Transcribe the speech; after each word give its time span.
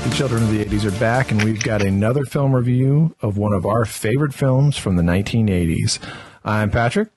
Right, 0.00 0.10
the 0.10 0.16
children 0.16 0.42
of 0.42 0.50
the 0.50 0.64
80s 0.64 0.84
are 0.84 0.98
back, 0.98 1.30
and 1.30 1.42
we've 1.42 1.62
got 1.62 1.82
another 1.82 2.24
film 2.24 2.54
review 2.54 3.14
of 3.20 3.36
one 3.36 3.52
of 3.52 3.66
our 3.66 3.84
favorite 3.84 4.34
films 4.34 4.76
from 4.76 4.96
the 4.96 5.02
1980s. 5.02 5.98
I'm 6.44 6.70
Patrick, 6.70 7.08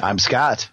I'm 0.00 0.18
Scott. 0.18 0.70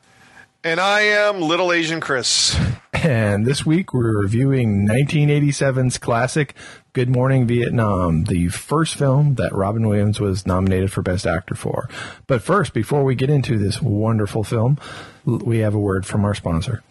And 0.64 0.80
I 0.80 1.02
am 1.02 1.42
Little 1.42 1.72
Asian 1.74 2.00
Chris. 2.00 2.56
and 2.94 3.46
this 3.46 3.66
week 3.66 3.94
we're 3.94 4.22
reviewing 4.22 4.88
1987's 4.88 5.98
classic 5.98 6.54
Good 6.94 7.10
Morning 7.10 7.48
Vietnam, 7.48 8.26
the 8.26 8.50
first 8.50 8.96
film 8.96 9.36
that 9.36 9.54
Robin 9.54 9.88
Williams 9.88 10.20
was 10.20 10.46
nominated 10.46 10.92
for 10.92 11.02
Best 11.02 11.26
Actor 11.26 11.56
for. 11.56 11.90
But 12.28 12.44
first, 12.44 12.74
before 12.74 13.04
we 13.04 13.16
get 13.16 13.30
into 13.30 13.58
this 13.58 13.82
wonderful 13.82 14.44
film, 14.44 14.78
we 15.26 15.60
have 15.60 15.74
a 15.74 15.80
word 15.80 16.06
from 16.06 16.24
our 16.24 16.36
sponsor. 16.36 16.84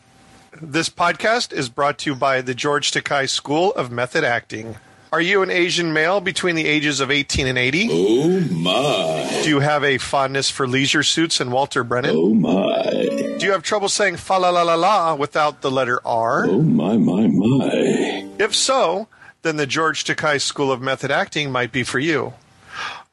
This 0.63 0.91
podcast 0.91 1.55
is 1.55 1.71
brought 1.71 1.97
to 2.01 2.11
you 2.11 2.15
by 2.15 2.43
the 2.43 2.55
George 2.55 2.93
Takei 2.93 3.27
School 3.27 3.73
of 3.73 3.91
Method 3.91 4.25
Acting. 4.25 4.77
Are 5.11 5.21
you 5.21 5.41
an 5.41 5.49
Asian 5.49 5.95
male 5.95 6.21
between 6.21 6.55
the 6.55 6.67
ages 6.67 7.01
of 7.01 7.11
18 7.11 7.47
and 7.47 7.57
80? 7.57 7.89
Oh 7.91 8.41
my. 8.41 9.41
Do 9.43 9.49
you 9.49 9.61
have 9.61 9.83
a 9.83 9.97
fondness 9.97 10.51
for 10.51 10.69
leisure 10.69 11.03
suits 11.03 11.41
and 11.41 11.51
Walter 11.51 11.83
Brennan? 11.83 12.15
Oh 12.15 12.35
my. 12.35 13.09
Do 13.39 13.47
you 13.47 13.53
have 13.53 13.63
trouble 13.63 13.89
saying 13.89 14.17
fa 14.17 14.35
la 14.35 14.51
la 14.51 14.61
la 14.61 14.75
la 14.75 15.15
without 15.15 15.63
the 15.63 15.71
letter 15.71 15.99
R? 16.05 16.45
Oh 16.45 16.61
my, 16.61 16.99
my, 16.99 17.27
my. 17.27 18.29
If 18.39 18.55
so, 18.55 19.09
then 19.41 19.57
the 19.57 19.67
George 19.67 20.05
Takei 20.05 20.39
School 20.39 20.71
of 20.71 20.83
Method 20.83 21.11
Acting 21.11 21.51
might 21.51 21.73
be 21.73 21.85
for 21.85 22.01
you. 22.01 22.35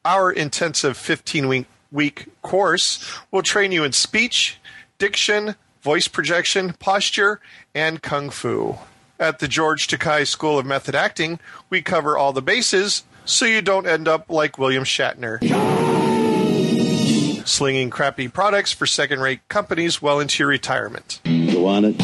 Our 0.04 0.30
intensive 0.30 0.98
15 0.98 1.48
week, 1.48 1.66
week 1.90 2.26
course 2.42 3.18
will 3.30 3.42
train 3.42 3.72
you 3.72 3.84
in 3.84 3.92
speech, 3.92 4.58
diction, 4.98 5.54
voice 5.82 6.08
projection, 6.08 6.72
posture, 6.74 7.40
and 7.74 8.02
kung 8.02 8.30
fu. 8.30 8.76
At 9.20 9.38
the 9.40 9.48
George 9.48 9.88
Takei 9.88 10.26
School 10.26 10.58
of 10.58 10.66
Method 10.66 10.94
Acting, 10.94 11.40
we 11.70 11.82
cover 11.82 12.16
all 12.16 12.32
the 12.32 12.42
bases 12.42 13.02
so 13.24 13.44
you 13.44 13.60
don't 13.62 13.86
end 13.86 14.06
up 14.08 14.30
like 14.30 14.58
William 14.58 14.84
Shatner. 14.84 15.38
Slinging 17.46 17.90
crappy 17.90 18.28
products 18.28 18.72
for 18.72 18.86
second 18.86 19.20
rate 19.20 19.40
companies 19.48 20.00
well 20.02 20.20
into 20.20 20.42
your 20.42 20.48
retirement. 20.48 21.20
You 21.24 21.60
want 21.60 21.86
it? 21.86 21.98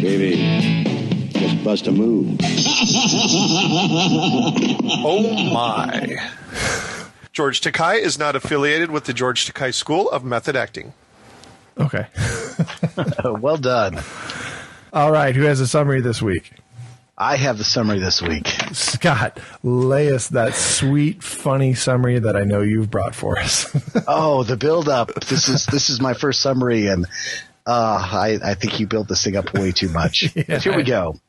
Baby, 0.00 1.30
just 1.32 1.62
bust 1.62 1.86
a 1.86 1.92
move. 1.92 2.38
Oh 5.02 5.22
my. 5.54 6.16
George 7.32 7.60
Takei 7.60 8.00
is 8.00 8.18
not 8.18 8.36
affiliated 8.36 8.90
with 8.90 9.04
the 9.04 9.12
George 9.14 9.46
Takei 9.50 9.72
School 9.72 10.10
of 10.10 10.24
Method 10.24 10.56
Acting. 10.56 10.92
Okay. 11.78 12.06
Well 13.24 13.56
done. 13.56 13.98
All 14.92 15.10
right, 15.12 15.34
who 15.34 15.42
has 15.42 15.60
a 15.60 15.66
summary 15.66 16.00
this 16.00 16.20
week? 16.20 16.52
I 17.16 17.36
have 17.36 17.58
the 17.58 17.64
summary 17.64 17.98
this 17.98 18.20
week. 18.22 18.46
Scott, 18.72 19.38
lay 19.62 20.12
us 20.12 20.28
that 20.28 20.54
sweet, 20.54 21.22
funny 21.22 21.74
summary 21.74 22.18
that 22.18 22.34
I 22.34 22.44
know 22.44 22.62
you've 22.62 22.90
brought 22.90 23.14
for 23.14 23.38
us. 23.38 23.66
Oh, 24.08 24.42
the 24.42 24.56
build 24.56 24.88
up. 24.88 25.12
This 25.14 25.48
is 25.48 25.66
this 25.66 25.90
is 25.90 26.00
my 26.00 26.14
first 26.14 26.40
summary, 26.40 26.86
and 26.88 27.06
uh, 27.66 28.08
I 28.10 28.38
I 28.42 28.54
think 28.54 28.80
you 28.80 28.86
built 28.86 29.08
this 29.08 29.22
thing 29.22 29.36
up 29.36 29.52
way 29.54 29.70
too 29.72 29.88
much. 29.90 30.34
But 30.34 30.62
here 30.62 30.76
we 30.76 30.82
go. 30.82 31.20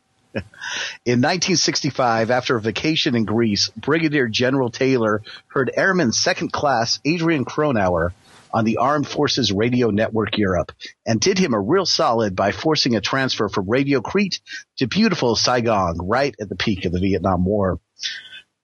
In 1.06 1.20
1965, 1.20 2.32
after 2.32 2.56
a 2.56 2.62
vacation 2.62 3.16
in 3.16 3.26
Greece, 3.26 3.70
Brigadier 3.76 4.30
General 4.30 4.70
Taylor 4.70 5.22
heard 5.48 5.72
Airman 5.76 6.14
Second 6.14 6.54
Class 6.54 7.00
Adrian 7.04 7.44
Cronauer 7.44 8.14
on 8.54 8.66
the 8.66 8.78
Armed 8.78 9.08
Forces 9.08 9.52
Radio 9.52 9.90
Network 9.90 10.38
Europe 10.38 10.72
and 11.06 11.20
did 11.20 11.38
him 11.38 11.54
a 11.54 11.60
real 11.60 11.86
solid 11.86 12.36
by 12.36 12.52
forcing 12.52 12.96
a 12.96 13.02
transfer 13.02 13.50
from 13.50 13.70
Radio 13.70 14.02
Crete 14.02 14.40
to 14.78 14.88
beautiful 14.88 15.36
Saigon 15.36 15.98
right 16.02 16.36
at 16.40 16.50
the 16.50 16.56
peak 16.56 16.86
of 16.86 16.92
the 16.92 17.00
Vietnam 17.00 17.46
War. 17.46 17.80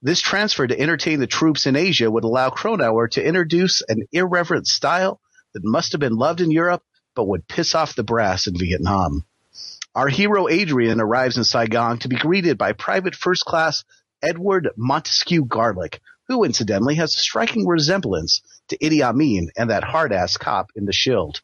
This 0.01 0.21
transfer 0.21 0.67
to 0.67 0.79
entertain 0.79 1.19
the 1.19 1.27
troops 1.27 1.65
in 1.65 1.75
Asia 1.75 2.09
would 2.09 2.23
allow 2.23 2.49
Cronauer 2.49 3.07
to 3.11 3.25
introduce 3.25 3.81
an 3.87 4.07
irreverent 4.11 4.67
style 4.67 5.19
that 5.53 5.63
must 5.63 5.93
have 5.93 6.01
been 6.01 6.15
loved 6.15 6.41
in 6.41 6.51
Europe 6.51 6.83
but 7.15 7.27
would 7.27 7.47
piss 7.47 7.73
off 7.73 7.95
the 7.95 8.03
brass 8.03 8.45
in 8.45 8.57
Vietnam. 8.57 9.25
Our 9.95 10.07
hero 10.07 10.47
Adrian 10.47 11.01
arrives 11.01 11.37
in 11.37 11.43
Saigon 11.43 11.97
to 11.99 12.07
be 12.07 12.15
greeted 12.15 12.59
by 12.59 12.73
Private 12.73 13.15
First 13.15 13.43
Class 13.43 13.83
Edward 14.21 14.69
Montesquieu 14.77 15.43
Garlick, 15.43 15.99
who 16.27 16.43
incidentally 16.43 16.95
has 16.95 17.15
a 17.15 17.19
striking 17.19 17.65
resemblance 17.65 18.41
to 18.69 18.77
Idi 18.77 19.01
Amin 19.01 19.49
and 19.57 19.69
that 19.69 19.83
hard-ass 19.83 20.37
cop 20.37 20.71
in 20.75 20.85
The 20.85 20.93
Shield. 20.93 21.41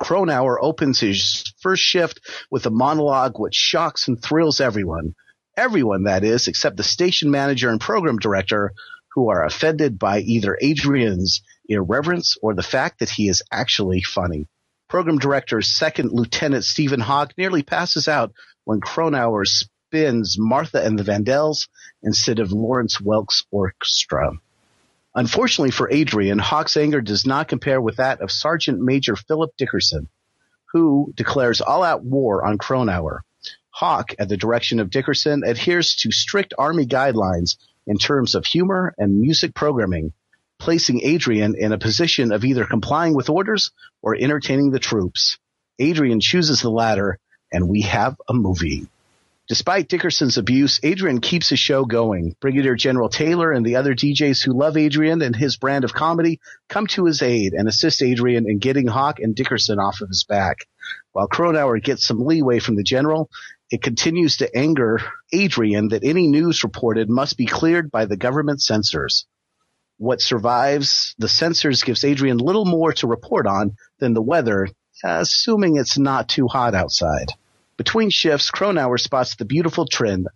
Cronauer 0.00 0.58
opens 0.60 0.98
his 0.98 1.52
first 1.60 1.82
shift 1.82 2.20
with 2.50 2.64
a 2.66 2.70
monologue 2.70 3.38
which 3.38 3.54
shocks 3.54 4.08
and 4.08 4.20
thrills 4.22 4.60
everyone. 4.60 5.14
Everyone, 5.56 6.04
that 6.04 6.24
is, 6.24 6.48
except 6.48 6.76
the 6.76 6.82
station 6.82 7.30
manager 7.30 7.68
and 7.68 7.80
program 7.80 8.16
director, 8.16 8.72
who 9.14 9.28
are 9.28 9.44
offended 9.44 9.98
by 9.98 10.20
either 10.20 10.56
Adrian's 10.60 11.42
irreverence 11.68 12.36
or 12.42 12.54
the 12.54 12.62
fact 12.62 13.00
that 13.00 13.10
he 13.10 13.28
is 13.28 13.42
actually 13.52 14.02
funny. 14.02 14.46
Program 14.88 15.18
director 15.18 15.60
Second 15.60 16.12
Lieutenant 16.12 16.64
Steven 16.64 17.00
Hauk 17.00 17.36
nearly 17.36 17.62
passes 17.62 18.08
out 18.08 18.32
when 18.64 18.80
Cronauer 18.80 19.44
spins 19.44 20.36
Martha 20.38 20.82
and 20.82 20.98
the 20.98 21.04
Vandals 21.04 21.68
instead 22.02 22.38
of 22.38 22.52
Lawrence 22.52 23.00
Welk's 23.00 23.44
orchestra. 23.50 24.32
Unfortunately 25.14 25.72
for 25.72 25.90
Adrian, 25.90 26.38
Hauk's 26.38 26.76
anger 26.76 27.00
does 27.00 27.26
not 27.26 27.48
compare 27.48 27.80
with 27.80 27.96
that 27.96 28.20
of 28.20 28.30
Sergeant 28.30 28.80
Major 28.80 29.16
Phillip 29.16 29.50
Dickerson, 29.56 30.08
who 30.72 31.12
declares 31.16 31.60
all-out 31.60 32.04
war 32.04 32.44
on 32.44 32.58
Cronauer. 32.58 33.22
Hauk, 33.70 34.14
at 34.18 34.28
the 34.28 34.36
direction 34.36 34.78
of 34.78 34.90
Dickerson, 34.90 35.42
adheres 35.44 35.96
to 35.96 36.12
strict 36.12 36.54
Army 36.56 36.86
guidelines 36.86 37.56
in 37.86 37.98
terms 37.98 38.34
of 38.34 38.46
humor 38.46 38.94
and 38.98 39.20
music 39.20 39.54
programming, 39.54 40.12
placing 40.58 41.02
Adrian 41.02 41.56
in 41.56 41.72
a 41.72 41.78
position 41.78 42.30
of 42.30 42.44
either 42.44 42.64
complying 42.64 43.14
with 43.14 43.30
orders 43.30 43.72
or 44.02 44.14
entertaining 44.14 44.70
the 44.70 44.78
troops. 44.78 45.38
Adrian 45.78 46.20
chooses 46.20 46.60
the 46.60 46.70
latter, 46.70 47.18
and 47.50 47.68
we 47.68 47.80
have 47.82 48.16
a 48.28 48.34
movie. 48.34 48.86
Despite 49.50 49.88
Dickerson's 49.88 50.38
abuse, 50.38 50.78
Adrian 50.84 51.20
keeps 51.20 51.48
his 51.48 51.58
show 51.58 51.84
going. 51.84 52.36
Brigadier 52.40 52.76
General 52.76 53.08
Taylor 53.08 53.50
and 53.50 53.66
the 53.66 53.74
other 53.74 53.96
DJs 53.96 54.44
who 54.44 54.56
love 54.56 54.76
Adrian 54.76 55.22
and 55.22 55.34
his 55.34 55.56
brand 55.56 55.82
of 55.82 55.92
comedy 55.92 56.38
come 56.68 56.86
to 56.86 57.06
his 57.06 57.20
aid 57.20 57.52
and 57.52 57.66
assist 57.66 58.00
Adrian 58.00 58.48
in 58.48 58.60
getting 58.60 58.86
Hauk 58.86 59.18
and 59.18 59.34
Dickerson 59.34 59.80
off 59.80 60.02
of 60.02 60.08
his 60.08 60.22
back. 60.22 60.58
While 61.10 61.26
Cronauer 61.26 61.80
gets 61.80 62.06
some 62.06 62.24
leeway 62.24 62.60
from 62.60 62.76
the 62.76 62.84
general, 62.84 63.28
it 63.72 63.82
continues 63.82 64.36
to 64.36 64.56
anger 64.56 65.00
Adrian 65.32 65.88
that 65.88 66.04
any 66.04 66.28
news 66.28 66.62
reported 66.62 67.10
must 67.10 67.36
be 67.36 67.46
cleared 67.46 67.90
by 67.90 68.04
the 68.04 68.16
government 68.16 68.62
censors. 68.62 69.26
What 69.98 70.20
survives 70.20 71.16
the 71.18 71.26
censors 71.26 71.82
gives 71.82 72.04
Adrian 72.04 72.38
little 72.38 72.66
more 72.66 72.92
to 72.92 73.08
report 73.08 73.48
on 73.48 73.74
than 73.98 74.14
the 74.14 74.22
weather, 74.22 74.68
assuming 75.02 75.76
it's 75.76 75.98
not 75.98 76.28
too 76.28 76.46
hot 76.46 76.76
outside. 76.76 77.32
Between 77.80 78.10
shifts, 78.10 78.50
Cronauer 78.50 78.98
spots 78.98 79.36
the 79.36 79.46
beautiful 79.46 79.86
Trin, 79.86 80.26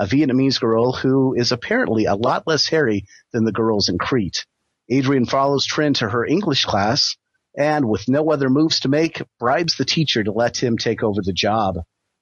a 0.00 0.04
Vietnamese 0.04 0.58
girl 0.58 0.90
who 0.92 1.32
is 1.32 1.52
apparently 1.52 2.06
a 2.06 2.16
lot 2.16 2.42
less 2.44 2.66
hairy 2.66 3.04
than 3.32 3.44
the 3.44 3.52
girls 3.52 3.88
in 3.88 3.98
Crete. 3.98 4.44
Adrian 4.90 5.24
follows 5.24 5.64
Trin 5.64 5.94
to 5.94 6.08
her 6.08 6.26
English 6.26 6.64
class 6.64 7.14
and, 7.56 7.88
with 7.88 8.08
no 8.08 8.32
other 8.32 8.50
moves 8.50 8.80
to 8.80 8.88
make, 8.88 9.22
bribes 9.38 9.76
the 9.76 9.84
teacher 9.84 10.24
to 10.24 10.32
let 10.32 10.56
him 10.56 10.76
take 10.76 11.04
over 11.04 11.20
the 11.22 11.32
job. 11.32 11.76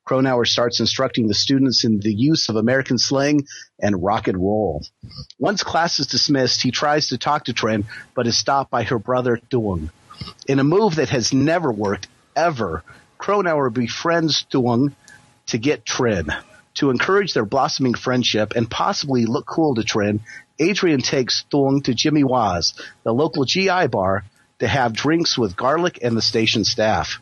Cronauer 0.05 0.45
starts 0.45 0.79
instructing 0.79 1.27
the 1.27 1.33
students 1.33 1.83
in 1.83 1.99
the 2.01 2.15
use 2.15 2.51
of 2.51 2.57
American 2.57 2.99
slang 2.99 3.47
and 3.81 4.05
rock 4.05 4.29
and 4.29 4.37
roll. 4.37 4.85
Once 5.39 5.63
class 5.63 6.01
is 6.01 6.07
dismissed, 6.07 6.61
he 6.61 6.71
tries 6.71 7.09
to 7.09 7.17
talk 7.17 7.47
to 7.47 7.55
Trin, 7.55 7.87
but 8.15 8.27
is 8.27 8.37
stopped 8.37 8.71
by 8.71 8.83
her 8.83 8.99
brother 8.99 9.41
Duong. 9.51 9.89
In 10.47 10.59
a 10.59 10.65
move 10.65 10.97
that 10.97 11.09
has 11.09 11.33
never 11.33 11.73
worked, 11.73 12.09
ever, 12.37 12.85
Cronauer 13.19 13.71
befriends 13.71 14.47
Duong 14.53 14.95
to 15.47 15.59
get 15.59 15.85
Trin. 15.85 16.33
To 16.77 16.91
encourage 16.91 17.33
their 17.33 17.47
blossoming 17.47 17.95
friendship 17.95 18.53
and 18.55 18.71
possibly 18.71 19.25
look 19.25 19.47
cool 19.47 19.75
to 19.77 19.85
Trin, 19.85 20.21
Adrian 20.59 21.01
takes 21.01 21.45
Duong 21.53 21.85
to 21.85 21.95
Jimmy 21.95 22.25
Wah's, 22.25 22.75
the 23.03 23.13
local 23.13 23.45
GI 23.45 23.89
bar, 23.89 24.25
to 24.59 24.69
have 24.69 24.93
drinks 24.93 25.37
with 25.37 25.57
Garlick 25.57 25.99
and 26.03 26.17
the 26.17 26.23
station 26.23 26.65
staff. 26.65 27.21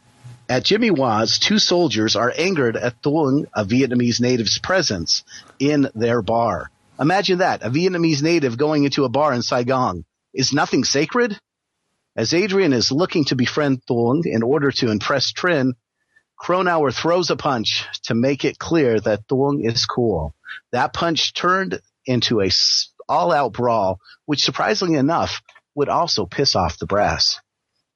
At 0.49 0.64
Jimmy 0.64 0.91
Wah's, 0.91 1.38
two 1.38 1.58
soldiers 1.58 2.17
are 2.17 2.32
angered 2.37 2.76
at 2.76 3.00
Thuong, 3.02 3.47
a 3.55 3.64
Vietnamese 3.64 4.20
native's 4.20 4.58
presence 4.58 5.25
in 5.58 5.88
their 5.94 6.20
bar. 6.20 6.70
Imagine 7.00 7.38
that, 7.38 7.62
a 7.62 7.70
Vietnamese 7.70 8.23
native 8.23 8.58
going 8.58 8.85
into 8.85 9.05
a 9.05 9.08
bar 9.08 9.32
in 9.32 9.43
Saigon. 9.43 10.05
Is 10.32 10.52
nothing 10.52 10.85
sacred? 10.85 11.38
As 12.17 12.35
Adrian 12.35 12.73
is 12.73 12.93
looking 12.93 13.25
to 13.26 13.37
befriend 13.37 13.82
Thuong 13.87 14.23
in 14.25 14.43
order 14.43 14.70
to 14.70 14.90
impress 14.90 15.32
Trin, 15.32 15.75
Cronauer 16.44 16.93
throws 16.93 17.31
a 17.31 17.37
punch 17.37 17.87
to 18.02 18.14
make 18.14 18.44
it 18.44 18.58
clear 18.58 19.00
that 19.00 19.26
Thuong 19.29 19.67
is 19.67 19.87
cool. 19.87 20.35
That 20.73 20.93
punch 20.93 21.32
turned 21.32 21.81
into 22.05 22.43
a 22.43 22.50
all-out 23.08 23.55
brawl, 23.55 23.99
which 24.26 24.44
surprisingly 24.44 24.99
enough 24.99 25.41
would 25.75 25.88
also 25.88 26.26
piss 26.26 26.55
off 26.55 26.76
the 26.76 26.85
brass. 26.85 27.41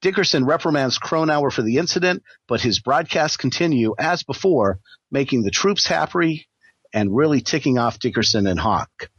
Dickerson 0.01 0.45
reprimands 0.45 0.97
Cronauer 0.97 1.51
for 1.51 1.61
the 1.61 1.77
incident, 1.77 2.23
but 2.47 2.59
his 2.59 2.79
broadcasts 2.79 3.37
continue 3.37 3.93
as 3.99 4.23
before, 4.23 4.79
making 5.11 5.43
the 5.43 5.51
troops 5.51 5.85
happy 5.85 6.47
and 6.91 7.15
really 7.15 7.41
ticking 7.41 7.77
off 7.77 7.99
Dickerson 7.99 8.47
and 8.47 8.59
Hauk. 8.59 9.11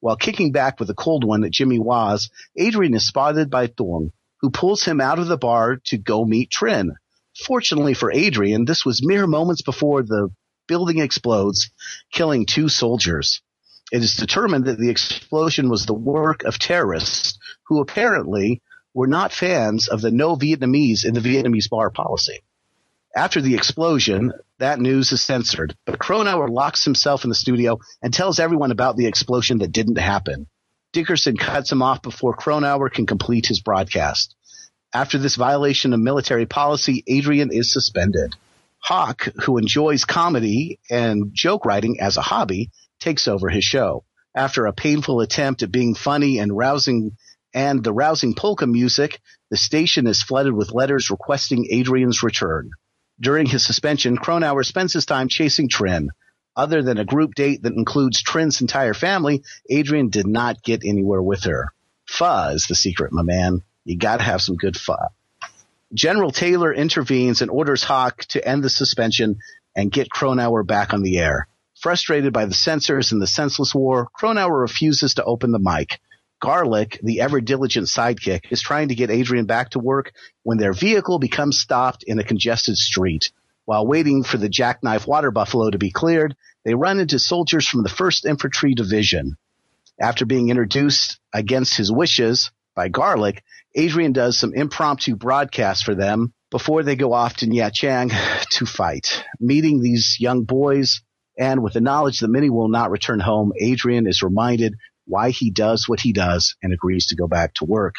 While 0.00 0.16
kicking 0.16 0.50
back 0.50 0.80
with 0.80 0.88
a 0.88 0.94
cold 0.94 1.24
one 1.24 1.44
at 1.44 1.52
Jimmy 1.52 1.78
Wah's, 1.78 2.30
Adrian 2.56 2.94
is 2.94 3.06
spotted 3.06 3.50
by 3.50 3.66
Thuong, 3.66 4.12
who 4.40 4.48
pulls 4.48 4.82
him 4.82 4.98
out 4.98 5.18
of 5.18 5.26
the 5.26 5.36
bar 5.36 5.76
to 5.88 5.98
go 5.98 6.24
meet 6.24 6.50
Trin. 6.50 6.94
Fortunately 7.46 7.94
for 7.94 8.10
Adrian, 8.10 8.64
this 8.64 8.84
was 8.84 9.06
mere 9.06 9.26
moments 9.26 9.62
before 9.62 10.02
the 10.02 10.30
building 10.66 10.98
explodes, 10.98 11.70
killing 12.12 12.46
two 12.46 12.68
soldiers. 12.68 13.40
It 13.90 14.02
is 14.02 14.16
determined 14.16 14.66
that 14.66 14.78
the 14.78 14.90
explosion 14.90 15.70
was 15.70 15.86
the 15.86 15.94
work 15.94 16.44
of 16.44 16.58
terrorists 16.58 17.38
who 17.64 17.80
apparently 17.80 18.60
were 18.92 19.06
not 19.06 19.32
fans 19.32 19.88
of 19.88 20.00
the 20.00 20.10
no 20.10 20.36
Vietnamese 20.36 21.04
in 21.04 21.14
the 21.14 21.20
Vietnamese 21.20 21.70
bar 21.70 21.90
policy. 21.90 22.40
After 23.14 23.40
the 23.40 23.54
explosion, 23.54 24.32
that 24.58 24.80
news 24.80 25.12
is 25.12 25.22
censored, 25.22 25.76
but 25.86 25.98
Cronauer 25.98 26.48
locks 26.48 26.84
himself 26.84 27.24
in 27.24 27.30
the 27.30 27.34
studio 27.34 27.78
and 28.02 28.12
tells 28.12 28.38
everyone 28.38 28.72
about 28.72 28.96
the 28.96 29.06
explosion 29.06 29.58
that 29.58 29.72
didn't 29.72 29.98
happen. 29.98 30.46
Dickerson 30.92 31.36
cuts 31.36 31.70
him 31.70 31.82
off 31.82 32.02
before 32.02 32.34
Cronauer 32.34 32.90
can 32.90 33.06
complete 33.06 33.46
his 33.46 33.60
broadcast. 33.60 34.34
After 34.94 35.18
this 35.18 35.36
violation 35.36 35.92
of 35.92 36.00
military 36.00 36.46
policy, 36.46 37.04
Adrian 37.06 37.50
is 37.52 37.72
suspended. 37.72 38.34
Hauk, 38.78 39.28
who 39.44 39.58
enjoys 39.58 40.04
comedy 40.06 40.78
and 40.88 41.30
joke 41.34 41.66
writing 41.66 42.00
as 42.00 42.16
a 42.16 42.22
hobby, 42.22 42.70
takes 42.98 43.28
over 43.28 43.50
his 43.50 43.64
show. 43.64 44.04
After 44.34 44.66
a 44.66 44.72
painful 44.72 45.20
attempt 45.20 45.62
at 45.62 45.72
being 45.72 45.94
funny 45.94 46.38
and 46.38 46.56
rousing 46.56 47.16
and 47.52 47.82
the 47.82 47.92
rousing 47.92 48.34
polka 48.34 48.66
music, 48.66 49.20
the 49.50 49.56
station 49.56 50.06
is 50.06 50.22
flooded 50.22 50.52
with 50.52 50.72
letters 50.72 51.10
requesting 51.10 51.66
Adrian's 51.70 52.22
return. 52.22 52.70
During 53.20 53.46
his 53.46 53.66
suspension, 53.66 54.16
Cronauer 54.16 54.64
spends 54.64 54.92
his 54.92 55.06
time 55.06 55.28
chasing 55.28 55.68
Trin. 55.68 56.10
Other 56.56 56.82
than 56.82 56.98
a 56.98 57.04
group 57.04 57.34
date 57.34 57.62
that 57.62 57.74
includes 57.74 58.22
Trin's 58.22 58.60
entire 58.60 58.94
family, 58.94 59.42
Adrian 59.68 60.08
did 60.08 60.26
not 60.26 60.62
get 60.62 60.82
anywhere 60.84 61.22
with 61.22 61.44
her. 61.44 61.72
Is 62.20 62.66
the 62.66 62.74
secret, 62.74 63.12
my 63.12 63.22
man. 63.22 63.62
You 63.88 63.96
gotta 63.96 64.22
have 64.22 64.42
some 64.42 64.56
good 64.56 64.76
fun. 64.76 64.98
General 65.94 66.30
Taylor 66.30 66.74
intervenes 66.74 67.40
and 67.40 67.50
orders 67.50 67.82
Hauk 67.82 68.18
to 68.26 68.46
end 68.46 68.62
the 68.62 68.68
suspension 68.68 69.38
and 69.74 69.90
get 69.90 70.10
Cronauer 70.10 70.62
back 70.62 70.92
on 70.92 71.02
the 71.02 71.18
air. 71.18 71.48
Frustrated 71.80 72.34
by 72.34 72.44
the 72.44 72.52
censors 72.52 73.12
and 73.12 73.22
the 73.22 73.26
senseless 73.26 73.74
war, 73.74 74.10
Cronauer 74.12 74.60
refuses 74.60 75.14
to 75.14 75.24
open 75.24 75.52
the 75.52 75.58
mic. 75.58 76.00
Garlick, 76.38 77.00
the 77.02 77.22
ever 77.22 77.40
diligent 77.40 77.86
sidekick, 77.86 78.52
is 78.52 78.60
trying 78.60 78.88
to 78.88 78.94
get 78.94 79.10
Adrian 79.10 79.46
back 79.46 79.70
to 79.70 79.78
work 79.78 80.12
when 80.42 80.58
their 80.58 80.74
vehicle 80.74 81.18
becomes 81.18 81.58
stopped 81.58 82.02
in 82.02 82.18
a 82.18 82.24
congested 82.24 82.76
street. 82.76 83.32
While 83.64 83.86
waiting 83.86 84.22
for 84.22 84.36
the 84.36 84.50
jackknife 84.50 85.06
water 85.06 85.30
buffalo 85.30 85.70
to 85.70 85.78
be 85.78 85.92
cleared, 85.92 86.36
they 86.62 86.74
run 86.74 87.00
into 87.00 87.18
soldiers 87.18 87.66
from 87.66 87.84
the 87.84 87.88
1st 87.88 88.26
Infantry 88.26 88.74
Division. 88.74 89.38
After 89.98 90.26
being 90.26 90.50
introduced 90.50 91.18
against 91.32 91.74
his 91.74 91.90
wishes 91.90 92.50
by 92.78 92.88
Garlick, 92.88 93.42
Adrian 93.74 94.12
does 94.12 94.38
some 94.38 94.54
impromptu 94.54 95.16
broadcasts 95.16 95.82
for 95.82 95.96
them 95.96 96.32
before 96.48 96.84
they 96.84 96.94
go 96.94 97.12
off 97.12 97.34
to 97.38 97.46
Nha 97.48 97.72
Trang 97.72 98.12
to 98.52 98.66
fight. 98.66 99.24
Meeting 99.40 99.82
these 99.82 100.16
young 100.20 100.44
boys 100.44 101.02
and 101.36 101.60
with 101.60 101.72
the 101.72 101.80
knowledge 101.80 102.20
that 102.20 102.28
many 102.28 102.50
will 102.50 102.68
not 102.68 102.92
return 102.92 103.18
home, 103.18 103.52
Adrian 103.60 104.06
is 104.06 104.22
reminded 104.22 104.76
why 105.06 105.30
he 105.30 105.50
does 105.50 105.88
what 105.88 105.98
he 105.98 106.12
does 106.12 106.54
and 106.62 106.72
agrees 106.72 107.06
to 107.06 107.16
go 107.16 107.26
back 107.26 107.52
to 107.54 107.64
work. 107.64 107.96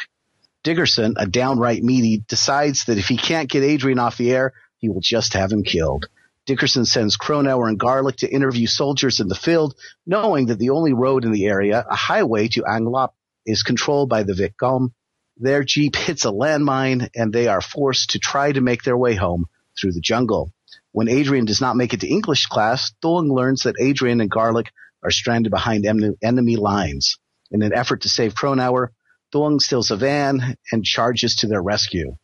Dickerson, 0.64 1.12
a 1.18 1.26
downright 1.26 1.82
meaty, 1.82 2.24
decides 2.26 2.86
that 2.86 2.96
if 2.96 3.06
he 3.06 3.18
can't 3.18 3.50
get 3.50 3.62
Adrian 3.62 3.98
off 3.98 4.16
the 4.16 4.32
air, 4.32 4.54
he 4.78 4.88
will 4.88 5.02
just 5.02 5.34
have 5.34 5.52
him 5.52 5.62
killed. 5.62 6.06
Dickerson 6.46 6.86
sends 6.86 7.18
Cronauer 7.18 7.68
and 7.68 7.78
Garlick 7.78 8.16
to 8.16 8.32
interview 8.32 8.66
soldiers 8.66 9.20
in 9.20 9.28
the 9.28 9.34
field, 9.34 9.74
knowing 10.06 10.46
that 10.46 10.58
the 10.58 10.70
only 10.70 10.94
road 10.94 11.26
in 11.26 11.32
the 11.32 11.44
area, 11.44 11.84
a 11.86 11.96
highway 11.96 12.48
to 12.48 12.64
An 12.64 12.86
Loc, 12.86 13.12
is 13.46 13.62
controlled 13.62 14.08
by 14.08 14.22
the 14.22 14.34
Viet 14.34 14.54
Cong. 14.58 14.92
Their 15.36 15.64
jeep 15.64 15.96
hits 15.96 16.24
a 16.24 16.30
landmine 16.30 17.08
and 17.14 17.32
they 17.32 17.48
are 17.48 17.60
forced 17.60 18.10
to 18.10 18.18
try 18.18 18.52
to 18.52 18.60
make 18.60 18.82
their 18.82 18.96
way 18.96 19.14
home 19.14 19.46
through 19.78 19.92
the 19.92 20.00
jungle. 20.00 20.52
When 20.92 21.08
Adrian 21.08 21.44
does 21.44 21.60
not 21.60 21.76
make 21.76 21.94
it 21.94 22.00
to 22.00 22.08
English 22.08 22.46
class, 22.46 22.92
Thuong 23.02 23.32
learns 23.32 23.62
that 23.62 23.80
Adrian 23.80 24.20
and 24.20 24.30
Garlick 24.30 24.70
are 25.02 25.10
stranded 25.10 25.50
behind 25.50 25.86
enemy 25.86 26.56
lines. 26.56 27.18
In 27.50 27.62
an 27.62 27.72
effort 27.72 28.02
to 28.02 28.08
save 28.08 28.34
Cronauer, 28.34 28.92
Thuong 29.32 29.60
steals 29.60 29.90
a 29.90 29.96
van 29.96 30.56
and 30.72 30.84
charges 30.84 31.36
to 31.36 31.46
their 31.46 31.62
rescue. 31.62 32.16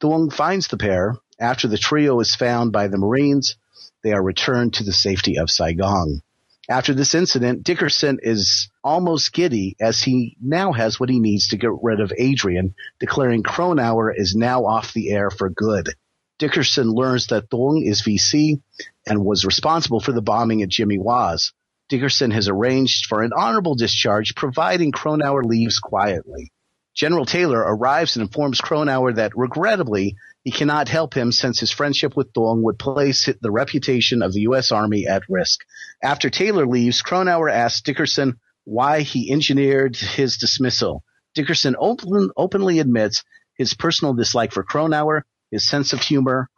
Thuong 0.00 0.32
finds 0.32 0.68
the 0.68 0.76
pair. 0.76 1.16
After 1.38 1.68
the 1.68 1.78
trio 1.78 2.20
is 2.20 2.34
found 2.34 2.72
by 2.72 2.88
the 2.88 2.98
Marines, 2.98 3.56
they 4.02 4.12
are 4.12 4.22
returned 4.22 4.74
to 4.74 4.84
the 4.84 4.92
safety 4.92 5.38
of 5.38 5.50
Saigon. 5.50 6.22
After 6.68 6.94
this 6.94 7.14
incident, 7.14 7.62
Dickerson 7.62 8.18
is 8.22 8.70
almost 8.82 9.32
giddy 9.34 9.76
as 9.80 10.02
he 10.02 10.36
now 10.40 10.72
has 10.72 10.98
what 10.98 11.10
he 11.10 11.20
needs 11.20 11.48
to 11.48 11.58
get 11.58 11.70
rid 11.82 12.00
of 12.00 12.12
Adrian, 12.16 12.74
declaring 12.98 13.42
Cronauer 13.42 14.12
is 14.14 14.34
now 14.34 14.64
off 14.64 14.94
the 14.94 15.10
air 15.10 15.30
for 15.30 15.50
good. 15.50 15.90
Dickerson 16.38 16.90
learns 16.90 17.28
that 17.28 17.50
Thong 17.50 17.82
is 17.84 18.02
VC 18.02 18.60
and 19.06 19.24
was 19.24 19.44
responsible 19.44 20.00
for 20.00 20.12
the 20.12 20.22
bombing 20.22 20.62
at 20.62 20.70
Jimmy 20.70 20.98
Wah's. 20.98 21.52
Dickerson 21.90 22.30
has 22.30 22.48
arranged 22.48 23.06
for 23.06 23.22
an 23.22 23.32
honorable 23.36 23.74
discharge, 23.74 24.34
providing 24.34 24.90
Cronauer 24.90 25.44
leaves 25.44 25.78
quietly. 25.78 26.50
General 26.94 27.26
Taylor 27.26 27.60
arrives 27.60 28.16
and 28.16 28.22
informs 28.22 28.60
Cronauer 28.60 29.12
that 29.14 29.36
regrettably 29.36 30.16
he 30.44 30.50
cannot 30.50 30.88
help 30.88 31.14
him 31.14 31.32
since 31.32 31.58
his 31.58 31.72
friendship 31.72 32.16
with 32.16 32.32
Thuong 32.32 32.62
would 32.62 32.78
place 32.78 33.28
the 33.40 33.50
reputation 33.50 34.22
of 34.22 34.32
the 34.32 34.42
U.S. 34.42 34.70
Army 34.70 35.06
at 35.06 35.22
risk. 35.28 35.60
After 36.02 36.30
Taylor 36.30 36.66
leaves, 36.66 37.02
Cronauer 37.02 37.48
asks 37.48 37.80
Dickerson 37.80 38.38
why 38.64 39.00
he 39.00 39.32
engineered 39.32 39.96
his 39.96 40.36
dismissal. 40.36 41.02
Dickerson 41.34 41.74
open, 41.78 42.30
openly 42.36 42.78
admits 42.78 43.24
his 43.56 43.74
personal 43.74 44.14
dislike 44.14 44.52
for 44.52 44.62
Cronauer 44.62 45.24
his 45.54 45.68
sense 45.68 45.92
of 45.92 46.00
humor, 46.00 46.50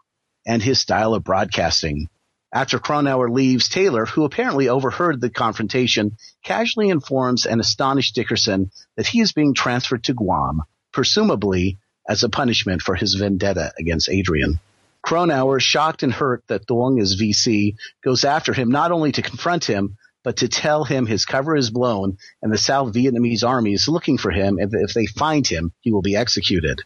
and 0.47 0.63
his 0.63 0.81
style 0.81 1.13
of 1.13 1.23
broadcasting. 1.23 2.09
After 2.53 2.79
Cronauer 2.79 3.29
leaves, 3.29 3.69
Taylor, 3.69 4.07
who 4.07 4.25
apparently 4.25 4.69
overheard 4.69 5.21
the 5.21 5.29
confrontation, 5.29 6.17
casually 6.43 6.89
informs 6.89 7.45
an 7.45 7.61
astonished 7.61 8.15
Dickerson 8.15 8.71
that 8.97 9.09
he 9.09 9.21
is 9.21 9.33
being 9.33 9.53
transferred 9.53 10.05
to 10.05 10.15
Guam, 10.15 10.63
presumably 10.93 11.79
as 12.09 12.23
a 12.23 12.29
punishment 12.29 12.83
for 12.83 12.95
his 12.95 13.15
vendetta 13.15 13.73
against 13.79 14.09
Adrian. 14.09 14.61
Cronauer, 15.03 15.61
shocked 15.61 16.03
and 16.03 16.13
hurt 16.13 16.43
that 16.49 16.67
Thuong 16.67 17.01
is 17.01 17.21
VC, 17.21 17.77
goes 18.03 18.25
after 18.25 18.53
him 18.53 18.71
not 18.71 18.91
only 18.91 19.13
to 19.13 19.23
confront 19.23 19.65
him, 19.65 19.97
but 20.25 20.39
to 20.39 20.49
tell 20.49 20.83
him 20.83 21.07
his 21.07 21.25
cover 21.25 21.55
is 21.55 21.71
blown 21.71 22.19
and 22.43 22.53
the 22.53 22.59
South 22.59 22.93
Vietnamese 22.93 23.45
army 23.47 23.73
is 23.73 23.87
looking 23.87 24.19
for 24.19 24.33
him 24.33 24.59
and 24.59 24.73
if 24.75 24.93
they 24.93 25.07
find 25.07 25.47
him, 25.47 25.73
he 25.81 25.93
will 25.93 26.03
be 26.03 26.17
executed. 26.17 26.81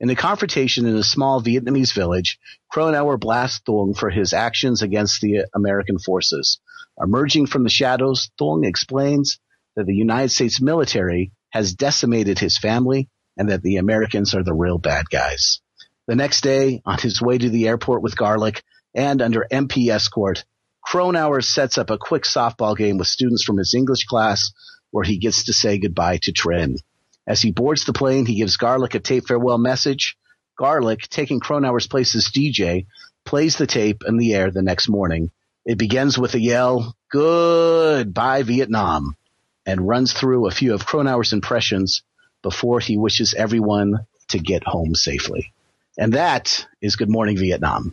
In 0.00 0.08
the 0.08 0.14
confrontation 0.14 0.86
in 0.86 0.96
a 0.96 1.02
small 1.02 1.42
Vietnamese 1.42 1.94
village, 1.94 2.38
Cronauer 2.70 3.18
blasts 3.18 3.60
Thong 3.66 3.92
for 3.92 4.08
his 4.08 4.32
actions 4.32 4.80
against 4.80 5.20
the 5.20 5.44
American 5.54 5.98
forces. 5.98 6.58
Emerging 6.98 7.46
from 7.46 7.64
the 7.64 7.70
shadows, 7.70 8.30
Thong 8.38 8.64
explains 8.64 9.38
that 9.74 9.84
the 9.84 9.94
United 9.94 10.30
States 10.30 10.60
military 10.60 11.32
has 11.50 11.74
decimated 11.74 12.38
his 12.38 12.56
family 12.56 13.08
and 13.36 13.50
that 13.50 13.62
the 13.62 13.76
Americans 13.76 14.34
are 14.34 14.42
the 14.42 14.54
real 14.54 14.78
bad 14.78 15.08
guys. 15.10 15.60
The 16.06 16.16
next 16.16 16.42
day, 16.42 16.82
on 16.84 16.98
his 16.98 17.20
way 17.20 17.36
to 17.36 17.50
the 17.50 17.68
airport 17.68 18.02
with 18.02 18.16
Garlick 18.16 18.62
and 18.94 19.20
under 19.20 19.46
MP 19.50 19.88
escort, 19.88 20.44
Cronauer 20.84 21.42
sets 21.42 21.78
up 21.78 21.90
a 21.90 21.98
quick 21.98 22.22
softball 22.22 22.76
game 22.76 22.96
with 22.96 23.08
students 23.08 23.42
from 23.42 23.56
his 23.56 23.74
English 23.74 24.04
class 24.04 24.52
where 24.92 25.04
he 25.04 25.18
gets 25.18 25.44
to 25.44 25.52
say 25.52 25.78
goodbye 25.78 26.18
to 26.22 26.32
Trin. 26.32 26.76
As 27.26 27.42
he 27.42 27.50
boards 27.50 27.84
the 27.84 27.92
plane, 27.92 28.24
he 28.24 28.36
gives 28.36 28.56
Garlick 28.56 28.94
a 28.94 29.00
tape 29.00 29.26
farewell 29.26 29.58
message. 29.58 30.16
Garlick, 30.56 31.08
taking 31.08 31.40
Cronauer's 31.40 31.88
place 31.88 32.14
as 32.14 32.28
DJ, 32.28 32.86
plays 33.24 33.56
the 33.56 33.66
tape 33.66 34.02
in 34.06 34.16
the 34.16 34.32
air 34.34 34.50
the 34.50 34.62
next 34.62 34.88
morning. 34.88 35.32
It 35.64 35.76
begins 35.76 36.16
with 36.16 36.34
a 36.34 36.40
yell, 36.40 36.96
Goodbye 37.10 38.44
Vietnam, 38.44 39.16
and 39.66 39.86
runs 39.86 40.12
through 40.12 40.46
a 40.46 40.52
few 40.52 40.72
of 40.72 40.86
Cronauer's 40.86 41.32
impressions 41.32 42.04
before 42.46 42.78
he 42.78 42.96
wishes 42.96 43.34
everyone 43.34 44.06
to 44.28 44.38
get 44.38 44.62
home 44.64 44.94
safely. 44.94 45.52
And 45.98 46.12
that 46.12 46.64
is 46.80 46.94
Good 46.94 47.10
Morning 47.10 47.36
Vietnam. 47.36 47.92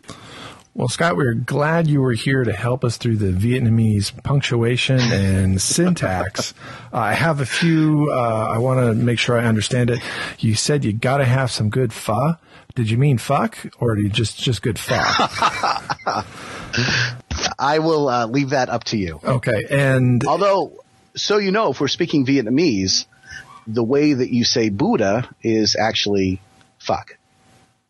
Well, 0.76 0.88
Scott, 0.88 1.18
we're 1.18 1.34
glad 1.34 1.88
you 1.88 2.00
were 2.02 2.14
here 2.14 2.44
to 2.44 2.54
help 2.54 2.86
us 2.86 2.98
through 2.98 3.18
the 3.18 3.32
Vietnamese 3.32 4.12
punctuation 4.24 5.00
and 5.00 5.60
syntax. 5.76 6.54
Uh, 6.94 6.98
I 6.98 7.14
have 7.16 7.40
a 7.40 7.48
few. 7.48 8.12
Uh, 8.12 8.48
I 8.52 8.60
want 8.60 8.80
to 8.80 8.94
make 8.94 9.18
sure 9.18 9.40
I 9.40 9.46
understand 9.46 9.90
it. 9.90 10.02
You 10.38 10.54
said 10.54 10.86
you 10.86 10.94
got 10.94 11.18
to 11.18 11.26
have 11.26 11.50
some 11.50 11.72
good 11.72 11.92
pho. 11.92 12.36
Did 12.76 12.92
you 12.92 13.00
mean 13.00 13.18
fuck, 13.18 13.58
or 13.80 13.96
did 13.96 14.04
you 14.04 14.10
just 14.12 14.38
just 14.38 14.62
good 14.62 14.78
pho? 14.78 14.94
I 17.58 17.80
will 17.80 18.08
uh, 18.08 18.28
leave 18.28 18.52
that 18.52 18.70
up 18.70 18.84
to 18.86 18.98
you. 18.98 19.20
Okay, 19.24 19.66
and 19.72 20.24
Although, 20.28 20.74
so 21.16 21.38
you 21.38 21.50
know, 21.50 21.72
if 21.72 21.82
we're 21.82 21.88
speaking 21.88 22.24
Vietnamese, 22.24 23.08
the 23.68 23.84
way 23.84 24.14
that 24.14 24.30
you 24.34 24.44
say 24.44 24.70
Buddha 24.70 25.30
is 25.42 25.76
actually 25.80 26.42
fuck. 26.80 27.18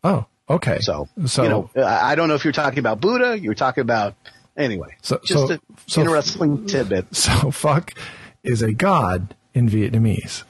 oh, 0.02 0.26
okay. 0.48 0.78
So, 0.80 1.08
so 1.26 1.42
you 1.42 1.48
know, 1.48 1.70
I 1.76 2.14
don't 2.14 2.28
know 2.28 2.34
if 2.34 2.44
you're 2.44 2.52
talking 2.52 2.78
about 2.78 3.00
Buddha, 3.00 3.38
you're 3.38 3.54
talking 3.54 3.82
about, 3.82 4.14
anyway, 4.56 4.96
So- 5.02 5.20
just 5.24 5.48
so- 5.48 5.54
an 5.54 5.60
so- 5.86 6.00
interesting 6.02 6.66
tidbit. 6.66 7.14
so 7.16 7.50
fuck 7.50 7.92
is 8.42 8.62
a 8.62 8.72
god 8.72 9.34
in 9.54 9.68
Vietnamese. 9.68 10.44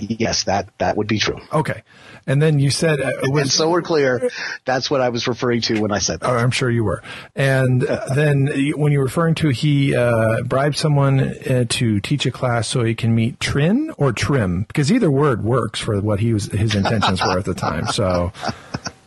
Yes, 0.00 0.44
that, 0.44 0.68
that 0.78 0.96
would 0.96 1.06
be 1.06 1.18
true. 1.18 1.38
Okay, 1.52 1.82
and 2.26 2.40
then 2.40 2.58
you 2.58 2.70
said 2.70 3.00
uh, 3.00 3.10
And 3.22 3.50
so 3.50 3.70
we're 3.70 3.82
clear, 3.82 4.30
that's 4.64 4.90
what 4.90 5.00
I 5.00 5.08
was 5.10 5.26
referring 5.28 5.60
to 5.62 5.80
when 5.80 5.92
I 5.92 5.98
said 5.98 6.20
that. 6.20 6.30
Oh, 6.30 6.34
I'm 6.34 6.50
sure 6.50 6.70
you 6.70 6.84
were. 6.84 7.02
And 7.34 7.84
uh, 7.86 8.06
then 8.14 8.46
when 8.76 8.92
you're 8.92 9.04
referring 9.04 9.34
to 9.36 9.48
he 9.50 9.94
uh, 9.94 10.42
bribed 10.44 10.76
someone 10.76 11.20
uh, 11.20 11.64
to 11.68 12.00
teach 12.00 12.26
a 12.26 12.30
class 12.30 12.68
so 12.68 12.82
he 12.84 12.94
can 12.94 13.14
meet 13.14 13.40
Trin 13.40 13.90
or 13.98 14.12
Trim, 14.12 14.62
because 14.62 14.90
either 14.92 15.10
word 15.10 15.44
works 15.44 15.80
for 15.80 16.00
what 16.00 16.20
he 16.20 16.32
was 16.32 16.46
his 16.46 16.74
intentions 16.74 17.20
were 17.22 17.38
at 17.38 17.44
the 17.44 17.54
time. 17.54 17.86
So 17.88 18.32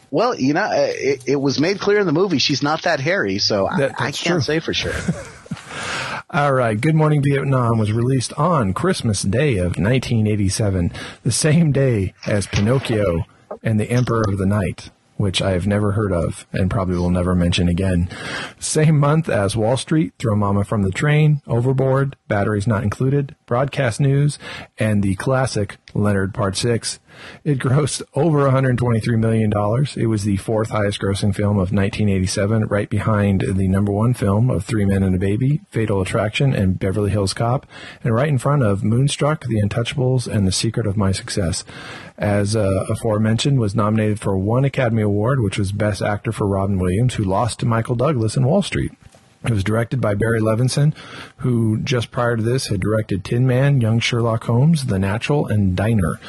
Well, 0.09 0.36
you 0.39 0.53
know, 0.53 0.62
uh, 0.63 0.71
it, 0.75 1.24
it 1.27 1.36
was 1.36 1.59
made 1.59 1.79
clear 1.79 2.00
in 2.00 2.05
the 2.05 2.13
movie 2.13 2.38
she's 2.38 2.63
not 2.63 2.83
that 2.83 3.00
hairy, 3.00 3.39
so 3.39 3.67
I, 3.67 3.77
That- 3.79 4.00
I 4.00 4.05
that's 4.05 4.21
can't 4.21 4.36
true. 4.36 4.41
say 4.41 4.59
for 4.59 4.74
sure. 4.74 4.93
All 6.29 6.51
right. 6.51 6.79
Good 6.79 6.93
Morning 6.93 7.24
Vietnam 7.24 7.77
was 7.77 7.93
released 7.93 8.34
on 8.34 8.74
Christmas 8.74 9.22
Day 9.22 9.55
of 9.60 9.77
1987, 9.77 10.91
the 11.24 11.31
same 11.31 11.72
day 11.72 12.13
as 12.25 12.48
Pinocchio 12.48 13.24
and 13.63 13.79
the 13.79 13.89
Emperor 13.89 14.25
of 14.27 14.38
the 14.38 14.46
Night, 14.46 14.89
which 15.15 15.41
I 15.41 15.51
have 15.51 15.65
never 15.65 15.93
heard 15.93 16.12
of 16.12 16.46
and 16.51 16.69
probably 16.69 16.98
will 16.98 17.12
never 17.12 17.34
mention 17.34 17.69
again. 17.69 18.10
Same 18.60 19.00
month 19.00 19.29
as 19.29 19.55
Wall 19.55 19.77
Street, 19.77 20.15
Throw 20.19 20.36
Mama 20.36 20.65
from 20.65 20.84
the 20.84 20.91
Train, 20.91 21.41
Overboard, 21.48 22.17
Batteries 22.27 22.67
Not 22.67 22.84
Included, 22.84 23.34
Broadcast 23.46 24.01
News, 24.01 24.38
and 24.77 25.03
the 25.03 25.15
classic 25.15 25.77
Leonard 25.97 26.33
Part 26.33 26.55
6. 26.55 26.99
It 27.43 27.57
grossed 27.57 28.03
over 28.13 28.49
$123 28.49 29.19
million. 29.19 29.51
It 29.95 30.07
was 30.07 30.23
the 30.23 30.37
fourth 30.37 30.69
highest 30.69 31.01
grossing 31.01 31.35
film 31.35 31.57
of 31.57 31.73
1987, 31.73 32.65
right 32.65 32.89
behind 32.89 33.41
the 33.41 33.67
number 33.67 33.91
one 33.91 34.13
film 34.13 34.49
of 34.49 34.65
Three 34.65 34.85
Men 34.85 35.03
and 35.03 35.15
a 35.15 35.19
Baby, 35.19 35.61
Fatal 35.69 36.01
Attraction, 36.01 36.53
and 36.53 36.79
Beverly 36.79 37.09
Hills 37.09 37.33
Cop, 37.33 37.65
and 38.03 38.13
right 38.13 38.29
in 38.29 38.37
front 38.37 38.63
of 38.63 38.83
Moonstruck, 38.83 39.45
The 39.45 39.61
Untouchables, 39.61 40.27
and 40.27 40.45
The 40.45 40.51
Secret 40.51 40.85
of 40.85 40.95
My 40.95 41.11
Success. 41.11 41.63
As 42.17 42.55
uh, 42.55 42.85
aforementioned, 42.89 43.59
was 43.59 43.75
nominated 43.75 44.19
for 44.19 44.37
one 44.37 44.65
Academy 44.65 45.01
Award, 45.01 45.41
which 45.41 45.57
was 45.57 45.71
Best 45.71 46.01
Actor 46.01 46.31
for 46.31 46.47
Robin 46.47 46.77
Williams, 46.77 47.15
who 47.15 47.23
lost 47.23 47.59
to 47.59 47.65
Michael 47.65 47.95
Douglas 47.95 48.37
in 48.37 48.45
Wall 48.45 48.61
Street. 48.61 48.91
It 49.44 49.51
was 49.51 49.63
directed 49.63 50.01
by 50.01 50.15
Barry 50.15 50.41
Levinson, 50.41 50.96
who 51.38 51.79
just 51.79 52.12
prior 52.12 52.36
to 52.36 52.44
this 52.44 52.67
had 52.67 52.79
directed 52.79 53.24
Tin 53.24 53.46
Man, 53.48 53.82
Young 53.82 54.00
Sherlock 54.00 54.46
Holmes, 54.46 54.88
The 54.88 55.00
Natural, 55.00 55.48
and 55.48 55.75
Diner. 55.75 56.20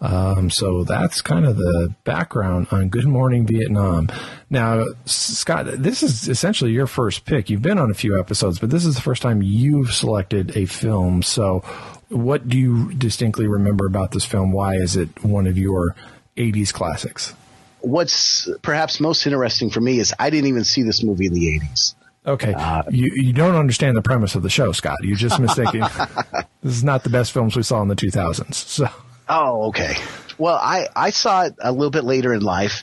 Um, 0.00 0.48
so 0.48 0.84
that's 0.84 1.20
kind 1.20 1.44
of 1.44 1.56
the 1.56 1.94
background 2.04 2.68
on 2.70 2.88
Good 2.88 3.06
Morning 3.06 3.46
Vietnam. 3.46 4.08
Now, 4.48 4.84
Scott, 5.04 5.66
this 5.76 6.02
is 6.02 6.28
essentially 6.28 6.72
your 6.72 6.86
first 6.86 7.26
pick. 7.26 7.50
You've 7.50 7.62
been 7.62 7.78
on 7.78 7.90
a 7.90 7.94
few 7.94 8.18
episodes, 8.18 8.58
but 8.58 8.70
this 8.70 8.84
is 8.84 8.94
the 8.94 9.02
first 9.02 9.20
time 9.20 9.42
you've 9.42 9.92
selected 9.92 10.56
a 10.56 10.64
film. 10.64 11.22
So, 11.22 11.60
what 12.08 12.48
do 12.48 12.58
you 12.58 12.92
distinctly 12.94 13.46
remember 13.46 13.86
about 13.86 14.12
this 14.12 14.24
film? 14.24 14.52
Why 14.52 14.74
is 14.74 14.96
it 14.96 15.22
one 15.22 15.46
of 15.46 15.58
your 15.58 15.94
80s 16.36 16.72
classics? 16.72 17.34
What's 17.82 18.48
perhaps 18.62 19.00
most 19.00 19.26
interesting 19.26 19.70
for 19.70 19.80
me 19.80 19.98
is 19.98 20.14
I 20.18 20.30
didn't 20.30 20.48
even 20.48 20.64
see 20.64 20.82
this 20.82 21.02
movie 21.02 21.26
in 21.26 21.34
the 21.34 21.60
80s. 21.60 21.94
Okay, 22.26 22.54
you 22.90 23.10
you 23.14 23.32
don't 23.32 23.54
understand 23.54 23.96
the 23.96 24.02
premise 24.02 24.34
of 24.34 24.42
the 24.42 24.50
show, 24.50 24.72
Scott. 24.72 24.98
You're 25.02 25.16
just 25.16 25.40
mistaken. 25.40 25.80
this 26.62 26.76
is 26.76 26.84
not 26.84 27.02
the 27.02 27.10
best 27.10 27.32
films 27.32 27.56
we 27.56 27.62
saw 27.62 27.80
in 27.80 27.88
the 27.88 27.96
2000s. 27.96 28.54
So, 28.54 28.88
Oh, 29.32 29.68
okay. 29.68 29.94
Well, 30.38 30.56
I, 30.56 30.88
I 30.96 31.10
saw 31.10 31.44
it 31.44 31.54
a 31.60 31.70
little 31.70 31.92
bit 31.92 32.02
later 32.02 32.34
in 32.34 32.42
life. 32.42 32.82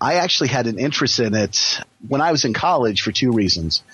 I 0.00 0.14
actually 0.14 0.48
had 0.48 0.66
an 0.66 0.80
interest 0.80 1.20
in 1.20 1.34
it 1.34 1.80
when 2.06 2.20
I 2.20 2.32
was 2.32 2.44
in 2.44 2.54
college 2.54 3.02
for 3.02 3.12
two 3.12 3.30
reasons. 3.32 3.84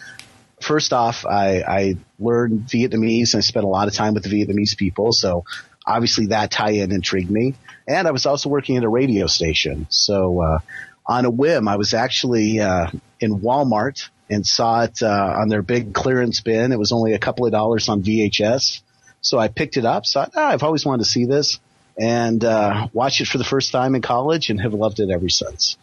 First 0.63 0.95
off, 0.95 1.27
I, 1.27 1.61
I 1.61 1.97
learned 2.19 2.63
Vietnamese 2.63 3.35
and 3.35 3.39
I 3.39 3.43
spent 3.43 3.65
a 3.67 3.69
lot 3.69 3.89
of 3.89 3.95
time 3.95 4.15
with 4.15 4.23
the 4.23 4.31
Vietnamese 4.31 4.77
people. 4.77 5.13
So 5.13 5.45
obviously 5.87 6.27
that 6.29 6.51
tie-in 6.51 6.93
intrigued 6.93 7.31
me. 7.31 7.55
And 7.87 8.09
I 8.09 8.11
was 8.11 8.25
also 8.25 8.49
working 8.49 8.79
at 8.79 8.85
a 8.85 8.89
radio 8.89 9.27
station. 9.27 9.87
So, 9.91 10.41
uh, 10.41 10.59
on 11.05 11.25
a 11.25 11.31
whim, 11.31 11.69
I 11.69 11.77
was 11.77 11.93
actually, 11.95 12.61
uh, 12.61 12.87
in 13.21 13.41
Walmart 13.41 14.09
and 14.33 14.47
saw 14.47 14.83
it, 14.83 15.03
uh, 15.03 15.35
on 15.39 15.49
their 15.49 15.63
big 15.63 15.95
clearance 15.95 16.41
bin. 16.41 16.73
It 16.73 16.79
was 16.79 16.93
only 16.93 17.13
a 17.13 17.19
couple 17.19 17.47
of 17.47 17.53
dollars 17.53 17.89
on 17.89 18.03
VHS. 18.03 18.81
So 19.21 19.39
I 19.39 19.49
picked 19.49 19.77
it 19.77 19.85
up. 19.85 20.07
Thought, 20.07 20.33
oh, 20.35 20.45
I've 20.45 20.63
always 20.63 20.85
wanted 20.85 21.05
to 21.05 21.11
see 21.11 21.27
this 21.27 21.61
and, 21.99 22.45
uh, 22.45 22.89
watched 22.93 23.21
it 23.21 23.29
for 23.29 23.39
the 23.39 23.45
first 23.45 23.71
time 23.71 23.95
in 23.95 24.03
college 24.03 24.51
and 24.51 24.61
have 24.61 24.75
loved 24.75 25.01
it 25.01 25.11
ever 25.11 25.29
since. 25.29 25.77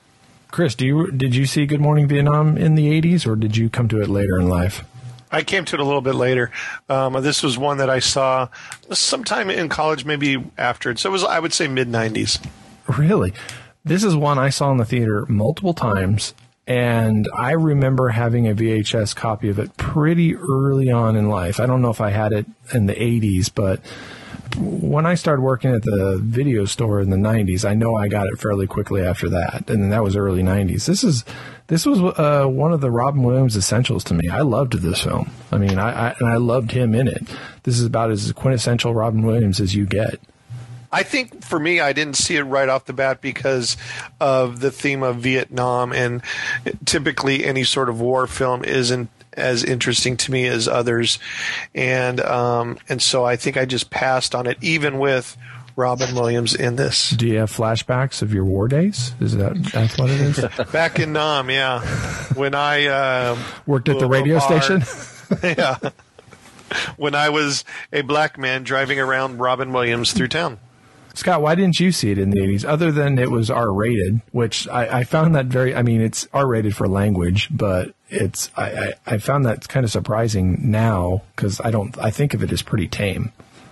Chris, 0.51 0.74
do 0.74 0.86
you 0.86 1.12
did 1.12 1.36
you 1.36 1.46
see 1.46 1.68
Good 1.68 1.79
Morning 1.79 2.08
Vietnam 2.08 2.58
in 2.58 2.74
the 2.74 2.88
80s, 3.00 3.27
or 3.27 3.36
did 3.36 3.56
you 3.56 3.70
come 3.70 3.88
to 3.89 4.01
it 4.01 4.10
later 4.10 4.39
in 4.39 4.50
life? 4.50 4.84
I 5.32 5.44
came 5.44 5.63
to 5.65 5.75
it 5.75 5.79
a 5.79 5.84
little 5.84 6.01
bit 6.01 6.15
later. 6.15 6.51
Um, 6.89 7.22
this 7.22 7.44
was 7.44 7.56
one 7.56 7.77
that 7.77 7.89
I 7.89 8.00
saw 8.00 8.48
sometime 8.91 9.51
in 9.51 9.70
college, 9.70 10.06
maybe 10.06 10.44
after. 10.58 10.96
So 10.96 11.10
it 11.10 11.12
was, 11.12 11.24
I 11.24 11.39
would 11.39 11.53
say, 11.53 11.68
mid 11.68 11.88
'90s. 11.88 12.44
Really? 12.88 13.34
This 13.86 14.03
is 14.03 14.15
one 14.15 14.39
I 14.39 14.50
saw 14.50 14.72
in 14.72 14.77
the 14.77 14.86
theater 14.86 15.25
multiple 15.27 15.75
times, 15.75 16.34
and 16.70 17.28
I 17.36 17.52
remember 17.54 18.10
having 18.10 18.48
a 18.48 18.54
VHS 18.54 19.16
copy 19.16 19.50
of 19.50 19.58
it 19.58 19.76
pretty 19.76 20.36
early 20.36 20.92
on 20.92 21.16
in 21.16 21.28
life. 21.28 21.60
I 21.60 21.66
don't 21.66 21.82
know 21.82 21.90
if 21.90 22.00
I 22.00 22.12
had 22.12 22.32
it 22.32 22.46
in 22.76 22.86
the 22.86 22.94
80s, 22.94 23.52
but 23.54 23.82
when 24.56 25.08
I 25.08 25.16
started 25.16 25.42
working 25.42 25.72
at 25.72 25.82
the 25.82 26.20
video 26.24 26.66
store 26.66 27.02
in 27.02 27.10
the 27.10 27.18
90s, 27.18 27.68
I 27.68 27.74
know 27.74 27.96
I 27.96 28.08
got 28.08 28.28
it 28.28 28.40
fairly 28.40 28.68
quickly 28.68 29.02
after 29.02 29.30
that, 29.30 29.68
and 29.68 29.92
that 29.92 30.04
was 30.04 30.16
early 30.16 30.44
90s. 30.44 30.86
This 30.86 31.04
is 31.04 31.26
this 31.68 31.88
was 31.88 32.00
uh, 32.20 32.46
one 32.48 32.72
of 32.72 32.82
the 32.82 32.92
Robin 32.92 33.24
Williams 33.24 33.58
essentials 33.58 34.04
to 34.06 34.14
me. 34.14 34.30
I 34.30 34.42
loved 34.42 34.74
this 34.74 35.04
film. 35.04 35.32
I 35.52 35.58
mean, 35.58 35.80
I, 35.80 36.10
I 36.10 36.16
and 36.20 36.30
I 36.30 36.36
loved 36.36 36.72
him 36.72 36.94
in 36.94 37.08
it. 37.08 37.24
This 37.64 37.80
is 37.80 37.86
about 37.86 38.12
as 38.12 38.32
quintessential 38.34 38.94
Robin 38.94 39.24
Williams 39.24 39.60
as 39.60 39.74
you 39.74 39.88
get. 39.88 40.20
I 40.91 41.03
think 41.03 41.43
for 41.43 41.60
me, 41.60 41.79
I 41.79 41.93
didn't 41.93 42.15
see 42.15 42.36
it 42.36 42.43
right 42.43 42.67
off 42.67 42.86
the 42.86 42.93
bat 42.93 43.22
because 43.22 43.77
of 44.19 44.60
the 44.60 44.72
theme 44.72 45.03
of 45.03 45.17
Vietnam, 45.17 45.93
and 45.93 46.22
typically 46.86 47.46
any 47.46 47.63
sort 47.63 47.89
of 47.89 48.01
war 48.01 48.25
film 48.27 48.63
isn't 48.63 49.10
as 49.34 49.63
interesting 49.63 50.17
to 50.17 50.31
me 50.31 50.48
as 50.48 50.67
others, 50.67 51.19
and 51.75 52.19
um, 52.22 52.79
and 52.89 53.01
so 53.01 53.24
I 53.24 53.36
think 53.36 53.55
I 53.58 53.65
just 53.65 53.89
passed 53.91 54.34
on 54.34 54.48
it, 54.48 54.58
even 54.62 54.98
with 54.98 55.38
Robin 55.75 56.13
Williams 56.15 56.55
in 56.55 56.75
this. 56.75 57.12
Do 57.12 57.27
you 57.27 57.38
have 57.38 57.51
flashbacks 57.51 58.22
of 58.22 58.34
your 58.34 58.43
war 58.43 58.67
days? 58.67 59.13
Is 59.19 59.38
that 59.38 59.55
that's 59.72 59.98
what 59.98 60.10
it 60.10 60.19
is? 60.19 60.46
Back 60.72 61.00
in 61.00 61.13
Nam, 61.13 61.50
yeah, 61.50 61.81
when 62.34 62.55
I 62.55 62.88
uh, 62.88 63.38
Worked 63.67 63.89
at 63.89 64.00
the 64.00 64.08
radio 64.08 64.38
apart- 64.38 64.63
station. 64.63 65.38
yeah, 65.43 65.77
when 66.98 67.13
I 67.13 67.29
was 67.29 67.63
a 67.93 68.01
black 68.01 68.38
man 68.39 68.63
driving 68.63 69.00
around 69.00 69.38
Robin 69.38 69.72
Williams 69.72 70.13
through 70.13 70.29
town. 70.29 70.60
Scott, 71.13 71.42
why 71.42 71.56
didn't 71.56 71.80
you 71.80 71.92
see 71.92 72.12
it 72.12 72.18
in 72.18 72.30
the 72.30 72.39
80s? 72.39 72.66
Other 72.66 72.92
than 72.92 73.18
it 73.18 73.32
was 73.32 73.50
R 73.50 73.72
rated, 73.74 74.22
which 74.32 74.68
I, 74.68 75.00
I 75.00 75.04
found 75.04 75.36
that 75.36 75.48
very, 75.48 75.75
I 75.75 75.82
mean, 75.82 76.01
it's 76.01 76.28
R 76.34 76.48
rated 76.48 76.75
for 76.75 76.88
language, 76.88 77.50
but 77.51 77.94
it's, 78.10 78.50
I, 78.56 78.72
I, 78.72 78.94
I 79.06 79.18
found 79.18 79.46
that 79.46 79.68
kind 79.68 79.84
of 79.84 79.92
surprising 79.92 80.72
now 80.72 81.24
because 81.36 81.60
I 81.62 81.72
don't, 81.72 81.98
I 81.98 82.12
think 82.12 82.34
of 82.34 82.44
it 82.44 82.51
as 82.51 82.62
pretty 82.62 82.88
tame. 82.88 83.32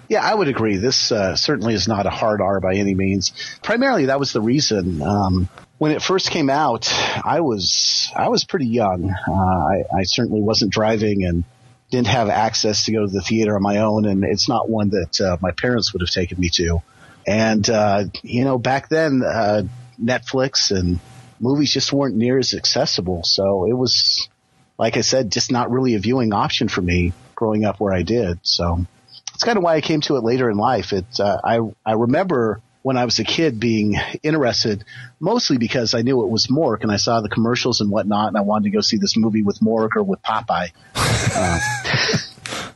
Yeah, 0.09 0.21
I 0.23 0.33
would 0.33 0.47
agree. 0.47 0.77
This 0.77 1.11
uh, 1.11 1.35
certainly 1.35 1.73
is 1.73 1.87
not 1.87 2.05
a 2.05 2.09
hard 2.09 2.41
R 2.41 2.61
by 2.61 2.75
any 2.75 2.95
means. 2.95 3.33
Primarily, 3.61 4.05
that 4.05 4.19
was 4.19 4.31
the 4.31 4.39
reason. 4.39 5.01
Um, 5.01 5.49
when 5.79 5.91
it 5.91 6.01
first 6.01 6.31
came 6.31 6.49
out, 6.49 6.91
I 6.91 7.41
was 7.41 8.11
I 8.15 8.29
was 8.29 8.45
pretty 8.45 8.67
young. 8.67 9.11
Uh, 9.11 9.31
I, 9.33 9.83
I 9.99 10.03
certainly 10.03 10.41
wasn't 10.41 10.71
driving 10.71 11.25
and 11.25 11.43
didn't 11.91 12.07
have 12.07 12.29
access 12.29 12.85
to 12.85 12.93
go 12.93 13.05
to 13.05 13.11
the 13.11 13.21
theater 13.21 13.55
on 13.55 13.61
my 13.61 13.77
own, 13.77 14.05
and 14.05 14.23
it's 14.23 14.47
not 14.47 14.69
one 14.69 14.89
that 14.89 15.21
uh, 15.21 15.37
my 15.41 15.51
parents 15.51 15.93
would 15.93 16.01
have 16.01 16.09
taken 16.09 16.39
me 16.39 16.49
to. 16.49 16.81
And 17.27 17.69
uh, 17.69 18.05
you 18.23 18.45
know, 18.45 18.57
back 18.57 18.87
then, 18.89 19.21
uh, 19.21 19.63
Netflix 20.01 20.71
and 20.71 20.99
movies 21.39 21.73
just 21.73 21.91
weren't 21.91 22.15
near 22.15 22.39
as 22.39 22.53
accessible. 22.53 23.23
So 23.23 23.67
it 23.67 23.73
was, 23.73 24.29
like 24.77 24.97
I 24.97 25.01
said, 25.01 25.31
just 25.31 25.51
not 25.51 25.69
really 25.69 25.95
a 25.95 25.99
viewing 25.99 26.33
option 26.33 26.69
for 26.69 26.81
me 26.81 27.13
growing 27.35 27.65
up 27.65 27.79
where 27.79 27.93
I 27.93 28.03
did. 28.03 28.39
So 28.43 28.85
it's 29.33 29.43
kind 29.43 29.57
of 29.57 29.63
why 29.63 29.75
I 29.75 29.81
came 29.81 30.01
to 30.01 30.15
it 30.15 30.23
later 30.23 30.49
in 30.49 30.57
life. 30.57 30.93
It 30.93 31.05
uh, 31.19 31.37
I 31.43 31.59
I 31.85 31.93
remember 31.93 32.61
when 32.81 32.95
I 32.95 33.03
was 33.03 33.19
a 33.19 33.25
kid 33.25 33.59
being 33.59 33.95
interested, 34.23 34.85
mostly 35.19 35.57
because 35.57 35.93
I 35.93 36.03
knew 36.03 36.23
it 36.23 36.29
was 36.29 36.47
Mork 36.47 36.83
and 36.83 36.91
I 36.91 36.95
saw 36.95 37.19
the 37.19 37.27
commercials 37.27 37.81
and 37.81 37.91
whatnot, 37.91 38.29
and 38.29 38.37
I 38.37 38.41
wanted 38.41 38.63
to 38.65 38.69
go 38.69 38.79
see 38.79 38.95
this 38.97 39.17
movie 39.17 39.43
with 39.43 39.59
Mork 39.59 39.97
or 39.97 40.03
with 40.03 40.21
Popeye. 40.21 40.69
Uh, 41.29 41.59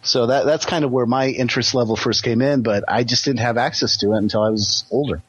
so 0.01 0.27
that 0.27 0.45
that's 0.45 0.65
kind 0.65 0.85
of 0.85 0.91
where 0.91 1.05
my 1.05 1.27
interest 1.27 1.75
level 1.75 1.95
first 1.95 2.23
came 2.23 2.41
in, 2.41 2.63
but 2.63 2.83
I 2.87 3.03
just 3.03 3.25
didn't 3.25 3.39
have 3.39 3.57
access 3.57 3.97
to 3.97 4.13
it 4.13 4.17
until 4.17 4.43
I 4.43 4.49
was 4.49 4.85
older. 4.91 5.21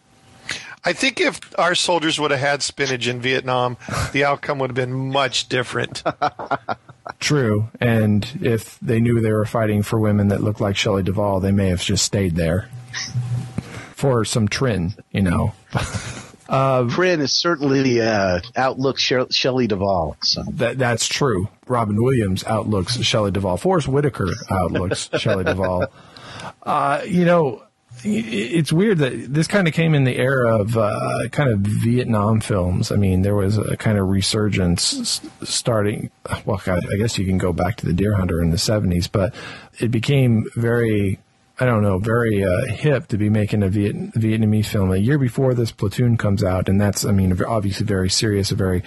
I 0.84 0.92
think 0.92 1.20
if 1.20 1.38
our 1.58 1.74
soldiers 1.76 2.18
would 2.18 2.32
have 2.32 2.40
had 2.40 2.62
spinach 2.62 3.06
in 3.06 3.20
Vietnam, 3.20 3.76
the 4.12 4.24
outcome 4.24 4.58
would 4.58 4.70
have 4.70 4.74
been 4.74 4.92
much 4.92 5.48
different. 5.48 6.02
True. 7.20 7.68
And 7.80 8.26
if 8.42 8.80
they 8.80 8.98
knew 8.98 9.20
they 9.20 9.32
were 9.32 9.46
fighting 9.46 9.82
for 9.82 10.00
women 10.00 10.28
that 10.28 10.42
looked 10.42 10.60
like 10.60 10.76
Shelley 10.76 11.04
Duvall, 11.04 11.38
they 11.38 11.52
may 11.52 11.68
have 11.68 11.82
just 11.82 12.04
stayed 12.04 12.34
there 12.34 12.68
for 13.94 14.24
some 14.24 14.48
trin, 14.48 14.94
you 15.12 15.22
know. 15.22 15.52
Uh, 16.52 16.86
Trin 16.86 17.20
is 17.22 17.32
certainly 17.32 18.00
uh, 18.00 18.40
outlooks 18.54 19.00
Shelley 19.30 19.66
Duvall. 19.66 20.18
So. 20.22 20.42
That, 20.52 20.78
that's 20.78 21.08
true. 21.08 21.48
Robin 21.66 21.96
Williams 21.96 22.44
outlooks 22.44 23.00
Shelley 23.00 23.30
Duvall. 23.30 23.56
Forest 23.56 23.88
Whitaker 23.88 24.28
outlooks 24.50 25.08
Shelley 25.16 25.44
Duvall. 25.44 25.86
Uh, 26.62 27.00
you 27.06 27.24
know, 27.24 27.62
it's 28.04 28.72
weird 28.72 28.98
that 28.98 29.32
this 29.32 29.46
kind 29.46 29.66
of 29.66 29.74
came 29.74 29.94
in 29.94 30.04
the 30.04 30.16
era 30.16 30.58
of 30.58 30.76
uh, 30.76 31.28
kind 31.30 31.50
of 31.50 31.60
Vietnam 31.60 32.40
films. 32.40 32.92
I 32.92 32.96
mean, 32.96 33.22
there 33.22 33.34
was 33.34 33.56
a 33.56 33.76
kind 33.76 33.96
of 33.96 34.08
resurgence 34.08 35.20
starting. 35.42 36.10
Well, 36.44 36.60
I 36.66 36.96
guess 36.98 37.16
you 37.16 37.24
can 37.24 37.38
go 37.38 37.52
back 37.52 37.76
to 37.78 37.86
the 37.86 37.92
Deer 37.92 38.14
Hunter 38.16 38.42
in 38.42 38.50
the 38.50 38.56
'70s, 38.56 39.08
but 39.10 39.34
it 39.78 39.90
became 39.90 40.44
very, 40.56 41.18
I 41.60 41.66
don't 41.66 41.82
know, 41.82 41.98
very 41.98 42.44
uh, 42.44 42.74
hip 42.74 43.08
to 43.08 43.18
be 43.18 43.28
making 43.28 43.62
a 43.62 43.68
Viet- 43.68 44.14
Vietnamese 44.14 44.66
film. 44.66 44.90
A 44.90 44.96
year 44.96 45.18
before 45.18 45.54
this, 45.54 45.70
Platoon 45.70 46.16
comes 46.16 46.42
out, 46.42 46.68
and 46.68 46.80
that's, 46.80 47.04
I 47.04 47.12
mean, 47.12 47.38
obviously 47.44 47.86
very 47.86 48.08
serious, 48.10 48.50
a 48.50 48.56
very 48.56 48.82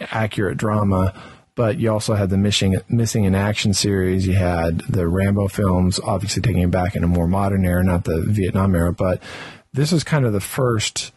accurate 0.00 0.56
drama 0.56 1.14
but 1.60 1.78
you 1.78 1.92
also 1.92 2.14
had 2.14 2.30
the 2.30 2.38
missing 2.38 2.74
missing 2.88 3.24
in 3.24 3.34
action 3.34 3.74
series. 3.74 4.26
You 4.26 4.32
had 4.32 4.80
the 4.88 5.06
Rambo 5.06 5.48
films, 5.48 6.00
obviously 6.02 6.40
taking 6.40 6.62
it 6.62 6.70
back 6.70 6.96
in 6.96 7.04
a 7.04 7.06
more 7.06 7.26
modern 7.26 7.66
era, 7.66 7.84
not 7.84 8.04
the 8.04 8.22
Vietnam 8.26 8.74
era. 8.74 8.94
But 8.94 9.22
this 9.72 9.92
is 9.92 10.02
kind 10.02 10.24
of 10.24 10.32
the 10.32 10.40
first 10.40 11.12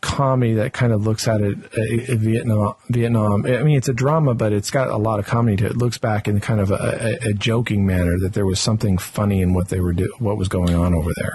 comedy 0.00 0.54
that 0.54 0.72
kind 0.72 0.92
of 0.92 1.06
looks 1.06 1.28
at 1.28 1.40
it 1.40 1.56
uh, 1.58 2.14
Vietnam. 2.16 2.74
Vietnam. 2.88 3.44
I 3.46 3.62
mean, 3.62 3.76
it's 3.76 3.88
a 3.88 3.92
drama, 3.92 4.34
but 4.34 4.52
it's 4.52 4.70
got 4.70 4.88
a 4.88 4.96
lot 4.96 5.18
of 5.18 5.26
comedy 5.26 5.56
to 5.58 5.66
it. 5.66 5.72
it 5.72 5.76
looks 5.76 5.98
back 5.98 6.26
in 6.26 6.40
kind 6.40 6.60
of 6.60 6.70
a, 6.70 7.18
a, 7.24 7.30
a, 7.30 7.32
joking 7.34 7.86
manner 7.86 8.18
that 8.18 8.32
there 8.32 8.46
was 8.46 8.60
something 8.60 8.98
funny 8.98 9.42
in 9.42 9.52
what 9.52 9.68
they 9.68 9.80
were 9.80 9.92
do, 9.92 10.12
what 10.18 10.36
was 10.36 10.48
going 10.48 10.74
on 10.74 10.94
over 10.94 11.10
there. 11.16 11.32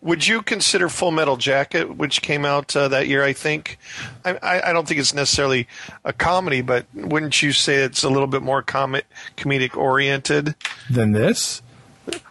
Would 0.00 0.26
you 0.26 0.42
consider 0.42 0.88
Full 0.88 1.12
Metal 1.12 1.36
Jacket, 1.36 1.96
which 1.96 2.22
came 2.22 2.44
out 2.44 2.74
uh, 2.74 2.88
that 2.88 3.06
year? 3.06 3.22
I 3.22 3.32
think. 3.32 3.78
I, 4.24 4.60
I, 4.64 4.72
don't 4.72 4.86
think 4.88 4.98
it's 4.98 5.14
necessarily 5.14 5.68
a 6.04 6.12
comedy, 6.12 6.60
but 6.60 6.86
wouldn't 6.92 7.40
you 7.40 7.52
say 7.52 7.76
it's 7.76 8.02
a 8.02 8.10
little 8.10 8.26
bit 8.26 8.42
more 8.42 8.62
comic, 8.62 9.06
comedic 9.36 9.76
oriented 9.76 10.56
than 10.90 11.12
this? 11.12 11.62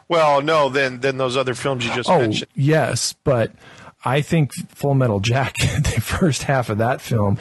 Well, 0.09 0.41
no, 0.41 0.67
than 0.67 0.99
than 0.99 1.15
those 1.15 1.37
other 1.37 1.53
films 1.53 1.85
you 1.85 1.93
just 1.93 2.09
oh, 2.09 2.19
mentioned. 2.19 2.51
Yes, 2.55 3.13
but 3.23 3.53
I 4.03 4.21
think 4.21 4.53
Full 4.69 4.95
Metal 4.95 5.19
Jacket, 5.19 5.83
the 5.83 6.01
first 6.01 6.43
half 6.43 6.69
of 6.69 6.77
that 6.79 7.01
film, 7.01 7.37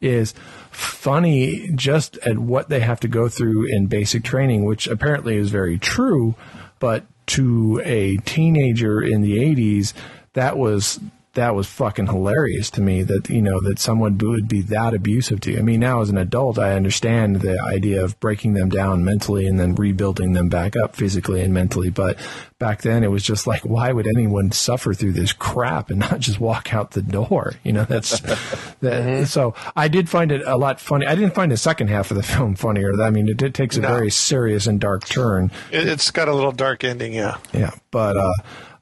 is 0.00 0.34
funny 0.70 1.70
just 1.74 2.16
at 2.18 2.38
what 2.38 2.68
they 2.68 2.80
have 2.80 3.00
to 3.00 3.08
go 3.08 3.28
through 3.28 3.66
in 3.74 3.86
basic 3.86 4.24
training, 4.24 4.64
which 4.64 4.86
apparently 4.86 5.36
is 5.36 5.50
very 5.50 5.78
true, 5.78 6.34
but 6.78 7.04
to 7.26 7.80
a 7.84 8.16
teenager 8.18 9.00
in 9.00 9.22
the 9.22 9.38
80s, 9.38 9.92
that 10.34 10.58
was 10.58 11.00
that 11.34 11.54
was 11.54 11.66
fucking 11.66 12.06
hilarious 12.06 12.70
to 12.70 12.80
me 12.80 13.02
that 13.02 13.28
you 13.28 13.42
know 13.42 13.60
that 13.62 13.78
someone 13.78 14.18
would 14.18 14.48
be 14.48 14.62
that 14.62 14.94
abusive 14.94 15.40
to 15.40 15.52
you. 15.52 15.58
I 15.58 15.62
mean, 15.62 15.80
now 15.80 16.00
as 16.00 16.10
an 16.10 16.18
adult, 16.18 16.58
I 16.58 16.74
understand 16.74 17.40
the 17.40 17.60
idea 17.60 18.02
of 18.02 18.18
breaking 18.20 18.54
them 18.54 18.68
down 18.68 19.04
mentally 19.04 19.46
and 19.46 19.58
then 19.58 19.74
rebuilding 19.74 20.32
them 20.32 20.48
back 20.48 20.74
up 20.76 20.96
physically 20.96 21.40
and 21.42 21.52
mentally. 21.52 21.90
But 21.90 22.18
back 22.58 22.82
then, 22.82 23.02
it 23.04 23.10
was 23.10 23.22
just 23.22 23.46
like, 23.46 23.62
why 23.62 23.92
would 23.92 24.06
anyone 24.06 24.52
suffer 24.52 24.94
through 24.94 25.12
this 25.12 25.32
crap 25.32 25.90
and 25.90 26.00
not 26.00 26.20
just 26.20 26.40
walk 26.40 26.72
out 26.72 26.92
the 26.92 27.02
door? 27.02 27.54
You 27.62 27.72
know, 27.72 27.84
that's 27.84 28.20
that. 28.20 28.38
Mm-hmm. 28.80 29.24
So 29.24 29.54
I 29.76 29.88
did 29.88 30.08
find 30.08 30.32
it 30.32 30.42
a 30.46 30.56
lot 30.56 30.80
funny. 30.80 31.06
I 31.06 31.14
didn't 31.14 31.34
find 31.34 31.50
the 31.50 31.56
second 31.56 31.88
half 31.88 32.10
of 32.10 32.16
the 32.16 32.22
film 32.34 32.54
funnier. 32.54 32.92
I 33.02 33.10
mean, 33.10 33.28
it, 33.28 33.42
it 33.42 33.54
takes 33.54 33.76
a 33.76 33.80
no. 33.80 33.88
very 33.88 34.10
serious 34.10 34.66
and 34.66 34.80
dark 34.80 35.04
turn. 35.04 35.50
It's 35.70 36.10
got 36.10 36.28
a 36.28 36.34
little 36.34 36.52
dark 36.52 36.84
ending, 36.84 37.12
yeah. 37.12 37.38
Yeah, 37.52 37.72
but. 37.90 38.16
uh 38.16 38.32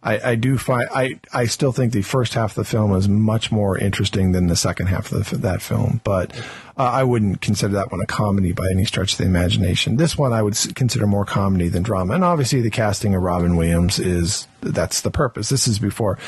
I, 0.05 0.33
I 0.33 0.35
do 0.35 0.59
find 0.59 0.89
I, 0.93 1.21
I 1.33 1.47
still 1.47 1.71
think 1.71 1.93
the 1.93 2.03
first 2.03 2.35
half 2.35 2.53
of 2.53 2.57
the 2.57 2.65
film 2.65 2.95
is 2.97 3.09
much 3.09 3.53
more 3.53 3.79
interesting 3.79 4.33
than 4.33 4.49
the 4.49 4.57
second 4.57 4.89
half 4.89 5.13
of 5.13 5.31
the, 5.31 5.37
that 5.39 5.63
film, 5.63 6.01
but 6.03 6.37
uh, 6.77 6.83
I 6.83 7.05
wouldn't 7.05 7.41
consider 7.41 7.75
that 7.75 7.93
one 7.93 8.01
a 8.03 8.07
comedy 8.07 8.53
by 8.53 8.65
any 8.73 8.85
stretch 8.85 9.13
of 9.13 9.19
the 9.19 9.27
imagination. 9.27 9.97
This 9.97 10.19
one 10.19 10.33
I 10.33 10.43
would 10.43 10.57
consider 10.75 11.07
more 11.07 11.25
comedy 11.25 11.69
than 11.69 11.85
drama, 11.85 12.15
and 12.15 12.25
obviously 12.25 12.61
the 12.63 12.71
casting 12.71 13.15
of 13.15 13.23
Robin 13.23 13.57
Williams 13.57 14.01
is 14.01 14.49
that's 14.61 15.03
the 15.03 15.11
purpose. 15.13 15.49
This 15.49 15.69
is 15.69 15.79
before 15.79 16.19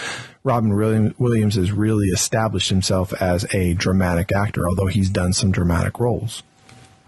Robin 0.44 0.76
Williams 1.18 1.56
has 1.56 1.72
really 1.72 2.08
established 2.08 2.68
himself 2.68 3.12
as 3.20 3.52
a 3.52 3.74
dramatic 3.74 4.30
actor, 4.32 4.68
although 4.68 4.86
he's 4.86 5.10
done 5.10 5.32
some 5.32 5.50
dramatic 5.50 5.98
roles. 5.98 6.44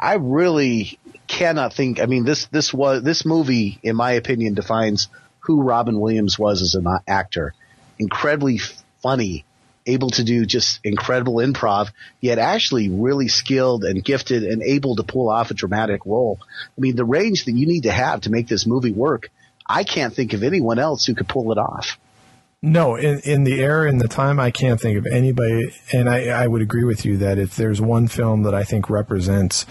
I 0.01 0.15
really 0.15 0.99
cannot 1.29 1.75
think. 1.75 2.01
I 2.01 2.07
mean, 2.07 2.25
this 2.25 2.47
this 2.47 2.75
was 2.75 3.03
this 3.03 3.25
movie, 3.25 3.79
in 3.85 3.95
my 3.95 4.13
opinion, 4.13 4.55
defines 4.55 5.09
who 5.47 5.63
Robin 5.63 6.01
Williams 6.01 6.39
was 6.39 6.61
as 6.61 6.75
an 6.75 6.87
actor. 7.07 7.55
Incredibly 7.99 8.59
funny, 9.03 9.45
able 9.87 10.11
to 10.11 10.25
do 10.25 10.45
just 10.45 10.81
incredible 10.83 11.37
improv, 11.37 11.91
yet 12.21 12.39
actually 12.39 12.89
really 12.89 13.29
skilled 13.29 13.85
and 13.85 14.05
gifted 14.05 14.43
and 14.43 14.63
able 14.63 14.97
to 14.97 15.05
pull 15.05 15.31
off 15.31 15.53
a 15.53 15.55
dramatic 15.55 16.05
role. 16.05 16.41
I 16.43 16.81
mean, 16.81 16.97
the 16.97 17.05
range 17.05 17.45
that 17.45 17.53
you 17.53 17.67
need 17.67 17.85
to 17.85 17.93
have 17.93 18.23
to 18.23 18.31
make 18.31 18.49
this 18.49 18.67
movie 18.67 18.93
work, 18.93 19.31
I 19.65 19.85
can't 19.85 20.13
think 20.13 20.33
of 20.33 20.43
anyone 20.43 20.81
else 20.81 21.07
who 21.07 21.15
could 21.15 21.29
pull 21.29 21.53
it 21.53 21.59
off. 21.59 21.97
No, 22.61 22.97
in, 22.97 23.21
in 23.21 23.45
the 23.45 23.61
era 23.61 23.89
and 23.89 24.01
the 24.01 24.09
time, 24.09 24.41
I 24.41 24.51
can't 24.51 24.81
think 24.81 24.99
of 24.99 25.07
anybody. 25.07 25.73
And 25.93 26.09
I, 26.09 26.29
I 26.29 26.49
would 26.49 26.63
agree 26.63 26.85
with 26.85 27.05
you 27.05 27.17
that 27.19 27.39
if 27.39 27.55
there's 27.55 27.81
one 27.81 28.09
film 28.09 28.43
that 28.43 28.55
I 28.55 28.65
think 28.65 28.91
represents 28.91 29.67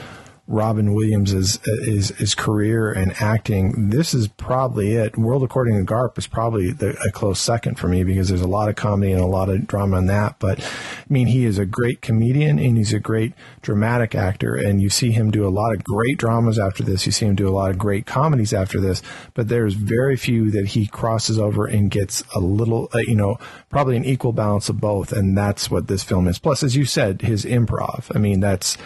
Robin 0.47 0.93
Williams' 0.93 1.59
his, 1.83 2.09
his 2.09 2.35
career 2.35 2.91
and 2.91 3.13
acting, 3.19 3.89
this 3.89 4.13
is 4.13 4.27
probably 4.27 4.93
it. 4.93 5.17
World 5.17 5.43
According 5.43 5.83
to 5.83 5.91
Garp 5.91 6.17
is 6.19 6.27
probably 6.27 6.71
the, 6.71 6.95
a 7.07 7.11
close 7.11 7.39
second 7.39 7.79
for 7.79 7.87
me 7.87 8.03
because 8.03 8.29
there's 8.29 8.41
a 8.41 8.47
lot 8.47 8.69
of 8.69 8.75
comedy 8.75 9.11
and 9.11 9.21
a 9.21 9.25
lot 9.25 9.49
of 9.49 9.65
drama 9.65 9.97
in 9.97 10.05
that. 10.07 10.37
But 10.37 10.59
I 10.59 11.05
mean, 11.09 11.27
he 11.27 11.45
is 11.45 11.57
a 11.57 11.65
great 11.65 12.01
comedian 12.01 12.59
and 12.59 12.77
he's 12.77 12.93
a 12.93 12.99
great 12.99 13.33
dramatic 13.63 14.13
actor. 14.13 14.55
And 14.55 14.81
you 14.81 14.89
see 14.89 15.11
him 15.11 15.31
do 15.31 15.47
a 15.47 15.49
lot 15.49 15.73
of 15.73 15.83
great 15.83 16.17
dramas 16.17 16.59
after 16.59 16.83
this. 16.83 17.05
You 17.07 17.11
see 17.11 17.25
him 17.25 17.35
do 17.35 17.47
a 17.47 17.49
lot 17.49 17.71
of 17.71 17.79
great 17.79 18.05
comedies 18.05 18.53
after 18.53 18.79
this. 18.79 19.01
But 19.33 19.47
there's 19.47 19.73
very 19.73 20.15
few 20.15 20.51
that 20.51 20.67
he 20.67 20.85
crosses 20.85 21.39
over 21.39 21.65
and 21.65 21.89
gets 21.89 22.23
a 22.35 22.39
little, 22.39 22.89
uh, 22.93 22.99
you 22.99 23.15
know, 23.15 23.39
probably 23.69 23.97
an 23.97 24.05
equal 24.05 24.31
balance 24.31 24.69
of 24.69 24.79
both. 24.79 25.11
And 25.11 25.35
that's 25.35 25.71
what 25.71 25.87
this 25.87 26.03
film 26.03 26.27
is. 26.27 26.37
Plus, 26.37 26.61
as 26.61 26.75
you 26.75 26.85
said, 26.85 27.23
his 27.23 27.45
improv. 27.45 28.15
I 28.15 28.19
mean, 28.19 28.41
that's 28.41 28.77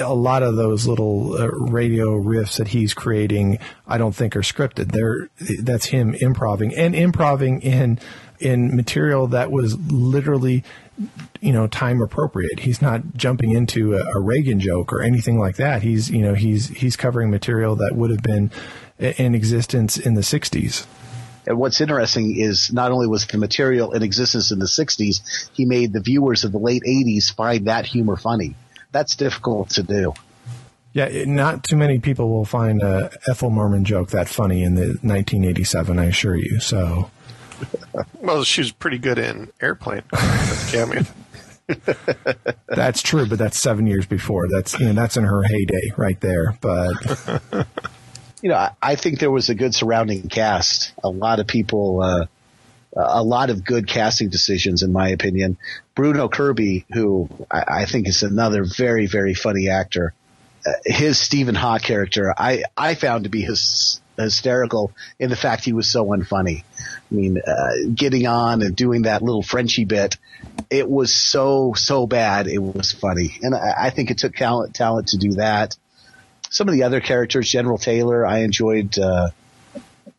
a 0.00 0.14
lot 0.14 0.42
of 0.42 0.56
those 0.56 0.77
little 0.86 1.34
uh, 1.34 1.48
radio 1.48 2.18
riffs 2.20 2.58
that 2.58 2.68
he's 2.68 2.94
creating, 2.94 3.58
I 3.86 3.98
don't 3.98 4.14
think 4.14 4.36
are 4.36 4.40
scripted. 4.40 4.92
They're, 4.92 5.28
that's 5.62 5.86
him 5.86 6.14
improving 6.14 6.74
and 6.74 6.94
improving 6.94 7.60
in, 7.62 7.98
in 8.38 8.74
material 8.76 9.26
that 9.28 9.50
was 9.50 9.78
literally, 9.90 10.64
you 11.40 11.52
know, 11.52 11.66
time 11.66 12.00
appropriate. 12.00 12.60
He's 12.60 12.82
not 12.82 13.14
jumping 13.14 13.52
into 13.52 13.94
a, 13.94 14.00
a 14.16 14.20
Reagan 14.20 14.60
joke 14.60 14.92
or 14.92 15.02
anything 15.02 15.38
like 15.38 15.56
that. 15.56 15.82
He's, 15.82 16.10
you 16.10 16.22
know, 16.22 16.34
he's, 16.34 16.68
he's 16.68 16.96
covering 16.96 17.30
material 17.30 17.76
that 17.76 17.92
would 17.94 18.10
have 18.10 18.22
been 18.22 18.50
in 18.98 19.34
existence 19.34 19.96
in 19.96 20.14
the 20.14 20.22
60s. 20.22 20.86
And 21.46 21.58
what's 21.58 21.80
interesting 21.80 22.38
is 22.38 22.70
not 22.72 22.92
only 22.92 23.06
was 23.06 23.26
the 23.26 23.38
material 23.38 23.92
in 23.92 24.02
existence 24.02 24.52
in 24.52 24.58
the 24.58 24.66
60s, 24.66 25.48
he 25.54 25.64
made 25.64 25.94
the 25.94 26.00
viewers 26.00 26.44
of 26.44 26.52
the 26.52 26.58
late 26.58 26.82
80s 26.86 27.34
find 27.34 27.68
that 27.68 27.86
humor 27.86 28.16
funny 28.16 28.54
that's 28.92 29.16
difficult 29.16 29.70
to 29.70 29.82
do. 29.82 30.14
Yeah, 30.92 31.24
not 31.26 31.64
too 31.64 31.76
many 31.76 31.98
people 31.98 32.30
will 32.30 32.44
find 32.44 32.82
a 32.82 33.10
Ethel 33.30 33.50
Merman 33.50 33.84
joke 33.84 34.10
that 34.10 34.28
funny 34.28 34.62
in 34.62 34.74
the 34.74 34.98
1987. 35.02 35.98
I 35.98 36.06
assure 36.06 36.34
you. 36.34 36.60
So, 36.60 37.10
well, 38.20 38.42
she 38.44 38.62
was 38.62 38.72
pretty 38.72 38.98
good 38.98 39.18
in 39.18 39.52
Airplane 39.60 40.02
cameo. 40.68 41.04
that's 42.68 43.02
true, 43.02 43.26
but 43.26 43.38
that's 43.38 43.58
seven 43.58 43.86
years 43.86 44.06
before. 44.06 44.48
That's 44.48 44.78
you 44.80 44.86
know 44.86 44.94
that's 44.94 45.18
in 45.18 45.24
her 45.24 45.42
heyday 45.42 45.92
right 45.98 46.18
there. 46.20 46.56
But 46.62 46.94
you 48.42 48.48
know, 48.48 48.56
I, 48.56 48.70
I 48.80 48.94
think 48.96 49.18
there 49.18 49.30
was 49.30 49.50
a 49.50 49.54
good 49.54 49.74
surrounding 49.74 50.28
cast. 50.28 50.92
A 51.04 51.10
lot 51.10 51.40
of 51.40 51.46
people. 51.46 52.02
Uh, 52.02 52.26
a 52.96 53.22
lot 53.22 53.50
of 53.50 53.64
good 53.64 53.86
casting 53.86 54.30
decisions, 54.30 54.82
in 54.82 54.90
my 54.90 55.10
opinion. 55.10 55.58
Bruno 55.94 56.26
Kirby, 56.28 56.86
who 56.90 57.28
I, 57.50 57.64
I 57.68 57.84
think 57.84 58.08
is 58.08 58.22
another 58.22 58.64
very, 58.64 59.06
very 59.06 59.34
funny 59.34 59.68
actor. 59.68 60.14
Uh, 60.66 60.72
his 60.84 61.18
Steven 61.18 61.54
Hauk 61.54 61.82
character, 61.82 62.34
I, 62.36 62.64
I 62.76 62.94
found 62.94 63.24
to 63.24 63.30
be 63.30 63.42
his 63.42 64.00
hysterical 64.16 64.92
in 65.18 65.30
the 65.30 65.36
fact 65.36 65.64
he 65.64 65.72
was 65.72 65.88
so 65.88 66.06
unfunny. 66.06 66.64
I 66.78 67.14
mean, 67.14 67.38
uh, 67.38 67.90
getting 67.94 68.26
on 68.26 68.62
and 68.62 68.74
doing 68.74 69.02
that 69.02 69.22
little 69.22 69.42
Frenchy 69.42 69.84
bit, 69.84 70.16
it 70.70 70.88
was 70.88 71.14
so 71.14 71.74
so 71.74 72.06
bad. 72.06 72.48
It 72.48 72.58
was 72.58 72.92
funny, 72.92 73.38
and 73.42 73.54
I, 73.54 73.74
I 73.84 73.90
think 73.90 74.10
it 74.10 74.18
took 74.18 74.34
talent 74.34 74.74
talent 74.74 75.08
to 75.08 75.18
do 75.18 75.32
that. 75.34 75.76
Some 76.50 76.68
of 76.68 76.74
the 76.74 76.84
other 76.84 77.00
characters, 77.00 77.48
General 77.48 77.78
Taylor, 77.78 78.26
I 78.26 78.38
enjoyed. 78.38 78.98
Uh, 78.98 79.30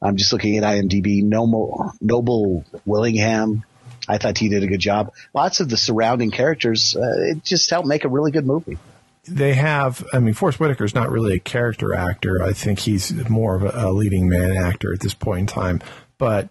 I'm 0.02 0.16
just 0.16 0.32
looking 0.32 0.58
at 0.58 0.64
IMDb. 0.64 1.24
Noble, 1.24 1.92
Noble 2.00 2.64
Willingham, 2.86 3.66
I 4.08 4.18
thought 4.18 4.38
he 4.38 4.48
did 4.48 4.64
a 4.64 4.68
good 4.68 4.80
job. 4.80 5.14
Lots 5.34 5.60
of 5.60 5.70
the 5.70 5.76
surrounding 5.76 6.32
characters, 6.32 6.96
uh, 6.96 7.32
it 7.32 7.44
just 7.44 7.70
helped 7.70 7.88
make 7.88 8.06
a 8.06 8.10
really 8.10 8.32
good 8.32 8.46
movie 8.46 8.78
they 9.30 9.54
have. 9.54 10.06
I 10.14 10.20
mean, 10.20 10.34
Forest 10.34 10.60
Whitaker's 10.60 10.96
not 10.96 11.10
really 11.10 11.36
a 11.36 11.40
character 11.40 11.94
actor. 11.94 12.42
I 12.44 12.54
think 12.54 12.80
he's 12.80 13.12
more 13.30 13.56
of 13.56 13.64
a, 13.64 13.88
a 13.88 13.92
leading 13.92 14.28
man 14.28 14.52
actor 14.58 14.94
at 14.94 15.00
this 15.02 15.14
point 15.14 15.42
in 15.42 15.48
time. 15.48 15.82
But 16.18 16.50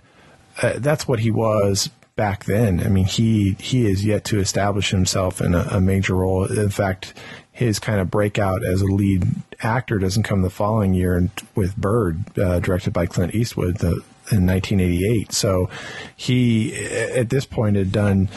uh, 0.62 0.74
that's 0.76 1.06
what 1.06 1.20
he 1.20 1.30
was 1.30 1.90
back 2.16 2.44
then. 2.44 2.80
I 2.80 2.88
mean, 2.88 3.06
he 3.06 3.56
he 3.60 3.86
is 3.86 4.04
yet 4.04 4.24
to 4.24 4.40
establish 4.40 4.90
himself 4.90 5.40
in 5.40 5.54
a, 5.54 5.66
a 5.70 5.80
major 5.80 6.16
role. 6.16 6.44
In 6.44 6.70
fact, 6.70 7.14
his 7.52 7.78
kind 7.78 8.00
of 8.00 8.10
breakout 8.10 8.64
as 8.64 8.82
a 8.82 8.86
lead 8.86 9.24
actor 9.60 9.98
doesn't 9.98 10.22
come 10.22 10.42
the 10.42 10.50
following 10.50 10.94
year 10.94 11.28
with 11.54 11.76
Bird, 11.76 12.38
uh, 12.38 12.60
directed 12.60 12.92
by 12.92 13.06
Clint 13.06 13.34
Eastwood 13.34 13.78
the, 13.78 14.02
in 14.30 14.46
1988. 14.46 15.32
So 15.32 15.68
he, 16.16 16.74
at 16.90 17.30
this 17.30 17.46
point, 17.46 17.76
had 17.76 17.90
done 17.90 18.28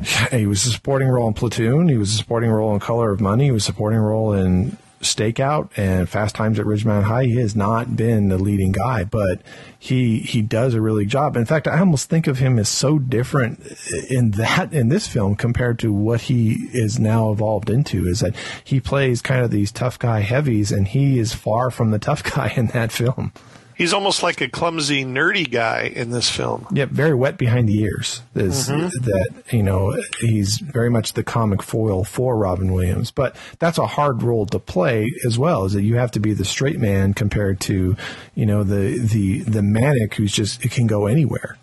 he 0.30 0.46
was 0.46 0.64
a 0.66 0.70
supporting 0.70 1.08
role 1.08 1.28
in 1.28 1.34
Platoon. 1.34 1.88
He 1.88 1.96
was 1.96 2.14
a 2.14 2.16
supporting 2.16 2.50
role 2.50 2.74
in 2.74 2.80
Color 2.80 3.10
of 3.10 3.20
Money. 3.20 3.46
He 3.46 3.50
was 3.50 3.64
a 3.64 3.66
supporting 3.66 3.98
role 3.98 4.32
in 4.32 4.76
Stakeout 5.00 5.70
and 5.76 6.08
Fast 6.08 6.34
Times 6.34 6.58
at 6.58 6.66
Ridgemont 6.66 7.04
High. 7.04 7.24
He 7.24 7.36
has 7.36 7.56
not 7.56 7.96
been 7.96 8.28
the 8.28 8.36
leading 8.36 8.72
guy, 8.72 9.04
but 9.04 9.40
he 9.78 10.18
he 10.18 10.42
does 10.42 10.74
a 10.74 10.80
really 10.80 11.04
good 11.04 11.10
job. 11.10 11.36
In 11.36 11.46
fact, 11.46 11.66
I 11.66 11.78
almost 11.78 12.10
think 12.10 12.26
of 12.26 12.38
him 12.38 12.58
as 12.58 12.68
so 12.68 12.98
different 12.98 13.62
in 14.10 14.32
that 14.32 14.72
in 14.74 14.88
this 14.88 15.08
film 15.08 15.36
compared 15.36 15.78
to 15.80 15.92
what 15.92 16.22
he 16.22 16.68
is 16.72 16.98
now 16.98 17.32
evolved 17.32 17.70
into. 17.70 18.06
Is 18.06 18.20
that 18.20 18.36
he 18.62 18.78
plays 18.78 19.22
kind 19.22 19.42
of 19.42 19.50
these 19.50 19.72
tough 19.72 19.98
guy 19.98 20.20
heavies, 20.20 20.70
and 20.70 20.86
he 20.88 21.18
is 21.18 21.32
far 21.32 21.70
from 21.70 21.90
the 21.90 21.98
tough 21.98 22.22
guy 22.34 22.52
in 22.56 22.66
that 22.68 22.92
film 22.92 23.32
he's 23.80 23.94
almost 23.94 24.22
like 24.22 24.42
a 24.42 24.48
clumsy, 24.48 25.06
nerdy 25.06 25.50
guy 25.50 25.84
in 25.84 26.10
this 26.10 26.28
film. 26.28 26.66
Yep, 26.70 26.90
very 26.90 27.14
wet 27.14 27.38
behind 27.38 27.66
the 27.66 27.80
ears. 27.80 28.20
Is 28.34 28.68
mm-hmm. 28.68 28.88
that 29.04 29.52
you 29.52 29.62
know 29.62 29.96
he's 30.20 30.58
very 30.58 30.90
much 30.90 31.14
the 31.14 31.24
comic 31.24 31.62
foil 31.62 32.04
for 32.04 32.36
Robin 32.36 32.72
Williams, 32.72 33.10
but 33.10 33.34
that's 33.58 33.78
a 33.78 33.86
hard 33.86 34.22
role 34.22 34.44
to 34.46 34.58
play 34.58 35.10
as 35.26 35.38
well. 35.38 35.64
Is 35.64 35.72
that 35.72 35.82
you 35.82 35.96
have 35.96 36.10
to 36.12 36.20
be 36.20 36.34
the 36.34 36.44
straight 36.44 36.78
man 36.78 37.14
compared 37.14 37.58
to 37.60 37.96
you 38.34 38.46
know 38.46 38.62
the 38.62 38.98
the 38.98 39.40
the 39.40 39.62
manic 39.62 40.14
who's 40.14 40.32
just 40.32 40.62
it 40.62 40.70
can 40.70 40.86
go 40.86 41.06
anywhere. 41.06 41.56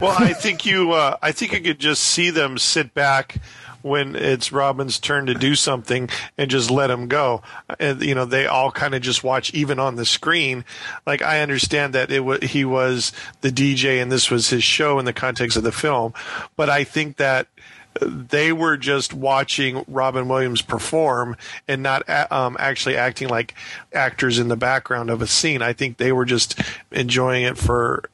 Well, 0.00 0.16
I 0.18 0.32
think 0.32 0.64
you, 0.64 0.92
uh, 0.92 1.18
I 1.20 1.32
think 1.32 1.52
you 1.52 1.60
could 1.60 1.78
just 1.78 2.02
see 2.02 2.30
them 2.30 2.56
sit 2.56 2.94
back 2.94 3.36
when 3.82 4.16
it's 4.16 4.52
Robin's 4.52 4.98
turn 4.98 5.26
to 5.26 5.34
do 5.34 5.54
something 5.54 6.08
and 6.36 6.50
just 6.50 6.70
let 6.70 6.90
him 6.90 7.08
go. 7.08 7.42
And 7.78 8.02
you 8.02 8.14
know, 8.14 8.24
they 8.24 8.46
all 8.46 8.70
kind 8.70 8.94
of 8.94 9.02
just 9.02 9.24
watch 9.24 9.52
even 9.54 9.78
on 9.78 9.96
the 9.96 10.04
screen. 10.04 10.64
Like 11.06 11.22
I 11.22 11.40
understand 11.40 11.94
that 11.94 12.10
it 12.10 12.20
was 12.20 12.40
he 12.42 12.64
was 12.64 13.12
the 13.40 13.50
DJ 13.50 14.02
and 14.02 14.10
this 14.10 14.30
was 14.30 14.50
his 14.50 14.64
show 14.64 14.98
in 14.98 15.04
the 15.04 15.12
context 15.12 15.56
of 15.56 15.62
the 15.62 15.72
film, 15.72 16.14
but 16.56 16.68
I 16.68 16.84
think 16.84 17.16
that 17.16 17.46
they 18.00 18.52
were 18.52 18.76
just 18.76 19.12
watching 19.12 19.84
Robin 19.88 20.28
Williams 20.28 20.62
perform 20.62 21.36
and 21.66 21.82
not 21.82 22.08
um, 22.30 22.56
actually 22.60 22.96
acting 22.96 23.28
like 23.28 23.54
actors 23.92 24.38
in 24.38 24.48
the 24.48 24.56
background 24.56 25.10
of 25.10 25.22
a 25.22 25.26
scene. 25.26 25.60
I 25.60 25.72
think 25.72 25.96
they 25.96 26.12
were 26.12 26.24
just 26.24 26.60
enjoying 26.92 27.44
it 27.44 27.58
for 27.58 28.08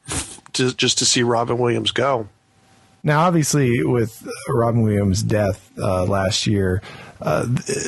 to, 0.55 0.75
just 0.75 0.99
to 0.99 1.05
see 1.05 1.23
Robin 1.23 1.59
Williams 1.59 1.91
go. 1.91 2.29
Now, 3.03 3.21
obviously, 3.21 3.85
with 3.85 4.27
Robin 4.49 4.83
Williams' 4.83 5.23
death 5.23 5.71
uh, 5.79 6.05
last 6.05 6.47
year, 6.47 6.83
uh, 7.21 7.47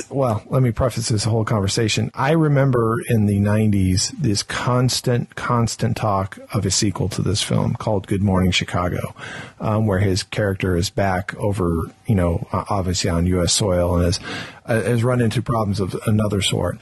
well, 0.08 0.42
let 0.46 0.62
me 0.62 0.70
preface 0.70 1.08
this 1.08 1.24
whole 1.24 1.44
conversation. 1.44 2.10
I 2.14 2.32
remember 2.32 2.96
in 3.08 3.26
the 3.26 3.38
90s 3.38 4.10
this 4.18 4.42
constant, 4.42 5.34
constant 5.34 5.96
talk 5.96 6.38
of 6.54 6.64
a 6.64 6.70
sequel 6.70 7.08
to 7.10 7.22
this 7.22 7.42
film 7.42 7.74
called 7.74 8.06
Good 8.06 8.22
Morning 8.22 8.52
Chicago, 8.52 9.14
um, 9.60 9.86
where 9.86 9.98
his 9.98 10.22
character 10.22 10.76
is 10.76 10.88
back 10.88 11.34
over, 11.36 11.68
you 12.06 12.14
know, 12.14 12.46
obviously 12.52 13.10
on 13.10 13.26
U.S. 13.26 13.52
soil 13.52 13.96
and 13.96 14.04
has, 14.04 14.20
uh, 14.64 14.82
has 14.82 15.04
run 15.04 15.20
into 15.20 15.42
problems 15.42 15.80
of 15.80 15.94
another 16.06 16.40
sort. 16.40 16.78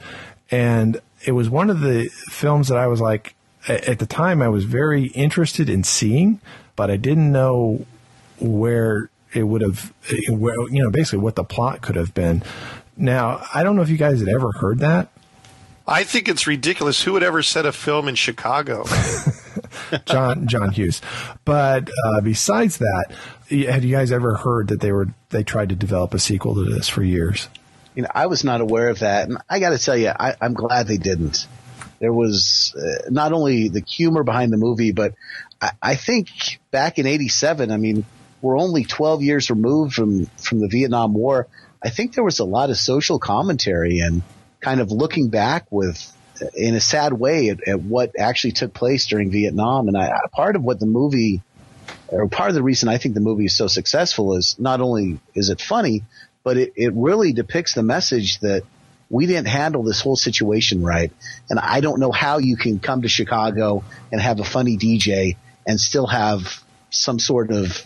And 0.49 1.01
it 1.25 1.31
was 1.31 1.49
one 1.49 1.69
of 1.69 1.81
the 1.81 2.09
films 2.29 2.69
that 2.69 2.77
I 2.77 2.87
was 2.87 3.01
like, 3.01 3.35
at 3.67 3.99
the 3.99 4.05
time, 4.05 4.41
I 4.41 4.47
was 4.47 4.63
very 4.63 5.07
interested 5.07 5.69
in 5.69 5.83
seeing, 5.83 6.39
but 6.77 6.89
I 6.89 6.95
didn't 6.95 7.31
know 7.31 7.85
where 8.39 9.09
it 9.33 9.43
would 9.43 9.61
have, 9.61 9.93
where, 10.29 10.55
you 10.69 10.83
know, 10.83 10.89
basically 10.89 11.19
what 11.19 11.35
the 11.35 11.43
plot 11.43 11.81
could 11.81 11.95
have 11.95 12.13
been. 12.13 12.43
Now, 12.95 13.45
I 13.53 13.63
don't 13.63 13.75
know 13.75 13.81
if 13.81 13.89
you 13.89 13.97
guys 13.97 14.19
had 14.19 14.29
ever 14.29 14.51
heard 14.51 14.79
that. 14.79 15.09
I 15.87 16.03
think 16.03 16.27
it's 16.27 16.47
ridiculous. 16.47 17.01
Who 17.03 17.13
would 17.13 17.23
ever 17.23 17.41
set 17.41 17.65
a 17.65 17.71
film 17.71 18.07
in 18.07 18.15
Chicago? 18.15 18.83
John 20.05 20.47
John 20.47 20.71
Hughes. 20.71 21.01
But 21.45 21.89
uh, 22.05 22.21
besides 22.21 22.77
that, 22.77 23.05
had 23.49 23.83
you 23.83 23.95
guys 23.95 24.11
ever 24.11 24.35
heard 24.35 24.69
that 24.69 24.81
they 24.81 24.91
were 24.91 25.07
they 25.29 25.43
tried 25.43 25.69
to 25.69 25.75
develop 25.75 26.13
a 26.13 26.19
sequel 26.19 26.55
to 26.55 26.63
this 26.63 26.89
for 26.89 27.03
years? 27.03 27.49
You 27.95 28.03
know, 28.03 28.09
I 28.13 28.27
was 28.27 28.43
not 28.43 28.61
aware 28.61 28.89
of 28.89 28.99
that, 28.99 29.27
and 29.27 29.39
I 29.49 29.59
got 29.59 29.71
to 29.71 29.79
tell 29.79 29.97
you, 29.97 30.09
I, 30.09 30.35
am 30.39 30.53
glad 30.53 30.87
they 30.87 30.97
didn't. 30.97 31.47
There 31.99 32.13
was 32.13 32.75
uh, 32.77 33.09
not 33.09 33.33
only 33.33 33.69
the 33.69 33.81
humor 33.81 34.23
behind 34.23 34.53
the 34.53 34.57
movie, 34.57 34.91
but 34.91 35.15
I, 35.59 35.71
I 35.81 35.95
think 35.95 36.29
back 36.69 36.99
in 36.99 37.07
'87, 37.07 37.71
I 37.71 37.77
mean, 37.77 38.05
we're 38.41 38.57
only 38.57 38.83
12 38.83 39.23
years 39.23 39.49
removed 39.49 39.93
from, 39.93 40.25
from 40.37 40.59
the 40.59 40.67
Vietnam 40.67 41.13
War. 41.13 41.47
I 41.83 41.89
think 41.89 42.13
there 42.13 42.23
was 42.23 42.39
a 42.39 42.45
lot 42.45 42.69
of 42.69 42.77
social 42.77 43.19
commentary 43.19 43.99
and 43.99 44.21
kind 44.59 44.79
of 44.79 44.91
looking 44.91 45.29
back 45.29 45.67
with, 45.71 46.11
in 46.55 46.75
a 46.75 46.79
sad 46.79 47.13
way 47.13 47.49
at, 47.49 47.67
at 47.67 47.81
what 47.81 48.11
actually 48.17 48.53
took 48.53 48.73
place 48.73 49.07
during 49.07 49.31
Vietnam. 49.31 49.87
And 49.87 49.97
I, 49.97 50.11
part 50.31 50.55
of 50.55 50.63
what 50.63 50.79
the 50.79 50.85
movie, 50.85 51.41
or 52.07 52.27
part 52.27 52.49
of 52.49 52.55
the 52.55 52.63
reason 52.63 52.89
I 52.89 52.97
think 52.97 53.15
the 53.15 53.21
movie 53.21 53.45
is 53.45 53.57
so 53.57 53.67
successful 53.67 54.35
is 54.35 54.55
not 54.59 54.81
only 54.81 55.19
is 55.33 55.49
it 55.49 55.61
funny, 55.61 56.03
but 56.43 56.57
it, 56.57 56.73
it 56.75 56.93
really 56.93 57.33
depicts 57.33 57.73
the 57.73 57.83
message 57.83 58.39
that 58.39 58.63
we 59.09 59.25
didn't 59.25 59.47
handle 59.47 59.83
this 59.83 60.01
whole 60.01 60.15
situation 60.15 60.83
right. 60.83 61.11
And 61.49 61.59
I 61.59 61.81
don't 61.81 61.99
know 61.99 62.11
how 62.11 62.39
you 62.39 62.57
can 62.57 62.79
come 62.79 63.01
to 63.03 63.07
Chicago 63.07 63.83
and 64.11 64.21
have 64.21 64.39
a 64.39 64.43
funny 64.43 64.77
DJ 64.77 65.37
and 65.65 65.79
still 65.79 66.07
have 66.07 66.63
some 66.89 67.19
sort 67.19 67.51
of 67.51 67.85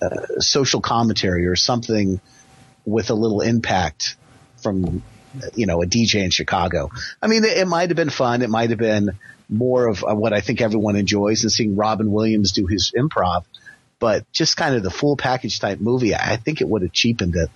uh, 0.00 0.40
social 0.40 0.80
commentary 0.80 1.46
or 1.46 1.56
something 1.56 2.20
with 2.84 3.10
a 3.10 3.14
little 3.14 3.40
impact 3.40 4.16
from 4.62 5.02
you 5.54 5.66
know 5.66 5.82
a 5.82 5.86
DJ 5.86 6.24
in 6.24 6.30
Chicago. 6.30 6.90
I 7.22 7.26
mean, 7.26 7.44
it, 7.44 7.58
it 7.58 7.68
might 7.68 7.90
have 7.90 7.96
been 7.96 8.10
fun. 8.10 8.42
It 8.42 8.50
might 8.50 8.70
have 8.70 8.78
been 8.78 9.10
more 9.48 9.86
of 9.88 10.00
what 10.02 10.32
I 10.32 10.40
think 10.40 10.60
everyone 10.60 10.96
enjoys 10.96 11.42
and 11.42 11.52
seeing 11.52 11.76
Robin 11.76 12.10
Williams 12.10 12.52
do 12.52 12.66
his 12.66 12.92
improv. 12.96 13.44
But 13.98 14.30
just 14.32 14.56
kind 14.56 14.76
of 14.76 14.82
the 14.82 14.90
full 14.90 15.16
package 15.16 15.58
type 15.58 15.80
movie, 15.80 16.14
I 16.14 16.36
think 16.36 16.60
it 16.60 16.68
would 16.68 16.82
have 16.82 16.92
cheapened 16.92 17.34
it. 17.34 17.50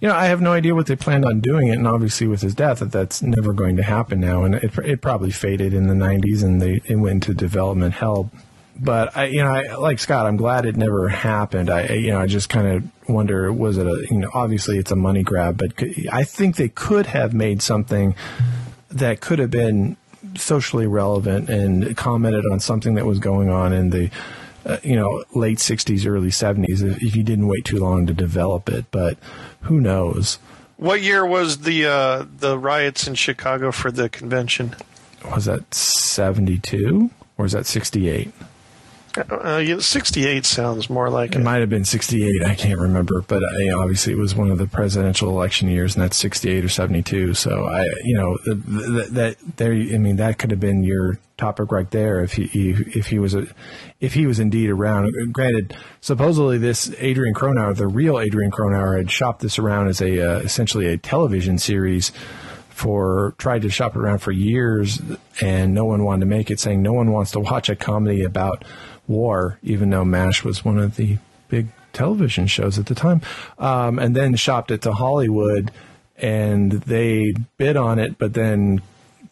You 0.00 0.08
know, 0.08 0.14
I 0.14 0.26
have 0.26 0.40
no 0.40 0.52
idea 0.52 0.74
what 0.74 0.86
they 0.86 0.96
planned 0.96 1.24
on 1.24 1.40
doing 1.40 1.68
it, 1.68 1.78
and 1.78 1.86
obviously 1.86 2.26
with 2.26 2.40
his 2.40 2.54
death, 2.54 2.80
that 2.80 2.90
that's 2.90 3.22
never 3.22 3.52
going 3.52 3.76
to 3.76 3.84
happen 3.84 4.20
now. 4.20 4.42
And 4.44 4.56
it, 4.56 4.76
it 4.78 5.00
probably 5.00 5.30
faded 5.30 5.72
in 5.72 5.86
the 5.86 5.94
'90s, 5.94 6.42
and 6.42 6.60
they 6.60 6.80
it 6.84 6.96
went 6.96 7.26
into 7.26 7.34
development 7.34 7.94
hell 7.94 8.30
but 8.78 9.16
I, 9.16 9.26
you 9.26 9.42
know, 9.42 9.50
I, 9.50 9.74
like 9.76 9.98
Scott, 9.98 10.26
I'm 10.26 10.36
glad 10.36 10.66
it 10.66 10.76
never 10.76 11.08
happened. 11.08 11.70
I, 11.70 11.88
you 11.88 12.10
know, 12.10 12.20
I 12.20 12.26
just 12.26 12.48
kind 12.48 12.66
of 12.66 13.08
wonder, 13.08 13.52
was 13.52 13.78
it 13.78 13.86
a, 13.86 14.06
you 14.10 14.18
know, 14.18 14.30
obviously 14.34 14.78
it's 14.78 14.90
a 14.90 14.96
money 14.96 15.22
grab, 15.22 15.58
but 15.58 15.72
I 16.10 16.24
think 16.24 16.56
they 16.56 16.68
could 16.68 17.06
have 17.06 17.34
made 17.34 17.62
something 17.62 18.14
that 18.90 19.20
could 19.20 19.38
have 19.38 19.50
been 19.50 19.96
socially 20.36 20.86
relevant 20.86 21.48
and 21.48 21.96
commented 21.96 22.44
on 22.50 22.60
something 22.60 22.94
that 22.94 23.06
was 23.06 23.18
going 23.18 23.50
on 23.50 23.72
in 23.72 23.90
the, 23.90 24.10
uh, 24.64 24.78
you 24.82 24.96
know, 24.96 25.24
late 25.34 25.58
'60s, 25.58 26.06
early 26.06 26.28
'70s. 26.28 26.82
If, 26.82 27.02
if 27.02 27.16
you 27.16 27.22
didn't 27.22 27.48
wait 27.48 27.64
too 27.64 27.78
long 27.78 28.06
to 28.06 28.14
develop 28.14 28.68
it, 28.68 28.86
but 28.90 29.18
who 29.62 29.80
knows? 29.80 30.38
What 30.76 31.02
year 31.02 31.26
was 31.26 31.58
the 31.58 31.86
uh, 31.86 32.26
the 32.38 32.58
riots 32.58 33.06
in 33.06 33.14
Chicago 33.14 33.72
for 33.72 33.90
the 33.90 34.08
convention? 34.08 34.76
Was 35.34 35.46
that 35.46 35.74
'72 35.74 37.10
or 37.38 37.42
was 37.44 37.52
that 37.52 37.66
'68? 37.66 38.32
Uh, 39.16 39.78
68 39.78 40.46
sounds 40.46 40.88
more 40.88 41.10
like 41.10 41.34
it. 41.34 41.40
It 41.40 41.44
might 41.44 41.60
have 41.60 41.68
been 41.68 41.84
68. 41.84 42.44
I 42.44 42.54
can't 42.54 42.78
remember, 42.78 43.22
but 43.22 43.42
uh, 43.42 43.78
obviously 43.78 44.12
it 44.12 44.18
was 44.18 44.34
one 44.34 44.50
of 44.50 44.58
the 44.58 44.66
presidential 44.66 45.28
election 45.28 45.68
years, 45.68 45.94
and 45.94 46.02
that's 46.02 46.16
68 46.16 46.64
or 46.64 46.68
72. 46.68 47.34
So 47.34 47.64
I, 47.66 47.84
you 48.04 48.16
know, 48.16 48.38
that, 48.44 49.08
that 49.12 49.36
there. 49.56 49.72
I 49.72 49.98
mean, 49.98 50.16
that 50.16 50.38
could 50.38 50.50
have 50.50 50.60
been 50.60 50.82
your 50.82 51.18
topic 51.36 51.72
right 51.72 51.90
there 51.90 52.22
if 52.22 52.34
he, 52.34 52.44
if 52.94 53.08
he 53.08 53.18
was 53.18 53.34
a, 53.34 53.46
if 54.00 54.14
he 54.14 54.26
was 54.26 54.38
indeed 54.38 54.70
around. 54.70 55.10
Granted, 55.32 55.76
supposedly 56.00 56.56
this 56.56 56.94
Adrian 56.98 57.34
Cronauer, 57.34 57.74
the 57.74 57.86
real 57.86 58.18
Adrian 58.18 58.50
Cronauer, 58.50 58.96
had 58.96 59.10
shopped 59.10 59.42
this 59.42 59.58
around 59.58 59.88
as 59.88 60.00
a 60.00 60.20
uh, 60.20 60.38
essentially 60.40 60.86
a 60.86 60.96
television 60.96 61.58
series 61.58 62.12
for 62.70 63.34
tried 63.38 63.62
to 63.62 63.70
shop 63.70 63.94
it 63.94 63.98
around 63.98 64.18
for 64.18 64.32
years, 64.32 65.00
and 65.40 65.74
no 65.74 65.84
one 65.84 66.04
wanted 66.04 66.20
to 66.20 66.26
make 66.26 66.50
it, 66.50 66.58
saying 66.58 66.82
no 66.82 66.92
one 66.92 67.12
wants 67.12 67.30
to 67.32 67.40
watch 67.40 67.68
a 67.68 67.76
comedy 67.76 68.24
about 68.24 68.64
war, 69.08 69.58
even 69.62 69.90
though 69.90 70.04
MASH 70.04 70.44
was 70.44 70.64
one 70.64 70.78
of 70.78 70.96
the 70.96 71.18
big 71.48 71.68
television 71.92 72.46
shows 72.46 72.78
at 72.78 72.86
the 72.86 72.94
time, 72.94 73.20
um, 73.58 73.98
and 73.98 74.16
then 74.16 74.34
shopped 74.36 74.70
it 74.70 74.82
to 74.82 74.92
Hollywood, 74.92 75.70
and 76.16 76.72
they 76.72 77.34
bid 77.56 77.76
on 77.76 77.98
it, 77.98 78.18
but 78.18 78.34
then 78.34 78.80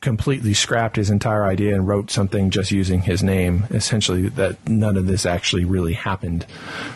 completely 0.00 0.54
scrapped 0.54 0.96
his 0.96 1.10
entire 1.10 1.44
idea 1.44 1.74
and 1.74 1.86
wrote 1.86 2.10
something 2.10 2.50
just 2.50 2.70
using 2.70 3.02
his 3.02 3.22
name, 3.22 3.64
essentially 3.70 4.28
that 4.30 4.56
none 4.68 4.96
of 4.96 5.06
this 5.06 5.26
actually 5.26 5.64
really 5.64 5.92
happened. 5.92 6.46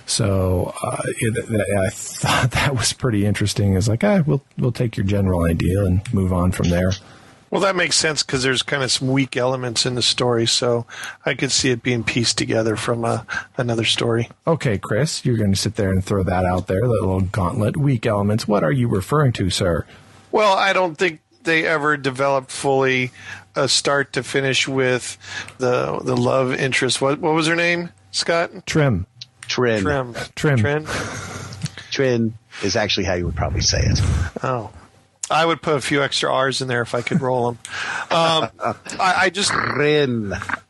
So 0.06 0.72
uh, 0.82 1.02
it, 1.18 1.78
I 1.86 1.90
thought 1.90 2.50
that 2.52 2.74
was 2.74 2.92
pretty 2.92 3.26
interesting. 3.26 3.76
It's 3.76 3.88
like, 3.88 4.04
ah, 4.04 4.22
we'll 4.26 4.42
we'll 4.58 4.72
take 4.72 4.96
your 4.96 5.06
general 5.06 5.44
idea 5.44 5.84
and 5.84 6.14
move 6.14 6.32
on 6.32 6.52
from 6.52 6.70
there. 6.70 6.92
Well, 7.54 7.62
that 7.62 7.76
makes 7.76 7.94
sense 7.94 8.24
because 8.24 8.42
there's 8.42 8.64
kind 8.64 8.82
of 8.82 8.90
some 8.90 9.06
weak 9.06 9.36
elements 9.36 9.86
in 9.86 9.94
the 9.94 10.02
story, 10.02 10.44
so 10.44 10.86
I 11.24 11.34
could 11.34 11.52
see 11.52 11.70
it 11.70 11.84
being 11.84 12.02
pieced 12.02 12.36
together 12.36 12.74
from 12.74 13.04
uh, 13.04 13.22
another 13.56 13.84
story. 13.84 14.28
Okay, 14.44 14.76
Chris, 14.76 15.24
you're 15.24 15.36
going 15.36 15.52
to 15.52 15.56
sit 15.56 15.76
there 15.76 15.92
and 15.92 16.04
throw 16.04 16.24
that 16.24 16.44
out 16.44 16.66
there, 16.66 16.80
that 16.80 16.88
little 16.88 17.20
gauntlet. 17.20 17.76
Weak 17.76 18.06
elements. 18.06 18.48
What 18.48 18.64
are 18.64 18.72
you 18.72 18.88
referring 18.88 19.34
to, 19.34 19.50
sir? 19.50 19.86
Well, 20.32 20.52
I 20.52 20.72
don't 20.72 20.96
think 20.96 21.20
they 21.44 21.64
ever 21.64 21.96
developed 21.96 22.50
fully 22.50 23.12
a 23.54 23.68
start 23.68 24.14
to 24.14 24.24
finish 24.24 24.66
with 24.66 25.16
the 25.58 26.00
the 26.00 26.16
love 26.16 26.52
interest. 26.52 27.00
What 27.00 27.20
what 27.20 27.34
was 27.34 27.46
her 27.46 27.54
name? 27.54 27.90
Scott 28.10 28.66
Trim. 28.66 29.06
Trin. 29.42 29.84
Trim 29.84 30.14
Trim. 30.34 30.58
Trin. 30.58 30.86
Trin 31.92 32.34
is 32.64 32.74
actually 32.74 33.04
how 33.04 33.14
you 33.14 33.26
would 33.26 33.36
probably 33.36 33.60
say 33.60 33.78
it. 33.78 34.00
Oh. 34.42 34.72
I 35.30 35.46
would 35.46 35.62
put 35.62 35.76
a 35.76 35.80
few 35.80 36.02
extra 36.02 36.32
R's 36.32 36.60
in 36.60 36.68
there 36.68 36.82
if 36.82 36.94
I 36.94 37.02
could 37.02 37.20
roll 37.20 37.46
them. 37.46 37.58
Um, 38.10 38.50
I, 38.60 39.14
I 39.22 39.30
just. 39.30 39.52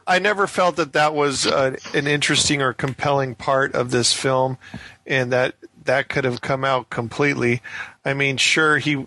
I 0.06 0.18
never 0.18 0.46
felt 0.46 0.76
that 0.76 0.92
that 0.92 1.14
was 1.14 1.46
uh, 1.46 1.76
an 1.94 2.06
interesting 2.06 2.62
or 2.62 2.72
compelling 2.72 3.34
part 3.34 3.74
of 3.74 3.90
this 3.90 4.12
film, 4.12 4.58
and 5.06 5.32
that 5.32 5.54
that 5.84 6.08
could 6.08 6.24
have 6.24 6.40
come 6.40 6.64
out 6.64 6.90
completely. 6.90 7.62
I 8.04 8.14
mean, 8.14 8.36
sure, 8.36 8.78
he 8.78 9.06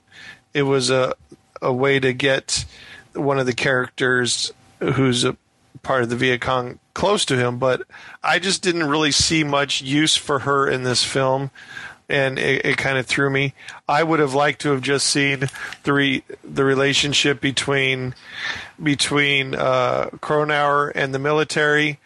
it 0.53 0.63
was 0.63 0.89
a 0.89 1.13
a 1.61 1.71
way 1.71 1.99
to 1.99 2.13
get 2.13 2.65
one 3.13 3.39
of 3.39 3.45
the 3.45 3.53
characters 3.53 4.51
who's 4.79 5.23
a 5.23 5.37
part 5.81 6.03
of 6.03 6.09
the 6.09 6.15
Viet 6.15 6.41
Cong 6.41 6.79
close 6.93 7.25
to 7.25 7.37
him, 7.37 7.59
but 7.59 7.83
I 8.23 8.39
just 8.39 8.61
didn't 8.61 8.89
really 8.89 9.11
see 9.11 9.43
much 9.43 9.81
use 9.81 10.15
for 10.15 10.39
her 10.39 10.67
in 10.67 10.83
this 10.83 11.03
film. 11.03 11.51
And 12.09 12.39
it, 12.39 12.65
it 12.65 12.77
kind 12.77 12.97
of 12.97 13.05
threw 13.05 13.29
me. 13.29 13.53
I 13.89 14.01
would 14.03 14.19
have 14.19 14.33
liked 14.33 14.61
to 14.61 14.69
have 14.71 14.81
just 14.81 15.07
seen 15.07 15.49
the 15.83 15.93
re, 15.93 16.23
the 16.43 16.63
relationship 16.63 17.41
between 17.41 18.15
between 18.81 19.55
uh, 19.55 20.09
Cronauer 20.21 20.89
and 20.95 21.13
the 21.13 21.19
military, 21.19 21.99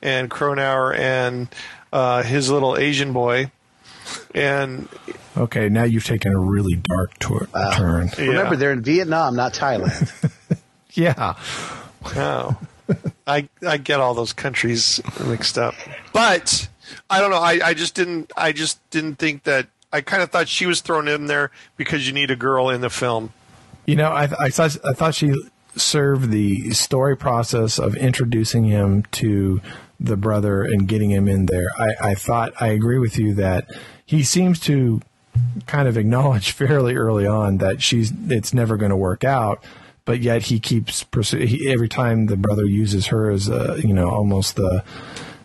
and 0.00 0.30
Cronauer 0.30 0.94
and 0.96 1.48
uh, 1.92 2.22
his 2.22 2.50
little 2.50 2.76
Asian 2.76 3.12
boy, 3.12 3.50
and 4.34 4.88
Okay, 5.36 5.68
now 5.68 5.84
you've 5.84 6.04
taken 6.04 6.32
a 6.32 6.38
really 6.38 6.76
dark 6.96 7.18
tor- 7.18 7.48
turn. 7.74 8.10
Remember, 8.18 8.56
they're 8.56 8.72
in 8.72 8.82
Vietnam, 8.82 9.36
not 9.36 9.54
Thailand. 9.54 10.32
Yeah. 10.94 11.34
Wow. 12.16 12.58
I 13.26 13.48
I 13.64 13.76
get 13.76 14.00
all 14.00 14.14
those 14.14 14.32
countries 14.32 15.00
mixed 15.24 15.58
up, 15.58 15.74
but 16.12 16.66
I 17.10 17.20
don't 17.20 17.30
know. 17.30 17.38
I, 17.38 17.60
I 17.64 17.74
just 17.74 17.94
didn't. 17.94 18.32
I 18.36 18.52
just 18.52 18.78
didn't 18.90 19.16
think 19.16 19.44
that. 19.44 19.68
I 19.90 20.02
kind 20.02 20.22
of 20.22 20.30
thought 20.30 20.48
she 20.48 20.66
was 20.66 20.82
thrown 20.82 21.08
in 21.08 21.26
there 21.26 21.50
because 21.78 22.06
you 22.06 22.12
need 22.12 22.30
a 22.30 22.36
girl 22.36 22.68
in 22.68 22.82
the 22.82 22.90
film. 22.90 23.32
You 23.86 23.96
know, 23.96 24.10
I, 24.10 24.28
I 24.38 24.48
thought 24.50 24.76
I 24.84 24.92
thought 24.92 25.14
she 25.14 25.32
served 25.76 26.30
the 26.30 26.72
story 26.72 27.16
process 27.16 27.78
of 27.78 27.96
introducing 27.96 28.64
him 28.64 29.04
to 29.12 29.60
the 30.00 30.16
brother 30.16 30.62
and 30.62 30.86
getting 30.86 31.10
him 31.10 31.28
in 31.28 31.46
there. 31.46 31.66
I, 31.78 32.10
I 32.10 32.14
thought 32.14 32.52
I 32.60 32.68
agree 32.68 32.98
with 32.98 33.18
you 33.18 33.34
that 33.34 33.68
he 34.04 34.22
seems 34.22 34.60
to 34.60 35.00
kind 35.66 35.88
of 35.88 35.96
acknowledge 35.96 36.52
fairly 36.52 36.96
early 36.96 37.26
on 37.26 37.58
that 37.58 37.82
she's 37.82 38.12
it's 38.28 38.54
never 38.54 38.76
going 38.76 38.90
to 38.90 38.96
work 38.96 39.24
out. 39.24 39.62
But 40.04 40.20
yet 40.20 40.44
he 40.44 40.58
keeps 40.58 41.04
pursu- 41.04 41.46
he, 41.46 41.70
every 41.70 41.88
time 41.88 42.26
the 42.26 42.36
brother 42.36 42.64
uses 42.64 43.08
her 43.08 43.30
as 43.30 43.48
a 43.48 43.78
you 43.82 43.92
know 43.92 44.08
almost 44.08 44.56
the 44.56 44.82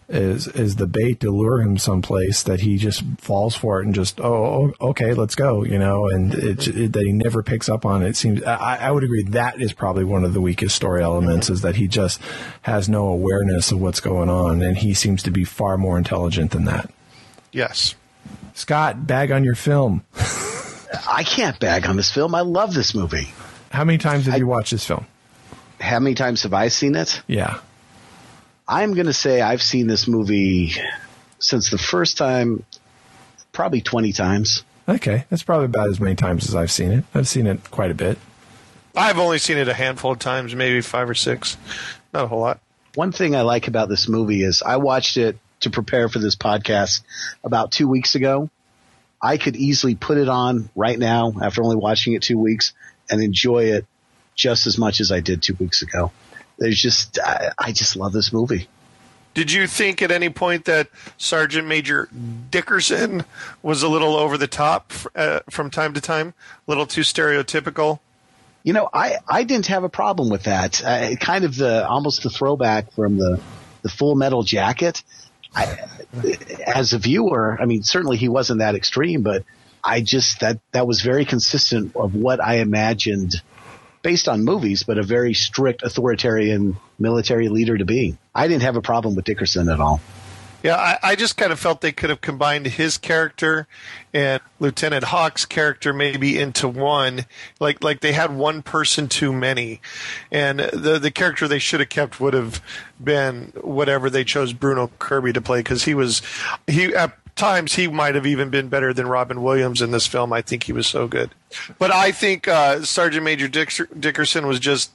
is 0.10 0.48
is 0.48 0.76
the 0.76 0.88
bait 0.88 1.20
to 1.20 1.32
lure 1.32 1.62
him 1.62 1.78
someplace 1.78 2.44
that 2.44 2.60
he 2.60 2.78
just 2.78 3.04
falls 3.18 3.56
for 3.56 3.82
it 3.82 3.86
and 3.86 3.96
just 3.96 4.20
oh 4.20 4.74
oh, 4.80 4.90
okay 4.90 5.14
let's 5.14 5.36
go 5.36 5.64
you 5.64 5.80
know 5.80 6.08
and 6.10 6.34
it, 6.34 6.68
it, 6.68 6.94
that 6.94 7.04
he 7.04 7.12
never 7.12 7.42
picks 7.42 7.70
up 7.70 7.86
on 7.86 8.04
it 8.04 8.16
seems 8.16 8.44
I, 8.44 8.78
I 8.82 8.92
would 8.92 9.04
agree 9.04 9.24
that 9.24 9.62
is 9.62 9.74
probably 9.74 10.04
one 10.04 10.24
of 10.24 10.34
the 10.34 10.42
weakest 10.42 10.76
story 10.76 11.02
elements 11.02 11.50
is 11.50 11.62
that 11.62 11.76
he 11.76 11.88
just 11.88 12.22
has 12.64 12.90
no 12.90 13.08
awareness 13.08 13.72
of 13.72 13.82
what's 13.82 14.00
going 14.00 14.30
on 14.30 14.62
and 14.62 14.78
he 14.78 14.94
seems 14.94 15.24
to 15.24 15.32
be 15.32 15.44
far 15.44 15.78
more 15.78 15.98
intelligent 15.98 16.52
than 16.52 16.66
that. 16.66 16.92
Yes. 17.52 17.96
Scott, 18.54 19.08
bag 19.08 19.32
on 19.32 19.44
your 19.44 19.56
film. 19.56 20.04
I 21.10 21.24
can't 21.24 21.60
bag 21.60 21.88
on 21.88 21.96
this 21.96 22.12
film. 22.12 22.36
I 22.36 22.42
love 22.42 22.74
this 22.74 22.94
movie. 22.94 23.30
How 23.72 23.84
many 23.84 23.98
times 23.98 24.26
have 24.28 24.38
you 24.38 24.48
watched 24.48 24.72
this 24.72 24.86
film? 24.86 25.06
How 25.80 26.00
many 26.00 26.16
times 26.16 26.44
have 26.44 26.54
I 26.54 26.68
seen 26.68 26.96
it? 26.96 27.22
Yeah. 27.28 27.60
I'm 28.68 28.94
going 28.94 29.08
to 29.08 29.14
say 29.14 29.42
I've 29.42 29.62
seen 29.62 29.88
this 29.88 30.08
movie 30.08 30.74
since 31.40 31.70
the 31.70 31.78
first 31.78 32.18
time, 32.18 32.66
probably 33.52 33.82
20 33.82 34.14
times. 34.14 34.64
Okay, 34.88 35.26
that's 35.30 35.44
probably 35.44 35.66
about 35.66 35.90
as 35.90 36.00
many 36.00 36.16
times 36.16 36.48
as 36.48 36.56
I've 36.56 36.72
seen 36.72 36.92
it. 36.92 37.04
I've 37.14 37.28
seen 37.28 37.48
it 37.48 37.72
quite 37.72 37.92
a 37.92 37.94
bit. 37.94 38.18
I've 38.96 39.18
only 39.18 39.38
seen 39.40 39.58
it 39.58 39.68
a 39.68 39.74
handful 39.74 40.12
of 40.12 40.20
times, 40.20 40.54
maybe 40.56 40.82
five 40.82 41.10
or 41.10 41.16
six. 41.16 41.58
Not 42.14 42.26
a 42.26 42.28
whole 42.28 42.42
lot. 42.42 42.60
One 42.96 43.12
thing 43.12 43.36
I 43.36 43.42
like 43.42 43.68
about 43.68 43.90
this 43.90 44.08
movie 44.08 44.44
is 44.44 44.62
I 44.62 44.78
watched 44.78 45.18
it 45.18 45.38
to 45.62 45.70
prepare 45.70 46.10
for 46.10 46.20
this 46.20 46.36
podcast 46.36 47.02
about 47.44 47.72
two 47.72 47.88
weeks 47.88 48.16
ago. 48.16 48.50
I 49.22 49.38
could 49.38 49.56
easily 49.56 49.96
put 49.96 50.18
it 50.18 50.30
on 50.30 50.70
right 50.76 51.00
now 51.00 51.34
after 51.42 51.64
only 51.64 51.78
watching 51.78 52.14
it 52.14 52.22
two 52.22 52.38
weeks 52.38 52.74
and 53.10 53.22
enjoy 53.22 53.66
it 53.66 53.86
just 54.36 54.68
as 54.68 54.78
much 54.78 55.00
as 55.00 55.12
I 55.12 55.22
did 55.22 55.42
two 55.42 55.56
weeks 55.56 55.82
ago. 55.82 56.12
There's 56.58 56.82
just, 56.82 57.20
I, 57.20 57.52
I 57.58 57.72
just 57.72 57.96
love 57.96 58.14
this 58.14 58.32
movie. 58.32 58.68
Did 59.34 59.52
you 59.52 59.66
think 59.66 60.02
at 60.02 60.12
any 60.12 60.30
point 60.30 60.66
that 60.66 60.90
Sergeant 61.18 61.68
Major 61.68 62.08
Dickerson 62.52 63.26
was 63.64 63.82
a 63.82 63.88
little 63.88 64.16
over 64.16 64.38
the 64.38 64.48
top 64.48 64.94
uh, 65.16 65.40
from 65.50 65.72
time 65.72 65.94
to 65.96 66.02
time, 66.02 66.36
a 66.68 66.72
little 66.72 66.86
too 66.86 67.02
stereotypical? 67.02 68.00
You 68.62 68.74
know, 68.74 68.90
I, 68.94 69.18
I 69.28 69.44
didn't 69.44 69.68
have 69.68 69.84
a 69.84 69.90
problem 69.90 70.30
with 70.30 70.44
that. 70.44 70.84
Uh, 70.84 71.16
kind 71.16 71.46
of 71.46 71.56
the 71.56 71.88
almost 71.88 72.24
the 72.24 72.30
throwback 72.30 72.92
from 72.94 73.18
the 73.18 73.42
the 73.82 73.90
Full 73.90 74.16
Metal 74.16 74.44
Jacket. 74.44 75.04
I, 75.56 75.78
as 76.66 76.94
a 76.94 77.00
viewer, 77.00 77.58
I 77.62 77.66
mean, 77.66 77.84
certainly 77.84 78.18
he 78.18 78.30
wasn't 78.30 78.60
that 78.60 78.76
extreme, 78.76 79.22
but 79.24 79.44
I 79.84 80.02
just 80.02 80.40
that 80.40 80.60
that 80.72 80.88
was 80.88 81.02
very 81.02 81.26
consistent 81.26 81.96
of 81.96 82.16
what 82.16 82.40
I 82.40 82.56
imagined 82.56 83.42
based 84.04 84.28
on 84.28 84.44
movies, 84.44 84.84
but 84.84 85.00
a 85.00 85.04
very 85.04 85.34
strict 85.34 85.82
authoritarian 85.82 86.78
military 87.00 87.50
leader 87.50 87.78
to 87.78 87.86
be. 87.86 88.18
I 88.36 88.48
didn't 88.48 88.64
have 88.64 88.76
a 88.76 88.82
problem 88.82 89.16
with 89.16 89.26
Dickerson 89.26 89.70
at 89.70 89.80
all. 89.80 90.00
Yeah, 90.64 90.78
I, 90.78 90.98
I 91.04 91.16
just 91.16 91.36
kind 91.36 91.52
of 91.52 91.60
felt 91.60 91.82
they 91.82 91.92
could 91.92 92.10
have 92.10 92.22
combined 92.22 92.66
his 92.68 92.98
character 92.98 93.68
and 94.14 94.42
Lieutenant 94.62 95.04
Hauk's 95.04 95.46
character 95.46 95.92
maybe 95.92 96.40
into 96.40 96.70
one. 96.70 97.26
Like 97.60 97.84
like 97.84 98.00
they 98.00 98.14
had 98.14 98.34
one 98.34 98.62
person 98.62 99.10
too 99.10 99.34
many, 99.34 99.82
and 100.32 100.60
the 100.60 101.00
the 101.00 101.12
character 101.12 101.50
they 101.50 101.60
should 101.60 101.82
have 101.82 101.90
kept 101.90 102.22
would 102.22 102.34
have 102.34 102.62
been 103.04 103.52
whatever 103.60 104.10
they 104.10 104.24
chose 104.24 104.54
Bruno 104.54 104.90
Kirby 105.00 105.34
to 105.34 105.42
play 105.42 105.60
because 105.60 105.84
he 105.84 105.94
was 105.94 106.22
he 106.66 106.96
at 106.96 107.18
times 107.36 107.74
he 107.76 107.88
might 107.88 108.16
have 108.16 108.26
even 108.26 108.50
been 108.50 108.70
better 108.70 108.94
than 108.94 109.08
Robin 109.08 109.42
Williams 109.42 109.82
in 109.82 109.92
this 109.92 110.08
film. 110.08 110.32
I 110.34 110.42
think 110.42 110.64
he 110.64 110.74
was 110.74 110.88
so 110.88 111.08
good, 111.08 111.32
but 111.80 111.92
I 111.92 112.12
think 112.12 112.48
uh, 112.48 112.84
Sergeant 112.84 113.24
Major 113.24 113.48
Dickerson 113.48 114.48
was 114.48 114.60
just 114.60 114.92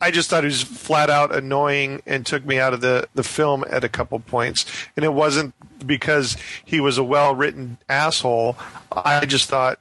I 0.00 0.10
just 0.10 0.30
thought 0.30 0.44
he 0.44 0.48
was 0.48 0.62
flat 0.62 1.10
out 1.10 1.34
annoying 1.34 2.00
and 2.06 2.24
took 2.24 2.44
me 2.46 2.58
out 2.58 2.72
of 2.72 2.80
the, 2.80 3.06
the 3.14 3.22
film 3.22 3.64
at 3.68 3.84
a 3.84 3.88
couple 3.88 4.18
points. 4.18 4.64
And 4.96 5.04
it 5.04 5.12
wasn't 5.12 5.54
because 5.86 6.38
he 6.64 6.80
was 6.80 6.96
a 6.96 7.04
well 7.04 7.34
written 7.34 7.76
asshole. 7.88 8.56
I 8.90 9.26
just 9.26 9.50
thought 9.50 9.78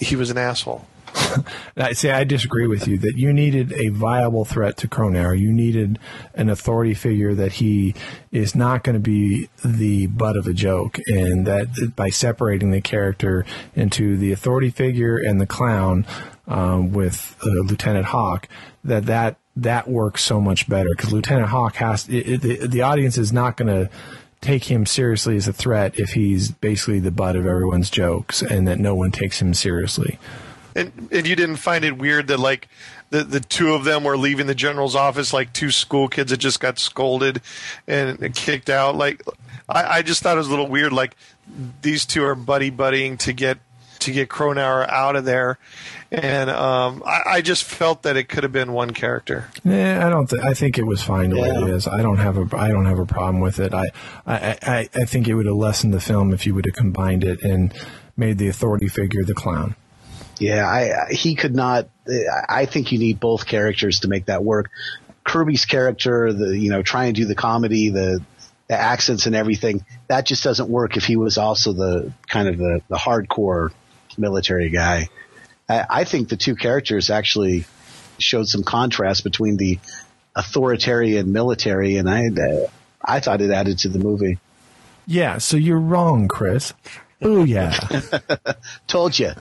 he 0.00 0.16
was 0.16 0.30
an 0.30 0.38
asshole. 0.38 0.84
I 1.76 1.92
say 1.92 2.10
I 2.10 2.24
disagree 2.24 2.66
with 2.66 2.86
you 2.86 2.98
that 2.98 3.14
you 3.16 3.32
needed 3.32 3.72
a 3.72 3.88
viable 3.88 4.44
threat 4.44 4.76
to 4.78 4.88
Cronauer. 4.88 5.38
You 5.38 5.52
needed 5.52 5.98
an 6.34 6.48
authority 6.48 6.94
figure 6.94 7.34
that 7.34 7.54
he 7.54 7.94
is 8.30 8.54
not 8.54 8.84
going 8.84 8.94
to 8.94 9.00
be 9.00 9.48
the 9.64 10.06
butt 10.06 10.36
of 10.36 10.46
a 10.46 10.52
joke, 10.52 10.98
and 11.06 11.46
that 11.46 11.92
by 11.96 12.10
separating 12.10 12.70
the 12.70 12.80
character 12.80 13.44
into 13.74 14.16
the 14.16 14.32
authority 14.32 14.70
figure 14.70 15.16
and 15.16 15.40
the 15.40 15.46
clown 15.46 16.06
um, 16.46 16.92
with 16.92 17.36
uh, 17.42 17.62
Lieutenant 17.64 18.06
Hauk, 18.06 18.48
that 18.84 19.06
that 19.06 19.36
that 19.56 19.88
works 19.88 20.22
so 20.22 20.40
much 20.40 20.68
better 20.68 20.88
because 20.96 21.12
Lieutenant 21.12 21.48
Hauk 21.48 21.74
has 21.76 22.08
it, 22.08 22.28
it, 22.28 22.40
the, 22.40 22.66
the 22.66 22.82
audience 22.82 23.18
is 23.18 23.32
not 23.32 23.56
going 23.56 23.68
to 23.68 23.90
take 24.40 24.64
him 24.64 24.84
seriously 24.84 25.36
as 25.36 25.46
a 25.46 25.52
threat 25.52 25.98
if 25.98 26.10
he's 26.10 26.50
basically 26.50 26.98
the 26.98 27.12
butt 27.12 27.36
of 27.36 27.46
everyone's 27.46 27.90
jokes 27.90 28.42
and 28.42 28.66
that 28.66 28.78
no 28.78 28.94
one 28.94 29.12
takes 29.12 29.40
him 29.40 29.54
seriously. 29.54 30.18
And 30.74 31.08
and 31.12 31.26
you 31.26 31.36
didn't 31.36 31.56
find 31.56 31.84
it 31.84 31.98
weird 31.98 32.28
that 32.28 32.38
like 32.38 32.68
the 33.10 33.24
the 33.24 33.40
two 33.40 33.74
of 33.74 33.84
them 33.84 34.04
were 34.04 34.16
leaving 34.16 34.46
the 34.46 34.54
general's 34.54 34.96
office 34.96 35.32
like 35.32 35.52
two 35.52 35.70
school 35.70 36.08
kids 36.08 36.30
that 36.30 36.38
just 36.38 36.60
got 36.60 36.78
scolded 36.78 37.40
and 37.86 38.34
kicked 38.34 38.70
out. 38.70 38.96
Like 38.96 39.22
I, 39.68 39.98
I 39.98 40.02
just 40.02 40.22
thought 40.22 40.36
it 40.36 40.38
was 40.38 40.48
a 40.48 40.50
little 40.50 40.68
weird. 40.68 40.92
Like 40.92 41.16
these 41.82 42.06
two 42.06 42.24
are 42.24 42.34
buddy 42.34 42.70
buddying 42.70 43.18
to 43.20 43.32
get 43.32 43.58
to 44.02 44.12
get 44.12 44.28
Cronauer 44.28 44.88
out 44.88 45.16
of 45.16 45.24
there, 45.24 45.58
and 46.10 46.50
um, 46.50 47.02
I, 47.06 47.22
I, 47.26 47.40
just 47.40 47.64
felt 47.64 48.02
that 48.02 48.16
it 48.16 48.24
could 48.28 48.42
have 48.42 48.52
been 48.52 48.72
one 48.72 48.90
character. 48.90 49.48
Yeah, 49.64 50.04
I 50.06 50.10
don't. 50.10 50.28
Th- 50.28 50.42
I 50.42 50.54
think 50.54 50.78
it 50.78 50.84
was 50.84 51.02
fine 51.02 51.30
the 51.30 51.36
yeah. 51.36 51.42
way 51.42 51.68
it 51.68 51.74
is. 51.74 51.86
I 51.86 52.02
don't 52.02 52.18
have 52.18 52.36
a. 52.36 52.56
I 52.56 52.68
don't 52.68 52.86
have 52.86 52.98
a 52.98 53.06
problem 53.06 53.40
with 53.40 53.58
it. 53.60 53.72
I, 53.72 53.86
I, 54.26 54.58
I, 54.62 54.88
I 54.94 55.04
think 55.04 55.28
it 55.28 55.34
would 55.34 55.46
have 55.46 55.54
lessened 55.54 55.94
the 55.94 56.00
film 56.00 56.32
if 56.32 56.46
you 56.46 56.54
would 56.54 56.66
have 56.66 56.74
combined 56.74 57.24
it 57.24 57.42
and 57.42 57.72
made 58.16 58.38
the 58.38 58.48
authority 58.48 58.88
figure 58.88 59.24
the 59.24 59.34
clown. 59.34 59.76
Yeah, 60.42 60.66
I, 60.66 61.12
he 61.12 61.36
could 61.36 61.54
not. 61.54 61.88
I 62.48 62.66
think 62.66 62.90
you 62.90 62.98
need 62.98 63.20
both 63.20 63.46
characters 63.46 64.00
to 64.00 64.08
make 64.08 64.26
that 64.26 64.42
work. 64.42 64.70
Kirby's 65.22 65.66
character, 65.66 66.32
the 66.32 66.58
you 66.58 66.68
know, 66.68 66.82
try 66.82 67.04
and 67.04 67.14
do 67.14 67.26
the 67.26 67.36
comedy, 67.36 67.90
the 67.90 68.20
the 68.66 68.76
accents 68.76 69.26
and 69.26 69.36
everything, 69.36 69.84
that 70.08 70.26
just 70.26 70.42
doesn't 70.42 70.68
work 70.68 70.96
if 70.96 71.04
he 71.04 71.14
was 71.14 71.38
also 71.38 71.72
the 71.72 72.12
kind 72.26 72.48
of 72.48 72.58
the, 72.58 72.82
the 72.88 72.96
hardcore 72.96 73.70
military 74.18 74.70
guy. 74.70 75.08
I, 75.68 75.86
I 75.88 76.04
think 76.04 76.28
the 76.28 76.36
two 76.36 76.56
characters 76.56 77.08
actually 77.08 77.64
showed 78.18 78.48
some 78.48 78.64
contrast 78.64 79.22
between 79.22 79.56
the 79.58 79.78
authoritarian 80.34 81.30
military, 81.30 81.98
and 81.98 82.10
I 82.10 82.30
I 83.00 83.20
thought 83.20 83.42
it 83.42 83.52
added 83.52 83.78
to 83.80 83.88
the 83.88 84.00
movie. 84.00 84.40
Yeah, 85.06 85.38
so 85.38 85.56
you're 85.56 85.78
wrong, 85.78 86.26
Chris. 86.26 86.74
Oh 87.22 87.44
yeah, 87.44 87.78
told 88.86 89.18
you. 89.18 89.32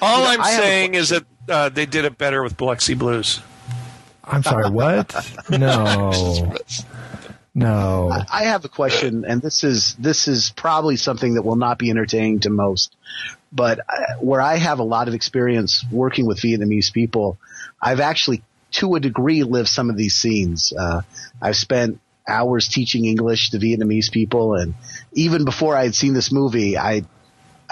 All 0.00 0.30
you 0.30 0.38
know, 0.38 0.42
I'm 0.44 0.56
saying 0.56 0.94
is 0.94 1.10
that 1.10 1.24
uh, 1.48 1.68
they 1.68 1.86
did 1.86 2.04
it 2.04 2.18
better 2.18 2.42
with 2.42 2.56
Biloxi 2.56 2.94
Blues. 2.94 3.40
I'm 4.24 4.42
sorry, 4.42 4.70
what? 4.70 5.14
No. 5.50 6.54
No. 7.54 8.10
I 8.30 8.44
have 8.44 8.64
a 8.64 8.68
question, 8.68 9.24
and 9.26 9.42
this 9.42 9.62
is 9.62 9.94
this 9.96 10.26
is 10.26 10.52
probably 10.56 10.96
something 10.96 11.34
that 11.34 11.42
will 11.42 11.56
not 11.56 11.78
be 11.78 11.90
entertaining 11.90 12.40
to 12.40 12.50
most. 12.50 12.96
But 13.52 13.80
uh, 13.80 14.14
where 14.20 14.40
I 14.40 14.56
have 14.56 14.78
a 14.78 14.84
lot 14.84 15.08
of 15.08 15.14
experience 15.14 15.84
working 15.90 16.26
with 16.26 16.40
Vietnamese 16.40 16.92
people, 16.92 17.38
I've 17.80 18.00
actually, 18.00 18.42
to 18.72 18.94
a 18.94 19.00
degree, 19.00 19.42
lived 19.42 19.68
some 19.68 19.90
of 19.90 19.96
these 19.96 20.14
scenes. 20.14 20.72
Uh, 20.72 21.02
I've 21.42 21.56
spent 21.56 22.00
hours 22.26 22.68
teaching 22.68 23.04
English 23.04 23.50
to 23.50 23.58
Vietnamese 23.58 24.10
people, 24.10 24.54
and 24.54 24.74
even 25.12 25.44
before 25.44 25.76
I 25.76 25.82
had 25.82 25.94
seen 25.94 26.14
this 26.14 26.32
movie, 26.32 26.78
I 26.78 27.02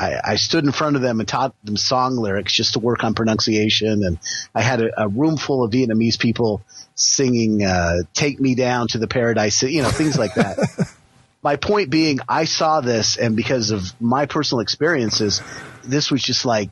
I, 0.01 0.33
I, 0.33 0.37
stood 0.37 0.65
in 0.65 0.73
front 0.73 0.97
of 0.97 1.03
them 1.03 1.21
and 1.21 1.29
taught 1.29 1.55
them 1.63 1.77
song 1.77 2.17
lyrics 2.17 2.53
just 2.53 2.73
to 2.73 2.79
work 2.79 3.05
on 3.05 3.15
pronunciation. 3.15 4.03
And 4.05 4.19
I 4.55 4.63
had 4.63 4.81
a, 4.81 5.03
a 5.03 5.09
room 5.09 5.37
full 5.37 5.63
of 5.63 5.73
Vietnamese 5.73 6.19
people 6.19 6.63
singing, 6.95 7.63
uh, 7.65 7.99
take 8.15 8.41
me 8.41 8.55
down 8.55 8.89
to 8.89 8.99
the 8.99 9.07
paradise, 9.07 9.63
you 9.63 9.83
know, 9.83 9.91
things 9.91 10.19
like 10.19 10.35
that. 10.35 10.59
my 11.43 11.57
point 11.57 11.91
being, 11.91 12.19
I 12.29 12.45
saw 12.45 12.81
this 12.81 13.19
and 13.19 13.37
because 13.37 13.71
of 13.71 13.83
my 14.01 14.25
personal 14.27 14.61
experiences, 14.61 15.43
this 15.85 16.11
was 16.11 16.23
just 16.23 16.45
like, 16.47 16.71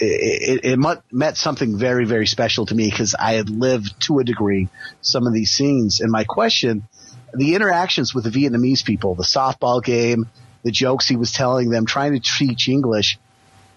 it, 0.00 0.64
it, 0.64 0.72
it 0.72 0.96
meant 1.10 1.36
something 1.36 1.78
very, 1.78 2.04
very 2.04 2.26
special 2.26 2.66
to 2.66 2.74
me 2.74 2.90
because 2.90 3.14
I 3.14 3.34
had 3.34 3.48
lived 3.48 3.98
to 4.06 4.18
a 4.18 4.24
degree 4.24 4.68
some 5.00 5.26
of 5.26 5.32
these 5.32 5.52
scenes. 5.52 6.00
And 6.00 6.10
my 6.10 6.24
question, 6.24 6.88
the 7.34 7.54
interactions 7.54 8.14
with 8.14 8.24
the 8.24 8.30
Vietnamese 8.30 8.84
people, 8.84 9.14
the 9.14 9.22
softball 9.22 9.82
game, 9.82 10.26
the 10.62 10.70
jokes 10.70 11.08
he 11.08 11.16
was 11.16 11.32
telling 11.32 11.70
them, 11.70 11.86
trying 11.86 12.12
to 12.12 12.20
teach 12.20 12.68
English. 12.68 13.18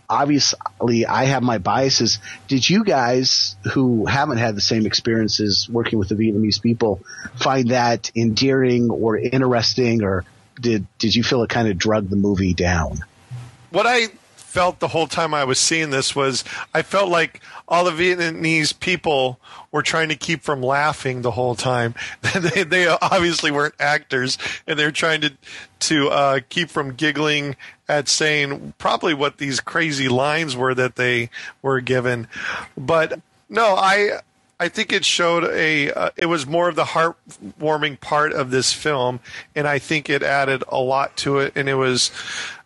Obviously, 0.08 1.06
I 1.06 1.26
have 1.26 1.41
my 1.41 1.58
biases. 1.58 2.19
Did 2.48 2.69
you 2.69 2.84
guys 2.84 3.56
who 3.74 4.06
haven't 4.06 4.38
had 4.38 4.56
the 4.56 4.62
same 4.62 4.86
experiences 4.86 5.67
working 5.67 5.98
with 5.98 6.10
the 6.10 6.15
Vietnamese 6.15 6.62
people 6.62 7.02
find 7.36 7.69
that 7.69 8.12
endearing 8.15 8.91
or 8.91 9.17
interesting, 9.17 10.04
or 10.04 10.24
did 10.62 10.86
did 11.00 11.15
you 11.15 11.24
feel 11.24 11.41
it 11.41 11.50
kind 11.50 11.67
of 11.67 11.78
drug 11.78 12.10
the 12.10 12.15
movie 12.15 12.54
down? 12.54 13.00
What 13.71 13.88
I 13.88 14.10
felt 14.56 14.80
the 14.80 14.88
whole 14.88 15.08
time 15.08 15.34
I 15.34 15.44
was 15.44 15.60
seeing 15.60 15.89
this 15.89 16.15
was 16.15 16.46
I 16.74 16.82
felt 16.82 17.10
like 17.10 17.41
all 17.68 17.84
the 17.84 17.91
Vietnamese 17.91 18.80
people 18.80 19.38
were 19.70 19.82
trying 19.82 20.08
to 20.08 20.15
keep 20.15 20.44
from 20.44 20.62
laughing 20.62 21.24
the 21.24 21.32
whole 21.32 21.56
time. 21.56 21.94
they, 22.34 22.63
they 22.63 22.88
obviously 22.88 23.52
weren't 23.52 23.76
actors, 23.82 24.38
and 24.65 24.80
they're 24.80 24.94
trying 24.94 25.20
to 25.20 25.34
to 25.80 26.08
uh, 26.08 26.39
keep 26.48 26.70
from 26.70 26.94
giggling 26.94 27.58
at 27.89 28.08
saying 28.08 28.74
probably 28.78 29.13
what 29.13 29.39
these 29.39 29.60
crazy 29.60 30.08
lines 30.08 30.56
were 30.56 30.74
that 30.74 30.96
they 30.96 31.30
were 31.62 31.82
given. 31.82 32.26
But 32.78 33.20
no, 33.50 33.76
I 33.76 34.22
I 34.60 34.70
think 34.70 34.94
it 34.94 35.04
showed 35.04 35.44
a. 35.44 35.91
Uh, 35.91 36.10
it 36.15 36.28
was 36.28 36.48
more 36.48 36.70
of 36.70 36.76
the 36.76 36.86
heartwarming 36.86 38.00
part 38.00 38.32
of 38.32 38.52
this 38.52 38.72
film, 38.72 39.20
and 39.54 39.68
I 39.68 39.80
think 39.80 40.10
it 40.10 40.24
added 40.24 40.63
a 40.70 40.78
lot 40.78 41.18
to 41.18 41.39
it. 41.39 41.54
And 41.56 41.68
it 41.68 41.76
was, 41.76 42.12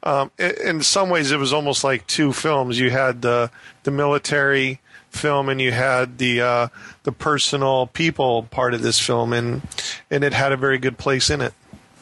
um, 0.04 0.32
in 0.38 0.82
some 0.84 1.10
ways, 1.10 1.32
it 1.32 1.38
was 1.38 1.52
almost 1.52 1.84
like 1.84 2.06
two 2.06 2.32
films. 2.32 2.80
You 2.80 2.92
had 2.92 3.22
the 3.22 3.50
the 3.84 3.92
military 3.92 4.82
film, 5.10 5.50
and 5.50 5.60
you 5.60 5.72
had 5.72 6.20
the 6.20 6.42
uh, 6.42 6.68
the 7.04 7.12
personal 7.12 7.88
people 7.88 8.44
part 8.44 8.74
of 8.76 8.84
this 8.84 9.00
film, 9.00 9.34
and 9.34 9.62
and 10.12 10.24
it 10.24 10.34
had 10.34 10.52
a 10.52 10.58
very 10.58 10.78
good 10.78 10.98
place 10.98 11.30
in 11.30 11.42
it. 11.42 11.54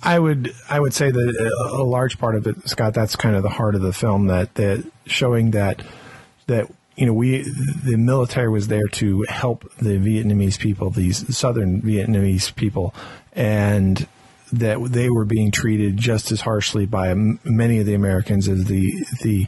I 0.03 0.19
would 0.19 0.53
I 0.69 0.79
would 0.79 0.93
say 0.93 1.11
that 1.11 1.51
a 1.71 1.83
large 1.83 2.19
part 2.19 2.35
of 2.35 2.45
it, 2.45 2.67
Scott. 2.67 2.93
That's 2.93 3.15
kind 3.15 3.35
of 3.35 3.43
the 3.43 3.49
heart 3.49 3.75
of 3.75 3.81
the 3.81 3.93
film. 3.93 4.27
That 4.27 4.53
that 4.55 4.85
showing 5.05 5.51
that 5.51 5.81
that 6.47 6.69
you 6.97 7.05
know, 7.05 7.13
we 7.13 7.43
the 7.43 7.95
military 7.95 8.49
was 8.49 8.67
there 8.67 8.87
to 8.93 9.23
help 9.29 9.71
the 9.77 9.97
Vietnamese 9.97 10.59
people, 10.59 10.89
these 10.89 11.35
southern 11.35 11.81
Vietnamese 11.81 12.53
people, 12.55 12.93
and 13.33 14.07
that 14.51 14.83
they 14.91 15.09
were 15.09 15.25
being 15.25 15.51
treated 15.51 15.97
just 15.97 16.31
as 16.31 16.41
harshly 16.41 16.85
by 16.85 17.13
many 17.13 17.79
of 17.79 17.85
the 17.85 17.93
Americans 17.93 18.47
as 18.47 18.65
the 18.65 19.05
the 19.21 19.47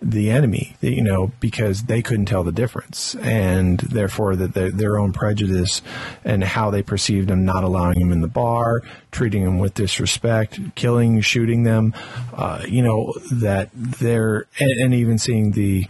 the 0.00 0.30
enemy, 0.30 0.76
you 0.80 1.02
know, 1.02 1.32
because 1.40 1.84
they 1.84 2.02
couldn't 2.02 2.26
tell 2.26 2.44
the 2.44 2.52
difference, 2.52 3.14
and 3.16 3.78
therefore 3.80 4.34
that 4.36 4.54
their, 4.54 4.70
their 4.70 4.98
own 4.98 5.12
prejudice 5.12 5.82
and 6.24 6.42
how 6.42 6.70
they 6.70 6.82
perceived 6.82 7.28
them, 7.28 7.44
not 7.44 7.64
allowing 7.64 7.98
them 7.98 8.12
in 8.12 8.20
the 8.20 8.28
bar, 8.28 8.82
treating 9.10 9.44
them 9.44 9.58
with 9.58 9.74
disrespect, 9.74 10.58
killing, 10.74 11.20
shooting 11.20 11.64
them, 11.64 11.94
uh, 12.32 12.64
you 12.66 12.82
know, 12.82 13.12
that 13.32 13.70
they're 13.72 14.46
and, 14.58 14.70
and 14.82 14.94
even 14.94 15.18
seeing 15.18 15.52
the 15.52 15.86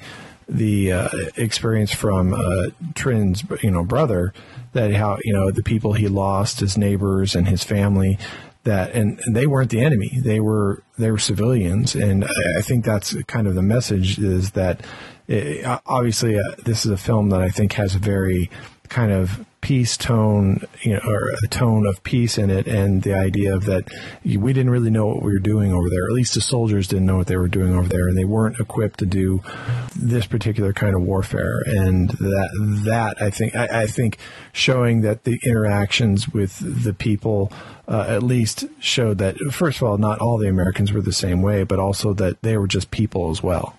the 0.48 0.92
uh, 0.92 1.08
experience 1.37 1.92
from 1.92 2.32
uh, 2.32 2.70
Trinh's, 2.94 3.44
you 3.62 3.70
know, 3.70 3.84
brother, 3.84 4.32
that 4.72 4.92
how 4.94 5.18
you 5.24 5.32
know 5.32 5.50
the 5.50 5.62
people 5.62 5.92
he 5.92 6.08
lost, 6.08 6.61
his 6.61 6.78
neighbors 6.78 7.34
and 7.34 7.48
his 7.48 7.62
family, 7.62 8.18
that 8.64 8.92
and, 8.94 9.20
they 9.30 9.46
weren't 9.46 9.70
the 9.70 9.80
enemy; 9.80 10.18
they 10.22 10.40
were 10.40 10.82
they 10.98 11.11
were 11.11 11.18
civilians, 11.18 11.94
and 11.94 12.24
I, 12.24 12.62
think 12.62 12.84
that's 12.84 13.14
kind 13.24 13.46
of 13.46 13.54
the 13.54 13.62
message 13.62 14.18
is 14.18 14.52
that 14.52 14.84
it, 15.26 15.64
obviously 15.87 16.37
uh, 16.37 16.42
this 16.64 16.84
is 16.84 16.90
a 16.90 16.96
film 16.96 17.30
that 17.30 17.40
I 17.40 17.50
think 17.50 17.74
has 17.74 17.94
a 17.94 17.98
very 17.98 18.50
kind 18.88 19.12
of 19.12 19.44
peace 19.60 19.96
tone, 19.96 20.60
you 20.82 20.94
know, 20.94 21.00
or 21.06 21.30
a 21.44 21.48
tone 21.48 21.86
of 21.86 22.02
peace 22.02 22.38
in 22.38 22.50
it, 22.50 22.66
and 22.66 23.02
the 23.02 23.14
idea 23.14 23.54
of 23.54 23.64
that 23.64 23.88
we 24.24 24.52
didn't 24.52 24.70
really 24.70 24.90
know 24.90 25.06
what 25.06 25.22
we 25.22 25.32
were 25.32 25.38
doing 25.38 25.72
over 25.72 25.88
there. 25.90 26.04
At 26.04 26.14
least 26.14 26.34
the 26.34 26.40
soldiers 26.40 26.88
didn't 26.88 27.06
know 27.06 27.16
what 27.16 27.26
they 27.26 27.36
were 27.36 27.48
doing 27.48 27.74
over 27.74 27.88
there, 27.88 28.08
and 28.08 28.16
they 28.16 28.24
weren't 28.24 28.60
equipped 28.60 28.98
to 29.00 29.06
do 29.06 29.42
this 29.96 30.26
particular 30.26 30.72
kind 30.72 30.94
of 30.94 31.02
warfare. 31.02 31.60
And 31.66 32.10
that 32.10 32.82
that 32.84 33.22
I 33.22 33.30
think 33.30 33.56
I, 33.56 33.82
I 33.82 33.86
think 33.86 34.18
showing 34.52 35.02
that 35.02 35.24
the 35.24 35.38
interactions 35.44 36.28
with 36.28 36.84
the 36.84 36.94
people 36.94 37.52
uh, 37.86 38.06
at 38.08 38.22
least 38.22 38.66
showed 38.78 39.18
that 39.18 39.36
first 39.52 39.78
of 39.78 39.88
all, 39.88 39.98
not 39.98 40.20
all 40.20 40.38
the 40.38 40.48
Americans 40.48 40.92
were 40.92 41.02
the 41.02 41.12
same 41.12 41.42
way, 41.42 41.64
but 41.64 41.78
also 41.78 42.12
that 42.14 42.40
they 42.42 42.56
were 42.56 42.68
just 42.68 42.90
people 42.90 43.30
as 43.30 43.42
well. 43.42 43.76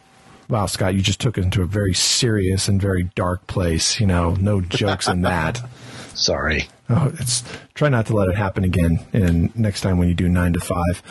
Wow, 0.49 0.65
Scott, 0.65 0.95
you 0.95 1.01
just 1.01 1.21
took 1.21 1.37
it 1.37 1.43
into 1.43 1.61
a 1.61 1.67
very 1.67 1.93
serious 1.93 2.67
and 2.67 2.81
very 2.81 3.03
dark 3.13 3.45
place. 3.45 3.99
You 3.99 4.07
know, 4.07 4.31
no 4.33 4.61
jokes 4.61 5.07
in 5.07 5.21
that. 5.21 5.61
Sorry. 6.15 6.67
Oh, 6.89 7.11
it's 7.19 7.43
try 7.75 7.89
not 7.89 8.07
to 8.07 8.15
let 8.15 8.29
it 8.29 8.35
happen 8.35 8.63
again. 8.63 8.99
And 9.13 9.55
next 9.55 9.81
time 9.81 9.99
when 9.99 10.07
you 10.07 10.15
do 10.15 10.27
nine 10.27 10.53
to 10.53 10.59
five. 10.59 11.03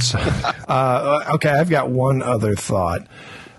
So, 0.00 0.18
uh, 0.68 1.30
okay, 1.34 1.50
I've 1.50 1.68
got 1.68 1.90
one 1.90 2.22
other 2.22 2.56
thought. 2.56 3.06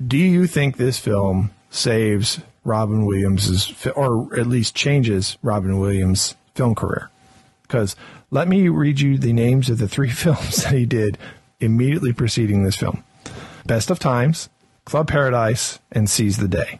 Do 0.05 0.17
you 0.17 0.47
think 0.47 0.77
this 0.77 0.97
film 0.97 1.51
saves 1.69 2.39
Robin 2.63 3.05
Williams's, 3.05 3.87
or 3.95 4.37
at 4.39 4.47
least 4.47 4.75
changes 4.75 5.37
Robin 5.43 5.79
Williams' 5.79 6.35
film 6.55 6.73
career? 6.73 7.11
Because 7.61 7.95
let 8.31 8.47
me 8.47 8.69
read 8.69 8.99
you 8.99 9.17
the 9.17 9.33
names 9.33 9.69
of 9.69 9.77
the 9.77 9.87
three 9.87 10.09
films 10.11 10.63
that 10.63 10.73
he 10.73 10.87
did 10.87 11.19
immediately 11.59 12.11
preceding 12.11 12.63
this 12.63 12.75
film: 12.75 13.03
Best 13.65 13.91
of 13.91 13.99
Times, 13.99 14.49
Club 14.87 15.09
Paradise, 15.09 15.79
and 15.91 16.09
Seize 16.09 16.37
the 16.37 16.47
Day. 16.47 16.79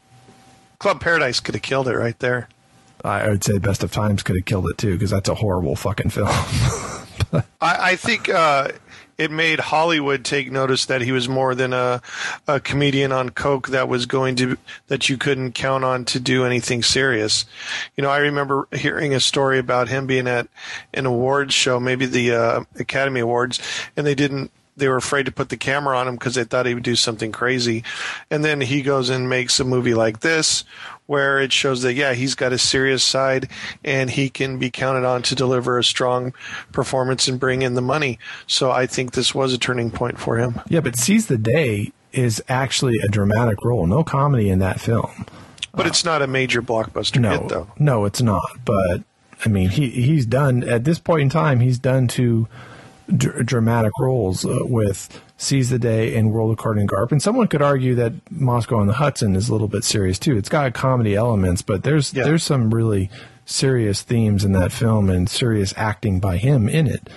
Club 0.79 1.01
Paradise 1.01 1.41
could 1.41 1.55
have 1.55 1.61
killed 1.61 1.89
it 1.89 1.97
right 1.97 2.17
there. 2.19 2.47
I 3.03 3.27
would 3.27 3.43
say 3.43 3.57
Best 3.57 3.83
of 3.83 3.91
Times 3.91 4.23
could 4.23 4.37
have 4.37 4.45
killed 4.45 4.65
it 4.69 4.77
too 4.77 4.93
because 4.93 5.09
that's 5.09 5.27
a 5.27 5.35
horrible 5.35 5.75
fucking 5.75 6.11
film. 6.11 6.29
I, 7.33 7.43
I 7.59 7.95
think 7.97 8.29
uh, 8.29 8.69
it 9.17 9.29
made 9.29 9.59
Hollywood 9.59 10.23
take 10.23 10.49
notice 10.49 10.85
that 10.85 11.01
he 11.01 11.11
was 11.11 11.27
more 11.27 11.53
than 11.53 11.73
a, 11.73 12.01
a 12.47 12.61
comedian 12.61 13.11
on 13.11 13.31
coke 13.31 13.67
that 13.67 13.89
was 13.89 14.05
going 14.05 14.37
to 14.37 14.57
that 14.87 15.09
you 15.09 15.17
couldn't 15.17 15.51
count 15.51 15.83
on 15.83 16.05
to 16.05 16.21
do 16.21 16.45
anything 16.45 16.83
serious. 16.83 17.43
You 17.97 18.03
know, 18.03 18.09
I 18.09 18.19
remember 18.19 18.69
hearing 18.71 19.13
a 19.13 19.19
story 19.19 19.59
about 19.59 19.89
him 19.89 20.07
being 20.07 20.29
at 20.29 20.47
an 20.93 21.05
awards 21.05 21.53
show, 21.53 21.77
maybe 21.77 22.05
the 22.05 22.31
uh, 22.31 22.63
Academy 22.79 23.19
Awards, 23.19 23.59
and 23.97 24.07
they 24.07 24.15
didn't 24.15 24.49
they 24.77 24.87
were 24.87 24.97
afraid 24.97 25.25
to 25.25 25.31
put 25.31 25.49
the 25.49 25.57
camera 25.57 25.97
on 25.97 26.07
him 26.07 26.15
because 26.15 26.35
they 26.35 26.43
thought 26.43 26.65
he 26.65 26.73
would 26.73 26.83
do 26.83 26.95
something 26.95 27.31
crazy. 27.31 27.83
And 28.29 28.45
then 28.45 28.61
he 28.61 28.81
goes 28.81 29.09
and 29.09 29.27
makes 29.27 29.59
a 29.59 29.63
movie 29.65 29.95
like 29.95 30.21
this 30.21 30.63
where 31.07 31.39
it 31.39 31.51
shows 31.51 31.81
that 31.81 31.93
yeah 31.93 32.13
he's 32.13 32.35
got 32.35 32.53
a 32.53 32.57
serious 32.57 33.03
side 33.03 33.49
and 33.83 34.09
he 34.11 34.29
can 34.29 34.59
be 34.59 34.69
counted 34.69 35.05
on 35.05 35.21
to 35.23 35.35
deliver 35.35 35.77
a 35.77 35.83
strong 35.83 36.33
performance 36.71 37.27
and 37.27 37.39
bring 37.39 37.63
in 37.63 37.73
the 37.73 37.81
money. 37.81 38.19
So 38.45 38.71
i 38.71 38.85
think 38.85 39.13
this 39.13 39.33
was 39.33 39.53
a 39.53 39.57
turning 39.57 39.89
point 39.89 40.19
for 40.19 40.37
him. 40.37 40.61
Yeah 40.69 40.81
but 40.81 40.95
seize 40.97 41.27
the 41.27 41.37
day 41.37 41.91
is 42.13 42.43
actually 42.47 42.97
a 42.99 43.07
dramatic 43.07 43.63
role. 43.63 43.87
No 43.87 44.03
comedy 44.03 44.49
in 44.49 44.59
that 44.59 44.79
film. 44.79 45.25
But 45.73 45.87
it's 45.87 46.03
not 46.03 46.21
a 46.21 46.27
major 46.27 46.61
blockbuster 46.61 47.19
no 47.19 47.29
hit 47.31 47.49
though. 47.49 47.71
no 47.79 48.05
it's 48.05 48.21
not. 48.21 48.43
But 48.63 49.03
i 49.45 49.49
mean 49.49 49.69
he 49.69 49.89
he's 49.89 50.25
done 50.25 50.63
at 50.67 50.83
this 50.83 50.99
point 50.99 51.21
in 51.21 51.29
time 51.29 51.61
he's 51.61 51.79
done 51.79 52.07
two 52.07 52.47
dr- 53.15 53.45
dramatic 53.45 53.91
roles 53.99 54.45
uh, 54.45 54.57
with 54.61 55.21
Seize 55.37 55.69
the 55.69 55.79
Day 55.79 56.15
and 56.15 56.31
World 56.31 56.51
According 56.51 56.87
to 56.87 56.93
Garp. 56.95 57.11
And 57.11 57.21
someone 57.21 57.47
could 57.47 57.61
argue 57.61 57.95
that 57.95 58.13
Moscow 58.31 58.77
on 58.79 58.87
the 58.87 58.93
Hudson 58.93 59.35
is 59.35 59.49
a 59.49 59.51
little 59.51 59.67
bit 59.67 59.83
serious 59.83 60.17
too. 60.19 60.35
It's 60.37 60.49
got 60.49 60.73
comedy 60.73 61.15
elements, 61.15 61.61
but 61.61 61.83
there's 61.83 62.13
Yeah. 62.13 62.23
there's 62.23 62.43
some 62.43 62.73
really 62.73 63.09
serious 63.45 64.01
themes 64.01 64.43
in 64.43 64.51
that 64.53 64.71
film 64.71 65.09
and 65.09 65.29
serious 65.29 65.73
acting 65.77 66.19
by 66.19 66.37
him 66.37 66.67
in 66.67 66.87
it. 66.87 67.09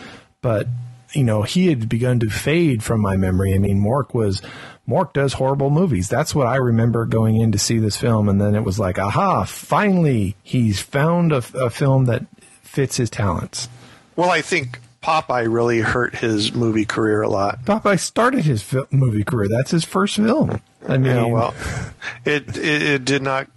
But 0.43 0.67
you 1.13 1.25
know, 1.25 1.43
he 1.43 1.67
had 1.69 1.89
begun 1.89 2.21
to 2.21 2.31
fade 2.31 2.85
from 2.85 3.01
my 3.01 3.17
memory. 3.17 3.53
I 3.53 3.59
mean, 3.59 3.83
Mork 3.83 4.15
was 4.15 4.41
Mork 4.89 5.13
does 5.13 5.33
horrible 5.35 5.69
movies. 5.71 6.09
That's 6.09 6.35
what 6.37 6.47
I 6.47 6.55
remember 6.57 7.05
going 7.05 7.41
in 7.41 7.51
to 7.53 7.59
see 7.59 7.79
this 7.79 7.97
film, 7.97 8.29
and 8.29 8.41
then 8.41 8.55
it 8.55 8.63
was 8.65 8.79
like, 8.79 8.97
aha! 8.99 9.45
Finally, 9.45 10.37
he's 10.45 10.81
found 10.81 11.33
a, 11.33 11.43
a 11.55 11.69
film 11.71 12.05
that 12.05 12.27
fits 12.63 12.97
his 12.97 13.11
talents. 13.11 13.69
well 14.15 14.31
i 14.31 14.41
think 14.41 14.79
popeye 15.03 15.53
really 15.53 15.81
hurt 15.81 16.17
his 16.17 16.53
movie 16.55 16.85
career 16.85 17.23
a 17.23 17.29
lot 17.29 17.65
Popeye 17.65 17.99
started 17.99 18.45
his 18.45 18.63
fil- 18.63 18.87
movie 18.91 19.25
career. 19.25 19.49
That's 19.49 19.71
his 19.71 19.85
first 19.85 20.17
film. 20.17 20.61
I 20.89 20.97
mean, 20.99 21.15
yeah 21.15 21.25
well 21.27 21.55
it, 22.25 22.57
it 22.57 22.83
it 22.83 23.05
did 23.05 23.23
not 23.23 23.49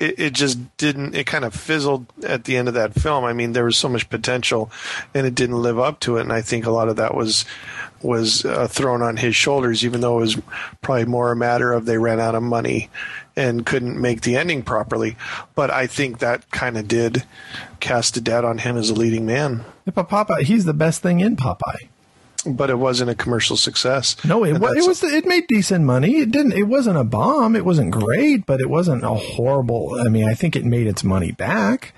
it, 0.00 0.18
it 0.18 0.32
just 0.32 0.58
didn't 0.78 1.14
it 1.14 1.26
kind 1.26 1.44
of 1.44 1.54
fizzled 1.54 2.06
at 2.24 2.44
the 2.44 2.56
end 2.56 2.68
of 2.68 2.74
that 2.74 2.94
film 2.94 3.24
i 3.24 3.32
mean 3.32 3.52
there 3.52 3.64
was 3.64 3.76
so 3.76 3.88
much 3.88 4.08
potential 4.08 4.70
and 5.14 5.26
it 5.26 5.34
didn't 5.34 5.60
live 5.62 5.78
up 5.78 6.00
to 6.00 6.16
it 6.16 6.22
and 6.22 6.32
i 6.32 6.40
think 6.40 6.64
a 6.66 6.70
lot 6.70 6.88
of 6.88 6.96
that 6.96 7.14
was 7.14 7.44
was 8.02 8.46
uh, 8.46 8.66
thrown 8.66 9.02
on 9.02 9.18
his 9.18 9.36
shoulders 9.36 9.84
even 9.84 10.00
though 10.00 10.18
it 10.18 10.22
was 10.22 10.38
probably 10.80 11.04
more 11.04 11.30
a 11.32 11.36
matter 11.36 11.72
of 11.72 11.84
they 11.84 11.98
ran 11.98 12.18
out 12.18 12.34
of 12.34 12.42
money 12.42 12.88
and 13.36 13.64
couldn't 13.66 14.00
make 14.00 14.20
the 14.22 14.36
ending 14.36 14.62
properly 14.62 15.16
but 15.54 15.70
i 15.70 15.86
think 15.86 16.18
that 16.18 16.50
kind 16.50 16.76
of 16.76 16.86
did 16.88 17.24
cast 17.80 18.16
a 18.16 18.20
doubt 18.20 18.44
on 18.44 18.58
him 18.58 18.76
as 18.76 18.90
a 18.90 18.94
leading 18.94 19.24
man 19.26 19.64
but 19.92 20.08
Popeye, 20.08 20.42
he's 20.42 20.64
the 20.64 20.74
best 20.74 21.02
thing 21.02 21.20
in 21.20 21.36
Popeye. 21.36 21.88
but 22.46 22.70
it 22.70 22.78
wasn't 22.78 23.10
a 23.10 23.14
commercial 23.14 23.56
success 23.56 24.16
No, 24.24 24.44
it, 24.44 24.50
And 24.52 24.60
wa- 24.60 24.70
it 24.70 24.86
was. 24.86 25.02
It 25.02 25.26
made 25.26 25.46
decent 25.48 25.84
money. 25.84 26.18
It 26.18 26.30
didn't. 26.30 26.52
It 26.52 26.64
wasn't 26.68 26.96
a 26.96 27.04
bomb. 27.04 27.54
It 27.56 27.64
wasn't 27.66 27.90
great, 27.90 28.46
but 28.46 28.60
it 28.60 28.70
wasn't 28.70 29.02
a 29.04 29.08
horrible. 29.14 29.94
I 30.06 30.08
mean, 30.08 30.26
I 30.28 30.32
think 30.34 30.56
it 30.56 30.64
made 30.64 30.86
its 30.86 31.02
money 31.04 31.32
back. 31.32 31.92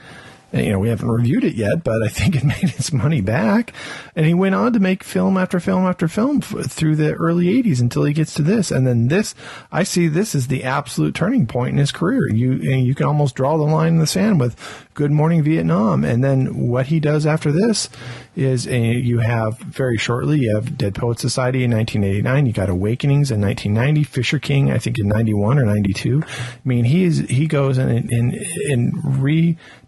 You 0.53 0.73
know, 0.73 0.79
we 0.79 0.91
haven't 0.91 1.09
reviewed 1.09 1.45
it 1.45 1.55
yet, 1.55 1.83
but 1.83 2.03
I 2.03 2.09
think 2.09 2.37
it 2.37 2.45
made 2.45 2.65
its 2.65 2.93
money 2.93 3.21
back. 3.21 3.73
And 4.15 4.27
he 4.27 4.35
went 4.35 4.55
on 4.55 4.75
to 4.75 4.81
make 4.81 5.03
film 5.03 5.39
after 5.39 5.59
film 5.59 5.87
after 5.87 6.09
film 6.09 6.39
f- 6.43 6.71
through 6.71 6.97
the 6.97 7.15
early 7.15 7.47
'80s 7.63 7.81
until 7.81 8.05
he 8.05 8.13
gets 8.13 8.35
to 8.35 8.43
this. 8.43 8.71
And 8.71 8.87
then 8.87 9.09
this, 9.09 9.35
I 9.71 9.83
see 9.83 10.09
this 10.09 10.35
as 10.35 10.49
the 10.49 10.65
absolute 10.65 11.15
turning 11.15 11.47
point 11.47 11.73
in 11.73 11.79
his 11.79 11.93
career. 11.93 12.29
You 12.31 12.53
and 12.53 12.85
you 12.85 12.95
can 12.95 13.07
almost 13.07 13.35
draw 13.35 13.57
the 13.57 13.63
line 13.63 13.95
in 13.95 13.99
the 13.99 14.07
sand 14.07 14.41
with 14.41 14.57
Good 14.95 15.11
Morning 15.11 15.43
Vietnam, 15.43 16.05
and 16.05 16.23
then 16.23 16.69
what 16.69 16.87
he 16.87 17.01
does 17.01 17.25
after 17.25 17.51
this 17.51 17.89
is 18.37 18.67
uh, 18.67 18.71
you 18.71 19.19
have 19.19 19.59
very 19.59 19.97
shortly 19.97 20.41
you 20.41 20.55
have 20.55 20.77
Dead 20.77 20.95
Poet 20.95 21.19
Society 21.19 21.65
in 21.65 21.71
1989. 21.71 22.47
You 22.47 22.53
got 22.53 22.69
Awakenings 22.69 23.31
in 23.31 23.41
1990. 23.41 24.05
Fisher 24.05 24.39
King, 24.39 24.71
I 24.71 24.79
think 24.79 24.99
in 24.99 25.09
91 25.09 25.59
or 25.59 25.65
92. 25.65 26.23
I 26.25 26.29
mean, 26.65 26.85
he 26.85 27.05
is 27.05 27.21
he 27.21 27.47
goes 27.47 27.79
and 27.79 27.91
in 27.91 28.13
and, 28.13 28.47
and 28.71 29.23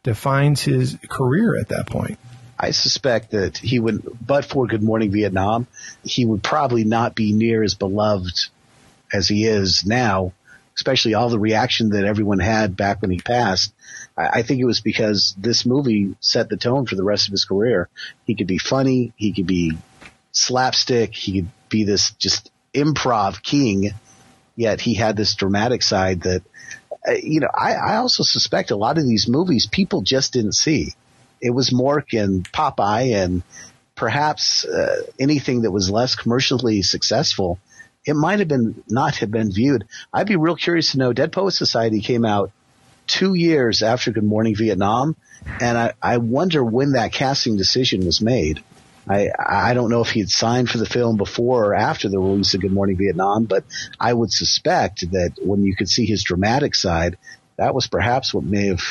redefines 0.05 0.61
his 0.61 0.99
career 1.09 1.59
at 1.59 1.69
that 1.69 1.87
point. 1.87 2.19
I 2.59 2.71
suspect 2.71 3.33
that 3.33 3.59
he 3.59 3.79
would, 3.79 4.07
but 4.25 4.45
for 4.45 4.67
Good 4.67 4.83
Morning 4.83 5.11
Vietnam, 5.11 5.67
he 6.05 6.25
would 6.25 6.43
probably 6.43 6.85
not 6.85 7.15
be 7.15 7.33
near 7.33 7.63
as 7.63 7.75
beloved 7.75 8.49
as 9.13 9.29
he 9.29 9.45
is 9.45 9.85
now, 9.85 10.33
especially 10.77 11.15
all 11.15 11.29
the 11.29 11.39
reaction 11.39 11.91
that 11.91 12.05
everyone 12.05 12.39
had 12.39 12.77
back 12.77 13.03
when 13.03 13.11
he 13.11 13.19
passed. 13.19 13.73
I, 14.17 14.43
think 14.43 14.61
it 14.61 14.67
was 14.67 14.81
because 14.81 15.35
this 15.37 15.67
movie 15.67 16.15
set 16.21 16.49
the 16.49 16.57
tone 16.57 16.87
for 16.87 16.95
the 16.95 17.05
rest 17.05 17.27
of 17.27 17.33
his 17.33 17.45
career. 17.45 17.89
He 18.25 18.37
could 18.37 18.47
be 18.47 18.59
funny, 18.59 19.13
he 19.17 19.33
could 19.33 19.47
be 19.47 19.73
slapstick, 20.31 21.15
he 21.15 21.41
could 21.41 21.51
be 21.69 21.85
this 21.85 22.13
just 22.13 22.51
improv 22.73 23.43
king, 23.43 23.91
yet 24.55 24.81
he 24.81 24.95
had 24.95 25.17
this 25.17 25.35
dramatic 25.35 25.83
side 25.83 26.23
that, 26.23 26.43
you 27.13 27.41
know, 27.41 27.49
I, 27.55 27.75
I 27.75 27.97
also 27.97 28.23
suspect 28.23 28.71
a 28.71 28.77
lot 28.77 28.99
of 28.99 29.05
these 29.05 29.29
movies 29.29 29.67
people 29.71 30.03
just 30.03 30.33
didn't 30.33 30.53
see 30.53 30.95
it 31.45 31.51
was 31.51 31.71
Mork 31.71 32.19
and 32.19 32.51
Popeye 32.51 33.15
and 33.23 33.43
perhaps 33.95 34.65
uh, 34.65 35.03
anything 35.21 35.63
that 35.63 35.71
was 35.71 35.91
less 35.91 36.15
commercially 36.15 36.81
successful. 36.81 37.59
It 38.07 38.17
might 38.17 38.39
have 38.39 38.49
been 38.49 38.83
not 38.89 39.17
have 39.17 39.31
been 39.31 39.53
viewed. 39.53 39.85
I'd 40.13 40.27
be 40.27 40.37
real 40.37 40.57
curious 40.57 40.93
to 40.93 40.99
know. 40.99 41.13
Dead 41.13 41.33
Poet 41.33 41.53
Society 41.53 42.01
came 42.01 42.25
out 42.25 42.51
two 43.07 43.35
years 43.35 43.83
after 43.83 44.11
Good 44.11 44.25
Morning 44.25 44.57
Vietnam, 44.57 45.17
and 45.61 45.77
I, 45.77 45.93
I 46.03 46.17
wonder 46.17 46.65
when 46.65 46.93
that 46.93 47.13
casting 47.13 47.57
decision 47.57 48.07
was 48.07 48.23
made. 48.23 48.65
I 49.09 49.29
I 49.39 49.75
don't 49.75 49.91
know 49.91 50.01
if 50.01 50.11
he 50.11 50.21
had 50.21 50.31
signed 50.31 50.71
for 50.71 50.79
the 50.79 50.87
film 50.87 51.17
before 51.17 51.67
or 51.67 51.75
after 51.75 52.09
the 52.09 52.19
release 52.19 52.55
of 52.55 52.61
Good 52.61 52.73
Morning 52.73 52.97
Vietnam, 52.97 53.45
but 53.45 53.65
I 54.01 54.13
would 54.13 54.33
suspect 54.33 55.11
that 55.13 55.33
when 55.43 55.63
you 55.63 55.77
could 55.77 55.89
see 55.89 56.07
his 56.07 56.23
dramatic 56.23 56.75
side, 56.75 57.19
that 57.57 57.75
was 57.75 57.87
perhaps 57.87 58.33
what 58.33 58.45
may 58.45 58.69
have 58.69 58.83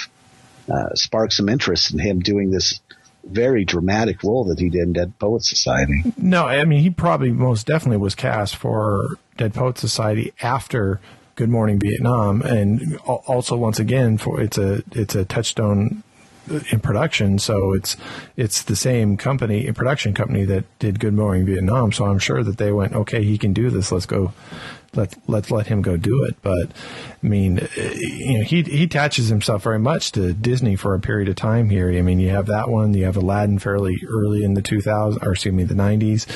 uh, 0.71 0.93
sparked 0.95 1.33
some 1.33 1.49
interest 1.49 1.93
in 1.93 1.99
him 1.99 2.19
doing 2.19 2.51
this 2.51 2.79
very 3.23 3.63
dramatic 3.65 4.23
role 4.23 4.45
that 4.45 4.59
he 4.59 4.69
did 4.69 4.81
in 4.81 4.93
Dead 4.93 5.17
Poets 5.17 5.49
Society. 5.49 6.03
No, 6.17 6.45
I 6.45 6.65
mean 6.65 6.81
he 6.81 6.89
probably 6.89 7.31
most 7.31 7.67
definitely 7.67 7.97
was 7.97 8.15
cast 8.15 8.55
for 8.55 9.17
Dead 9.37 9.53
Poet 9.53 9.77
Society 9.77 10.33
after 10.41 10.99
Good 11.35 11.49
Morning 11.49 11.79
Vietnam, 11.79 12.41
and 12.43 12.97
also 12.97 13.57
once 13.57 13.79
again 13.79 14.17
for 14.17 14.39
it's 14.39 14.57
a 14.57 14.83
it's 14.91 15.15
a 15.15 15.25
touchstone 15.25 16.03
in 16.47 16.79
production, 16.79 17.39
so 17.39 17.73
it's 17.73 17.95
it's 18.35 18.63
the 18.63 18.75
same 18.75 19.17
company, 19.17 19.67
a 19.67 19.73
production 19.73 20.13
company 20.13 20.45
that 20.45 20.65
did 20.79 20.99
Good 20.99 21.13
Morning 21.13 21.45
Vietnam. 21.45 21.91
So 21.91 22.05
I'm 22.05 22.19
sure 22.19 22.43
that 22.43 22.57
they 22.57 22.71
went, 22.71 22.93
okay, 22.93 23.23
he 23.23 23.37
can 23.37 23.53
do 23.53 23.69
this. 23.69 23.91
Let's 23.91 24.05
go. 24.05 24.33
Let 24.95 25.15
let's 25.27 25.49
let 25.49 25.67
him 25.67 25.81
go 25.81 25.97
do 25.97 26.25
it. 26.25 26.35
But 26.41 26.71
I 27.23 27.27
mean, 27.27 27.59
eh, 27.59 27.93
you 27.95 28.37
know, 28.39 28.43
he 28.43 28.61
he 28.63 28.83
attaches 28.83 29.29
himself 29.29 29.63
very 29.63 29.79
much 29.79 30.11
to 30.13 30.33
Disney 30.33 30.75
for 30.75 30.93
a 30.93 30.99
period 30.99 31.29
of 31.29 31.35
time 31.35 31.69
here. 31.69 31.91
I 31.91 32.01
mean, 32.01 32.19
you 32.19 32.29
have 32.29 32.47
that 32.47 32.69
one. 32.69 32.93
You 32.93 33.05
have 33.05 33.17
Aladdin 33.17 33.59
fairly 33.59 33.95
early 34.07 34.43
in 34.43 34.53
the 34.53 34.61
2000s, 34.61 35.23
or 35.25 35.31
excuse 35.31 35.53
me, 35.53 35.63
the 35.63 35.73
90s. 35.73 36.27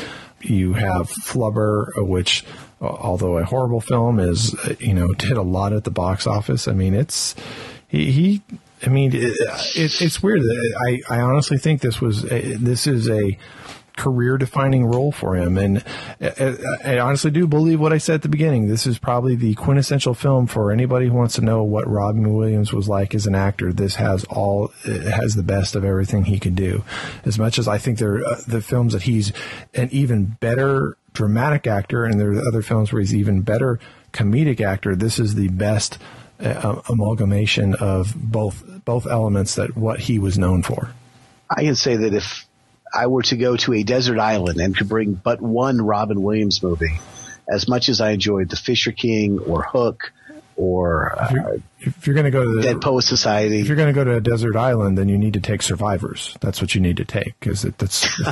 You 0.42 0.74
have 0.74 1.10
Flubber, 1.10 1.88
uh, 2.00 2.06
which, 2.06 2.46
although 2.80 3.38
a 3.38 3.44
horrible 3.44 3.82
film, 3.82 4.20
is 4.20 4.54
uh, 4.56 4.76
you 4.80 4.94
know 4.94 5.14
did 5.14 5.34
a 5.34 5.42
lot 5.42 5.74
at 5.74 5.84
the 5.84 5.92
box 5.92 6.26
office. 6.26 6.68
I 6.68 6.74
mean, 6.74 6.94
it's 6.94 7.36
he. 7.88 8.12
he 8.12 8.42
I 8.86 8.90
mean, 8.90 9.12
it, 9.14 9.36
it, 9.76 10.02
it's 10.02 10.22
weird. 10.22 10.42
I, 10.88 11.02
I 11.10 11.20
honestly 11.22 11.58
think 11.58 11.82
this 11.82 12.00
was 12.00 12.24
a, 12.32 12.56
this 12.56 12.86
is 12.86 13.10
a 13.10 13.38
career 13.98 14.38
defining 14.38 14.86
role 14.86 15.12
for 15.12 15.36
him. 15.36 15.58
And 15.58 15.84
I, 16.22 16.56
I 16.84 17.00
honestly 17.00 17.32
do 17.32 17.48
believe 17.48 17.80
what 17.80 17.92
I 17.92 17.98
said 17.98 18.16
at 18.16 18.22
the 18.22 18.30
beginning. 18.30 18.68
This 18.68 18.86
is 18.86 19.00
probably 19.00 19.36
the 19.36 19.56
quintessential 19.56 20.14
film 20.14 20.46
for 20.46 20.72
anybody 20.72 21.08
who 21.08 21.14
wants 21.14 21.34
to 21.36 21.42
know 21.42 21.64
what 21.64 21.90
Robin 21.90 22.34
Williams 22.34 22.72
was 22.72 22.88
like 22.88 23.16
as 23.16 23.26
an 23.26 23.34
actor. 23.34 23.74
This 23.74 23.96
has 23.96 24.24
all, 24.26 24.72
it 24.86 25.12
has 25.12 25.34
the 25.34 25.44
best 25.44 25.76
of 25.76 25.84
everything 25.84 26.26
he 26.26 26.40
could 26.40 26.56
do. 26.56 26.84
As 27.26 27.40
much 27.40 27.58
as 27.58 27.68
I 27.68 27.80
think 27.80 27.98
there 27.98 28.18
are 28.18 28.42
the 28.48 28.62
films 28.62 28.94
that 28.94 29.02
he's 29.02 29.34
an 29.74 29.90
even 29.92 30.38
better 30.40 30.96
dramatic 31.14 31.66
actor, 31.66 32.06
and 32.06 32.20
there 32.20 32.34
are 32.34 32.48
other 32.48 32.62
films 32.62 32.94
where 32.94 33.02
he's 33.02 33.16
even 33.16 33.42
better 33.42 33.80
comedic 34.14 34.62
actor, 34.62 34.96
this 34.96 35.18
is 35.18 35.34
the 35.34 35.48
best 35.48 35.98
uh, 36.40 36.82
amalgamation 36.90 37.76
of 37.76 38.14
both 38.16 38.64
both 38.86 39.08
elements 39.08 39.56
that 39.56 39.76
what 39.76 40.00
he 40.00 40.20
was 40.20 40.38
known 40.38 40.64
for. 40.64 40.92
I 41.50 41.64
can 41.64 41.76
say 41.76 41.96
that 41.96 42.14
if 42.14 42.46
I 42.94 43.08
were 43.08 43.24
to 43.24 43.38
go 43.38 43.58
to 43.58 43.74
a 43.74 43.84
desert 43.84 44.20
island 44.20 44.60
and 44.60 44.76
could 44.76 44.90
bring 44.90 45.14
but 45.14 45.42
one 45.42 45.82
Robin 45.82 46.22
Williams 46.22 46.62
movie, 46.62 47.00
as 47.50 47.68
much 47.68 47.90
as 47.90 48.02
I 48.02 48.12
enjoyed 48.12 48.50
The 48.50 48.56
Fisher 48.56 48.92
King 48.92 49.40
or 49.40 49.64
Hook 49.64 50.12
or 50.58 51.18
uh, 51.22 51.58
If 51.80 52.08
you're 52.08 52.16
going 52.16 52.26
to 52.26 52.32
go 52.32 52.44
to 52.44 52.56
the 52.56 52.62
Dead 52.64 52.82
Poet 52.82 53.04
Society. 53.04 53.62
if 53.62 53.68
you're 53.68 53.78
going 53.78 53.88
to 53.88 53.94
go 53.94 54.04
to 54.04 54.16
a 54.16 54.22
desert 54.22 54.56
island, 54.56 54.98
then 54.98 55.08
you 55.08 55.18
need 55.18 55.34
to 55.34 55.40
take 55.40 55.62
survivors. 55.62 56.36
That's 56.42 56.60
what 56.60 56.76
you 56.76 56.82
need 56.82 56.98
to 56.98 57.06
take 57.06 57.40
because 57.40 57.62
that's 57.62 58.04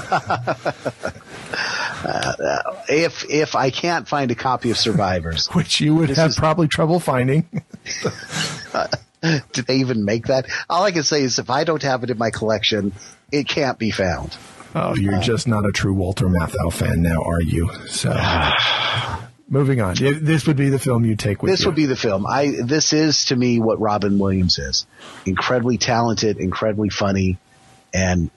if 2.90 3.24
if 3.30 3.56
I 3.56 3.70
can't 3.70 4.08
find 4.08 4.32
a 4.32 4.36
copy 4.36 4.72
of 4.72 4.78
Survivors, 4.78 5.48
which 5.54 5.80
you 5.80 5.96
would 5.96 6.10
have 6.10 6.32
is- 6.32 6.36
probably 6.36 6.68
trouble 6.68 7.00
finding. 7.00 7.48
did 9.22 9.66
they 9.68 9.78
even 9.78 10.04
make 10.04 10.28
that? 10.28 10.48
All 10.70 10.84
I 10.84 10.92
can 10.92 11.04
say 11.04 11.22
is 11.22 11.40
if 11.40 11.50
I 11.50 11.64
don't 11.64 11.84
have 11.84 12.04
it 12.04 12.10
in 12.10 12.18
my 12.18 12.32
collection, 12.32 12.92
it 13.32 13.48
can't 13.48 13.80
be 13.80 13.92
found. 13.92 14.36
Oh, 14.74 14.94
you're 14.96 15.20
just 15.20 15.48
not 15.48 15.66
a 15.66 15.72
true 15.72 15.94
Walter 15.94 16.28
Matthau 16.28 16.74
fan 16.74 17.02
now, 17.02 17.22
are 17.24 17.42
you? 17.42 17.70
So, 17.88 18.10
moving 19.48 19.82
on. 19.82 19.96
This 19.96 20.48
would 20.48 20.58
be 20.58 20.70
the 20.70 20.80
film 20.80 21.06
you 21.06 21.16
take 21.16 21.42
with 21.42 21.50
you. 21.50 21.54
This 21.54 21.64
you. 21.64 21.70
would 21.70 21.76
be 21.76 21.86
the 21.86 21.96
film. 21.96 22.26
I 22.26 22.54
this 22.64 22.94
is 22.94 23.26
to 23.26 23.36
me 23.36 23.60
what 23.60 23.80
Robin 23.80 24.18
Williams 24.20 24.60
is. 24.60 24.86
Incredibly 25.26 25.78
talented, 25.78 26.38
incredibly 26.38 26.90
funny, 26.90 27.38
and 27.94 28.30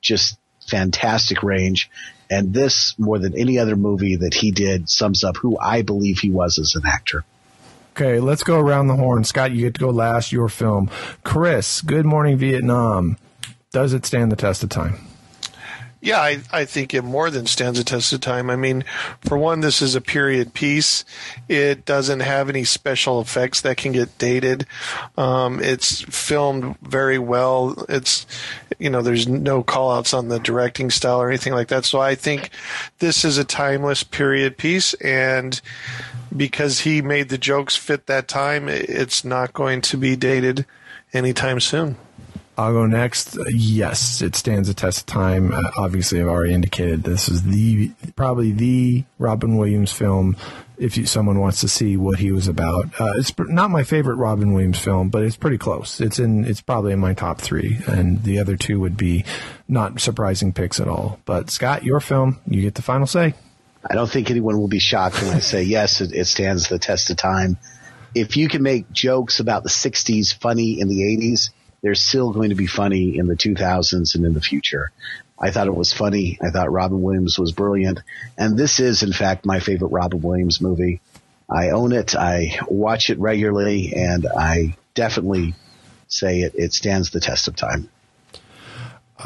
just 0.00 0.38
fantastic 0.68 1.42
range. 1.42 1.90
And 2.28 2.52
this, 2.52 2.94
more 2.98 3.18
than 3.18 3.38
any 3.38 3.58
other 3.58 3.76
movie 3.76 4.16
that 4.16 4.34
he 4.34 4.50
did, 4.50 4.88
sums 4.90 5.22
up 5.22 5.36
who 5.36 5.56
I 5.58 5.82
believe 5.82 6.18
he 6.18 6.30
was 6.30 6.58
as 6.58 6.74
an 6.74 6.82
actor. 6.84 7.24
Okay, 7.92 8.18
let's 8.18 8.42
go 8.42 8.58
around 8.58 8.88
the 8.88 8.96
horn. 8.96 9.24
Scott, 9.24 9.52
you 9.52 9.62
get 9.62 9.74
to 9.74 9.80
go 9.80 9.90
last. 9.90 10.32
Your 10.32 10.48
film. 10.48 10.90
Chris, 11.22 11.80
Good 11.80 12.04
Morning 12.04 12.36
Vietnam. 12.36 13.16
Does 13.72 13.92
it 13.92 14.04
stand 14.04 14.32
the 14.32 14.36
test 14.36 14.62
of 14.64 14.70
time? 14.70 15.05
Yeah, 16.02 16.20
I, 16.20 16.40
I 16.52 16.64
think 16.66 16.92
it 16.92 17.02
more 17.02 17.30
than 17.30 17.46
stands 17.46 17.78
a 17.78 17.84
test 17.84 18.12
of 18.12 18.20
time. 18.20 18.50
I 18.50 18.56
mean, 18.56 18.84
for 19.22 19.38
one, 19.38 19.60
this 19.60 19.80
is 19.80 19.94
a 19.94 20.00
period 20.00 20.52
piece. 20.52 21.04
It 21.48 21.84
doesn't 21.84 22.20
have 22.20 22.48
any 22.48 22.64
special 22.64 23.20
effects 23.20 23.62
that 23.62 23.78
can 23.78 23.92
get 23.92 24.16
dated. 24.18 24.66
Um, 25.16 25.58
it's 25.58 26.02
filmed 26.02 26.78
very 26.80 27.18
well. 27.18 27.86
It's, 27.88 28.26
you 28.78 28.90
know, 28.90 29.00
there's 29.02 29.26
no 29.26 29.62
call 29.62 29.90
outs 29.90 30.12
on 30.12 30.28
the 30.28 30.38
directing 30.38 30.90
style 30.90 31.20
or 31.20 31.28
anything 31.28 31.54
like 31.54 31.68
that. 31.68 31.86
So 31.86 31.98
I 31.98 32.14
think 32.14 32.50
this 32.98 33.24
is 33.24 33.38
a 33.38 33.44
timeless 33.44 34.04
period 34.04 34.58
piece. 34.58 34.92
And 34.94 35.60
because 36.36 36.80
he 36.80 37.00
made 37.00 37.30
the 37.30 37.38
jokes 37.38 37.74
fit 37.74 38.06
that 38.06 38.28
time, 38.28 38.68
it's 38.68 39.24
not 39.24 39.54
going 39.54 39.80
to 39.80 39.96
be 39.96 40.14
dated 40.14 40.66
anytime 41.14 41.58
soon. 41.58 41.96
I'll 42.58 42.72
go 42.72 42.86
next. 42.86 43.36
Yes, 43.50 44.22
it 44.22 44.34
stands 44.34 44.68
the 44.68 44.74
test 44.74 45.00
of 45.00 45.06
time. 45.06 45.52
Uh, 45.52 45.60
obviously, 45.76 46.20
I've 46.20 46.28
already 46.28 46.54
indicated 46.54 47.02
this 47.02 47.28
is 47.28 47.42
the 47.42 47.90
probably 48.14 48.52
the 48.52 49.04
Robin 49.18 49.56
Williams 49.56 49.92
film. 49.92 50.36
If 50.78 50.96
you, 50.96 51.06
someone 51.06 51.38
wants 51.38 51.60
to 51.60 51.68
see 51.68 51.96
what 51.96 52.18
he 52.18 52.32
was 52.32 52.48
about, 52.48 53.00
uh, 53.00 53.12
it's 53.16 53.32
not 53.38 53.70
my 53.70 53.82
favorite 53.82 54.16
Robin 54.16 54.52
Williams 54.52 54.78
film, 54.78 55.08
but 55.08 55.22
it's 55.22 55.36
pretty 55.36 55.58
close. 55.58 56.00
It's 56.00 56.18
in. 56.18 56.44
It's 56.44 56.60
probably 56.60 56.92
in 56.92 56.98
my 56.98 57.14
top 57.14 57.40
three, 57.40 57.78
and 57.86 58.22
the 58.22 58.38
other 58.38 58.56
two 58.56 58.80
would 58.80 58.96
be 58.96 59.24
not 59.68 60.00
surprising 60.00 60.52
picks 60.52 60.80
at 60.80 60.88
all. 60.88 61.20
But 61.26 61.50
Scott, 61.50 61.84
your 61.84 62.00
film, 62.00 62.40
you 62.46 62.62
get 62.62 62.74
the 62.74 62.82
final 62.82 63.06
say. 63.06 63.34
I 63.88 63.94
don't 63.94 64.10
think 64.10 64.30
anyone 64.30 64.58
will 64.58 64.68
be 64.68 64.78
shocked 64.78 65.22
when 65.22 65.34
I 65.34 65.40
say 65.40 65.62
yes, 65.64 66.00
it, 66.00 66.12
it 66.12 66.26
stands 66.26 66.68
the 66.68 66.78
test 66.78 67.10
of 67.10 67.16
time. 67.16 67.58
If 68.14 68.36
you 68.36 68.48
can 68.48 68.62
make 68.62 68.90
jokes 68.90 69.40
about 69.40 69.62
the 69.62 69.68
60s 69.68 70.34
funny 70.34 70.80
in 70.80 70.88
the 70.88 71.02
80s, 71.02 71.50
they're 71.86 71.94
still 71.94 72.32
going 72.32 72.48
to 72.48 72.56
be 72.56 72.66
funny 72.66 73.16
in 73.16 73.28
the 73.28 73.36
2000s 73.36 74.16
and 74.16 74.26
in 74.26 74.34
the 74.34 74.40
future. 74.40 74.90
I 75.38 75.52
thought 75.52 75.68
it 75.68 75.74
was 75.74 75.92
funny. 75.92 76.36
I 76.42 76.50
thought 76.50 76.72
Robin 76.72 77.00
Williams 77.00 77.38
was 77.38 77.52
brilliant. 77.52 78.00
And 78.36 78.58
this 78.58 78.80
is, 78.80 79.04
in 79.04 79.12
fact, 79.12 79.46
my 79.46 79.60
favorite 79.60 79.92
Robin 79.92 80.20
Williams 80.20 80.60
movie. 80.60 81.00
I 81.48 81.70
own 81.70 81.92
it. 81.92 82.16
I 82.16 82.58
watch 82.66 83.08
it 83.08 83.20
regularly 83.20 83.92
and 83.94 84.26
I 84.26 84.76
definitely 84.94 85.54
say 86.08 86.40
it, 86.40 86.56
it 86.56 86.72
stands 86.72 87.10
the 87.10 87.20
test 87.20 87.46
of 87.46 87.54
time. 87.54 87.88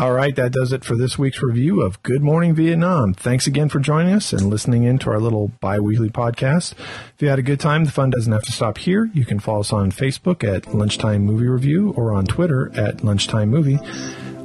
All 0.01 0.13
right, 0.13 0.35
that 0.37 0.53
does 0.53 0.73
it 0.73 0.83
for 0.83 0.97
this 0.97 1.19
week's 1.19 1.43
review 1.43 1.83
of 1.83 2.03
Good 2.03 2.23
Morning 2.23 2.55
Vietnam. 2.55 3.13
Thanks 3.13 3.47
again 3.47 3.69
for 3.69 3.81
joining 3.81 4.15
us 4.15 4.33
and 4.33 4.49
listening 4.49 4.85
in 4.85 4.99
to 5.01 5.11
our 5.11 5.21
little 5.21 5.49
bi-weekly 5.61 6.09
podcast. 6.09 6.73
If 6.73 7.17
you 7.19 7.29
had 7.29 7.39
a 7.39 7.43
good 7.43 7.61
time, 7.61 7.85
the 7.85 7.93
fun 7.93 8.09
doesn't 8.09 8.33
have 8.33 8.45
to 8.45 8.51
stop 8.51 8.79
here. 8.79 9.11
You 9.13 9.27
can 9.27 9.41
follow 9.41 9.61
us 9.61 9.75
on 9.75 9.93
Facebook 9.93 10.43
at 10.43 10.75
Lunchtime 10.75 11.27
Movie 11.27 11.49
Review 11.49 11.93
or 11.99 12.15
on 12.15 12.25
Twitter 12.25 12.73
at 12.75 13.05
Lunchtime 13.05 13.51
Movie. 13.51 13.79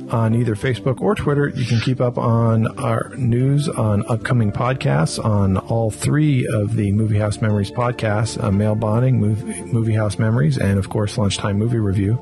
On 0.09 0.35
either 0.35 0.55
Facebook 0.55 0.99
or 0.99 1.15
Twitter, 1.15 1.47
you 1.47 1.63
can 1.65 1.79
keep 1.79 2.01
up 2.01 2.17
on 2.17 2.77
our 2.77 3.15
news 3.15 3.69
on 3.69 4.05
upcoming 4.07 4.51
podcasts 4.51 5.23
on 5.23 5.55
all 5.55 5.89
three 5.89 6.45
of 6.53 6.75
the 6.75 6.91
Movie 6.91 7.17
House 7.17 7.39
Memories 7.39 7.71
podcasts, 7.71 8.43
uh, 8.43 8.51
Mail 8.51 8.75
Bonding, 8.75 9.21
movie, 9.21 9.63
movie 9.63 9.93
House 9.93 10.19
Memories, 10.19 10.57
and 10.57 10.77
of 10.77 10.89
course, 10.89 11.17
Lunchtime 11.17 11.57
Movie 11.57 11.79
Review. 11.79 12.19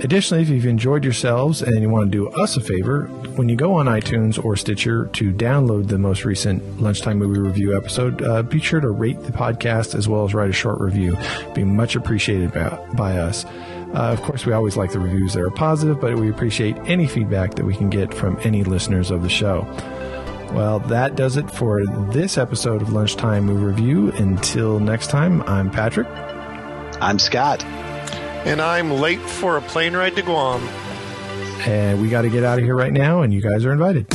Additionally, 0.00 0.42
if 0.42 0.48
you've 0.48 0.66
enjoyed 0.66 1.02
yourselves 1.02 1.60
and 1.60 1.80
you 1.80 1.88
want 1.88 2.10
to 2.10 2.10
do 2.10 2.28
us 2.40 2.56
a 2.56 2.60
favor, 2.60 3.06
when 3.34 3.48
you 3.48 3.56
go 3.56 3.74
on 3.74 3.86
iTunes 3.86 4.42
or 4.42 4.54
Stitcher 4.54 5.06
to 5.06 5.32
download 5.32 5.88
the 5.88 5.98
most 5.98 6.24
recent 6.24 6.80
Lunchtime 6.80 7.18
Movie 7.18 7.40
Review 7.40 7.76
episode, 7.76 8.22
uh, 8.22 8.42
be 8.44 8.60
sure 8.60 8.80
to 8.80 8.90
rate 8.90 9.20
the 9.24 9.32
podcast 9.32 9.96
as 9.96 10.08
well 10.08 10.24
as 10.24 10.34
write 10.34 10.50
a 10.50 10.52
short 10.52 10.80
review. 10.80 11.16
It'd 11.16 11.54
be 11.54 11.64
much 11.64 11.96
appreciated 11.96 12.52
by, 12.52 12.68
by 12.94 13.18
us. 13.18 13.44
Uh, 13.44 14.12
of 14.12 14.22
course, 14.22 14.46
we 14.46 14.52
always 14.52 14.76
like 14.76 14.92
the 14.92 15.00
reviews 15.00 15.34
that 15.34 15.42
are 15.42 15.50
positive, 15.50 16.00
but 16.00 16.14
we 16.16 16.30
appreciate 16.30 16.76
any 16.86 17.08
feedback 17.08 17.54
that 17.54 17.64
we 17.64 17.74
can 17.74 17.90
get 17.90 18.14
from 18.14 18.38
any 18.44 18.62
listeners 18.62 19.10
of 19.10 19.22
the 19.22 19.28
show. 19.28 19.66
Well, 20.52 20.78
that 20.80 21.16
does 21.16 21.36
it 21.36 21.50
for 21.50 21.84
this 22.12 22.38
episode 22.38 22.82
of 22.82 22.92
Lunchtime 22.92 23.44
Movie 23.46 23.64
Review. 23.64 24.12
Until 24.12 24.78
next 24.78 25.10
time, 25.10 25.42
I'm 25.42 25.70
Patrick. 25.70 26.06
I'm 27.00 27.18
Scott. 27.18 27.64
And 28.44 28.60
I'm 28.60 28.90
late 28.90 29.20
for 29.20 29.56
a 29.56 29.60
plane 29.60 29.94
ride 29.94 30.16
to 30.16 30.22
Guam. 30.22 30.62
And 31.66 32.00
we 32.00 32.08
got 32.08 32.22
to 32.22 32.30
get 32.30 32.44
out 32.44 32.58
of 32.58 32.64
here 32.64 32.76
right 32.76 32.92
now, 32.92 33.22
and 33.22 33.34
you 33.34 33.42
guys 33.42 33.64
are 33.64 33.72
invited. 33.72 34.06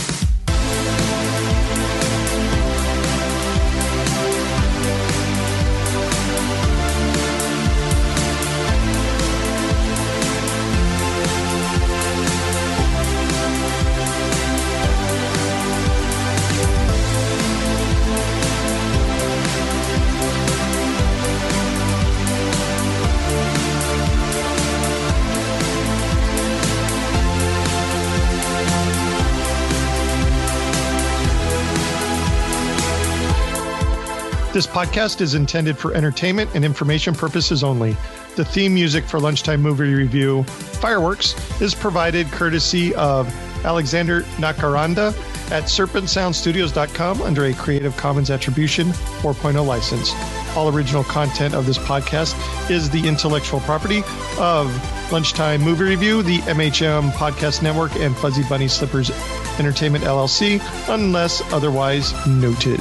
This 34.64 34.72
podcast 34.72 35.20
is 35.20 35.34
intended 35.34 35.78
for 35.78 35.94
entertainment 35.94 36.52
and 36.54 36.64
information 36.64 37.14
purposes 37.14 37.66
only. 37.66 37.98
The 38.38 38.46
theme 38.46 38.74
music 38.74 39.04
for 39.04 39.20
Lunchtime 39.20 39.62
Movie 39.62 39.94
Review, 39.94 40.44
Fireworks, 40.44 41.36
is 41.60 41.76
provided 41.76 42.28
courtesy 42.28 42.96
of 42.96 43.28
Alexander 43.66 44.22
Nakarada 44.38 45.10
at 45.52 45.64
serpentsoundstudios.com 45.64 47.22
under 47.24 47.44
a 47.44 47.54
Creative 47.54 47.98
Commons 47.98 48.32
Attribution 48.32 48.88
4.0 48.88 49.68
license. 49.68 50.14
All 50.56 50.74
original 50.74 51.04
content 51.04 51.54
of 51.54 51.66
this 51.66 51.78
podcast 51.78 52.34
is 52.72 52.90
the 52.90 53.06
intellectual 53.06 53.60
property 53.60 54.02
of 54.40 55.12
Lunchtime 55.12 55.60
Movie 55.60 55.84
Review, 55.84 56.24
the 56.24 56.38
MHM 56.44 57.12
Podcast 57.12 57.62
Network, 57.62 57.94
and 57.98 58.16
Fuzzy 58.16 58.44
Bunny 58.48 58.70
Slippers 58.70 59.12
Entertainment 59.60 60.06
LLC, 60.06 60.62
unless 60.88 61.42
otherwise 61.52 62.14
noted. 62.26 62.80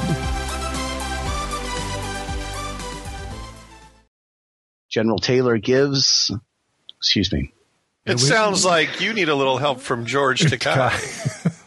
General 4.93 5.19
Taylor 5.19 5.57
gives, 5.57 6.31
excuse 6.99 7.33
me, 7.33 7.55
It 8.05 8.21
sounds 8.21 8.63
like 8.63 9.01
you 9.01 9.15
need 9.15 9.31
a 9.31 9.35
little 9.35 9.57
help 9.57 9.81
from 9.81 10.05
George 10.05 10.41
Takei. 10.43 11.59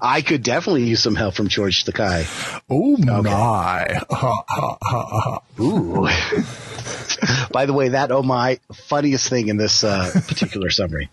I 0.00 0.22
could 0.22 0.42
definitely 0.42 0.84
use 0.84 1.02
some 1.02 1.14
help 1.14 1.34
from 1.34 1.48
George 1.48 1.84
Takei. 1.84 2.24
Oh 2.70 2.96
my! 2.96 3.86
Ha, 4.10 4.44
ha, 4.48 4.78
ha, 4.80 5.06
ha. 5.20 5.40
Ooh. 5.60 6.08
By 7.52 7.66
the 7.66 7.74
way, 7.74 7.90
that 7.90 8.10
oh 8.10 8.22
my 8.22 8.58
funniest 8.88 9.28
thing 9.28 9.48
in 9.48 9.58
this 9.58 9.84
uh, 9.84 10.10
particular 10.26 10.70
summary. 10.70 11.10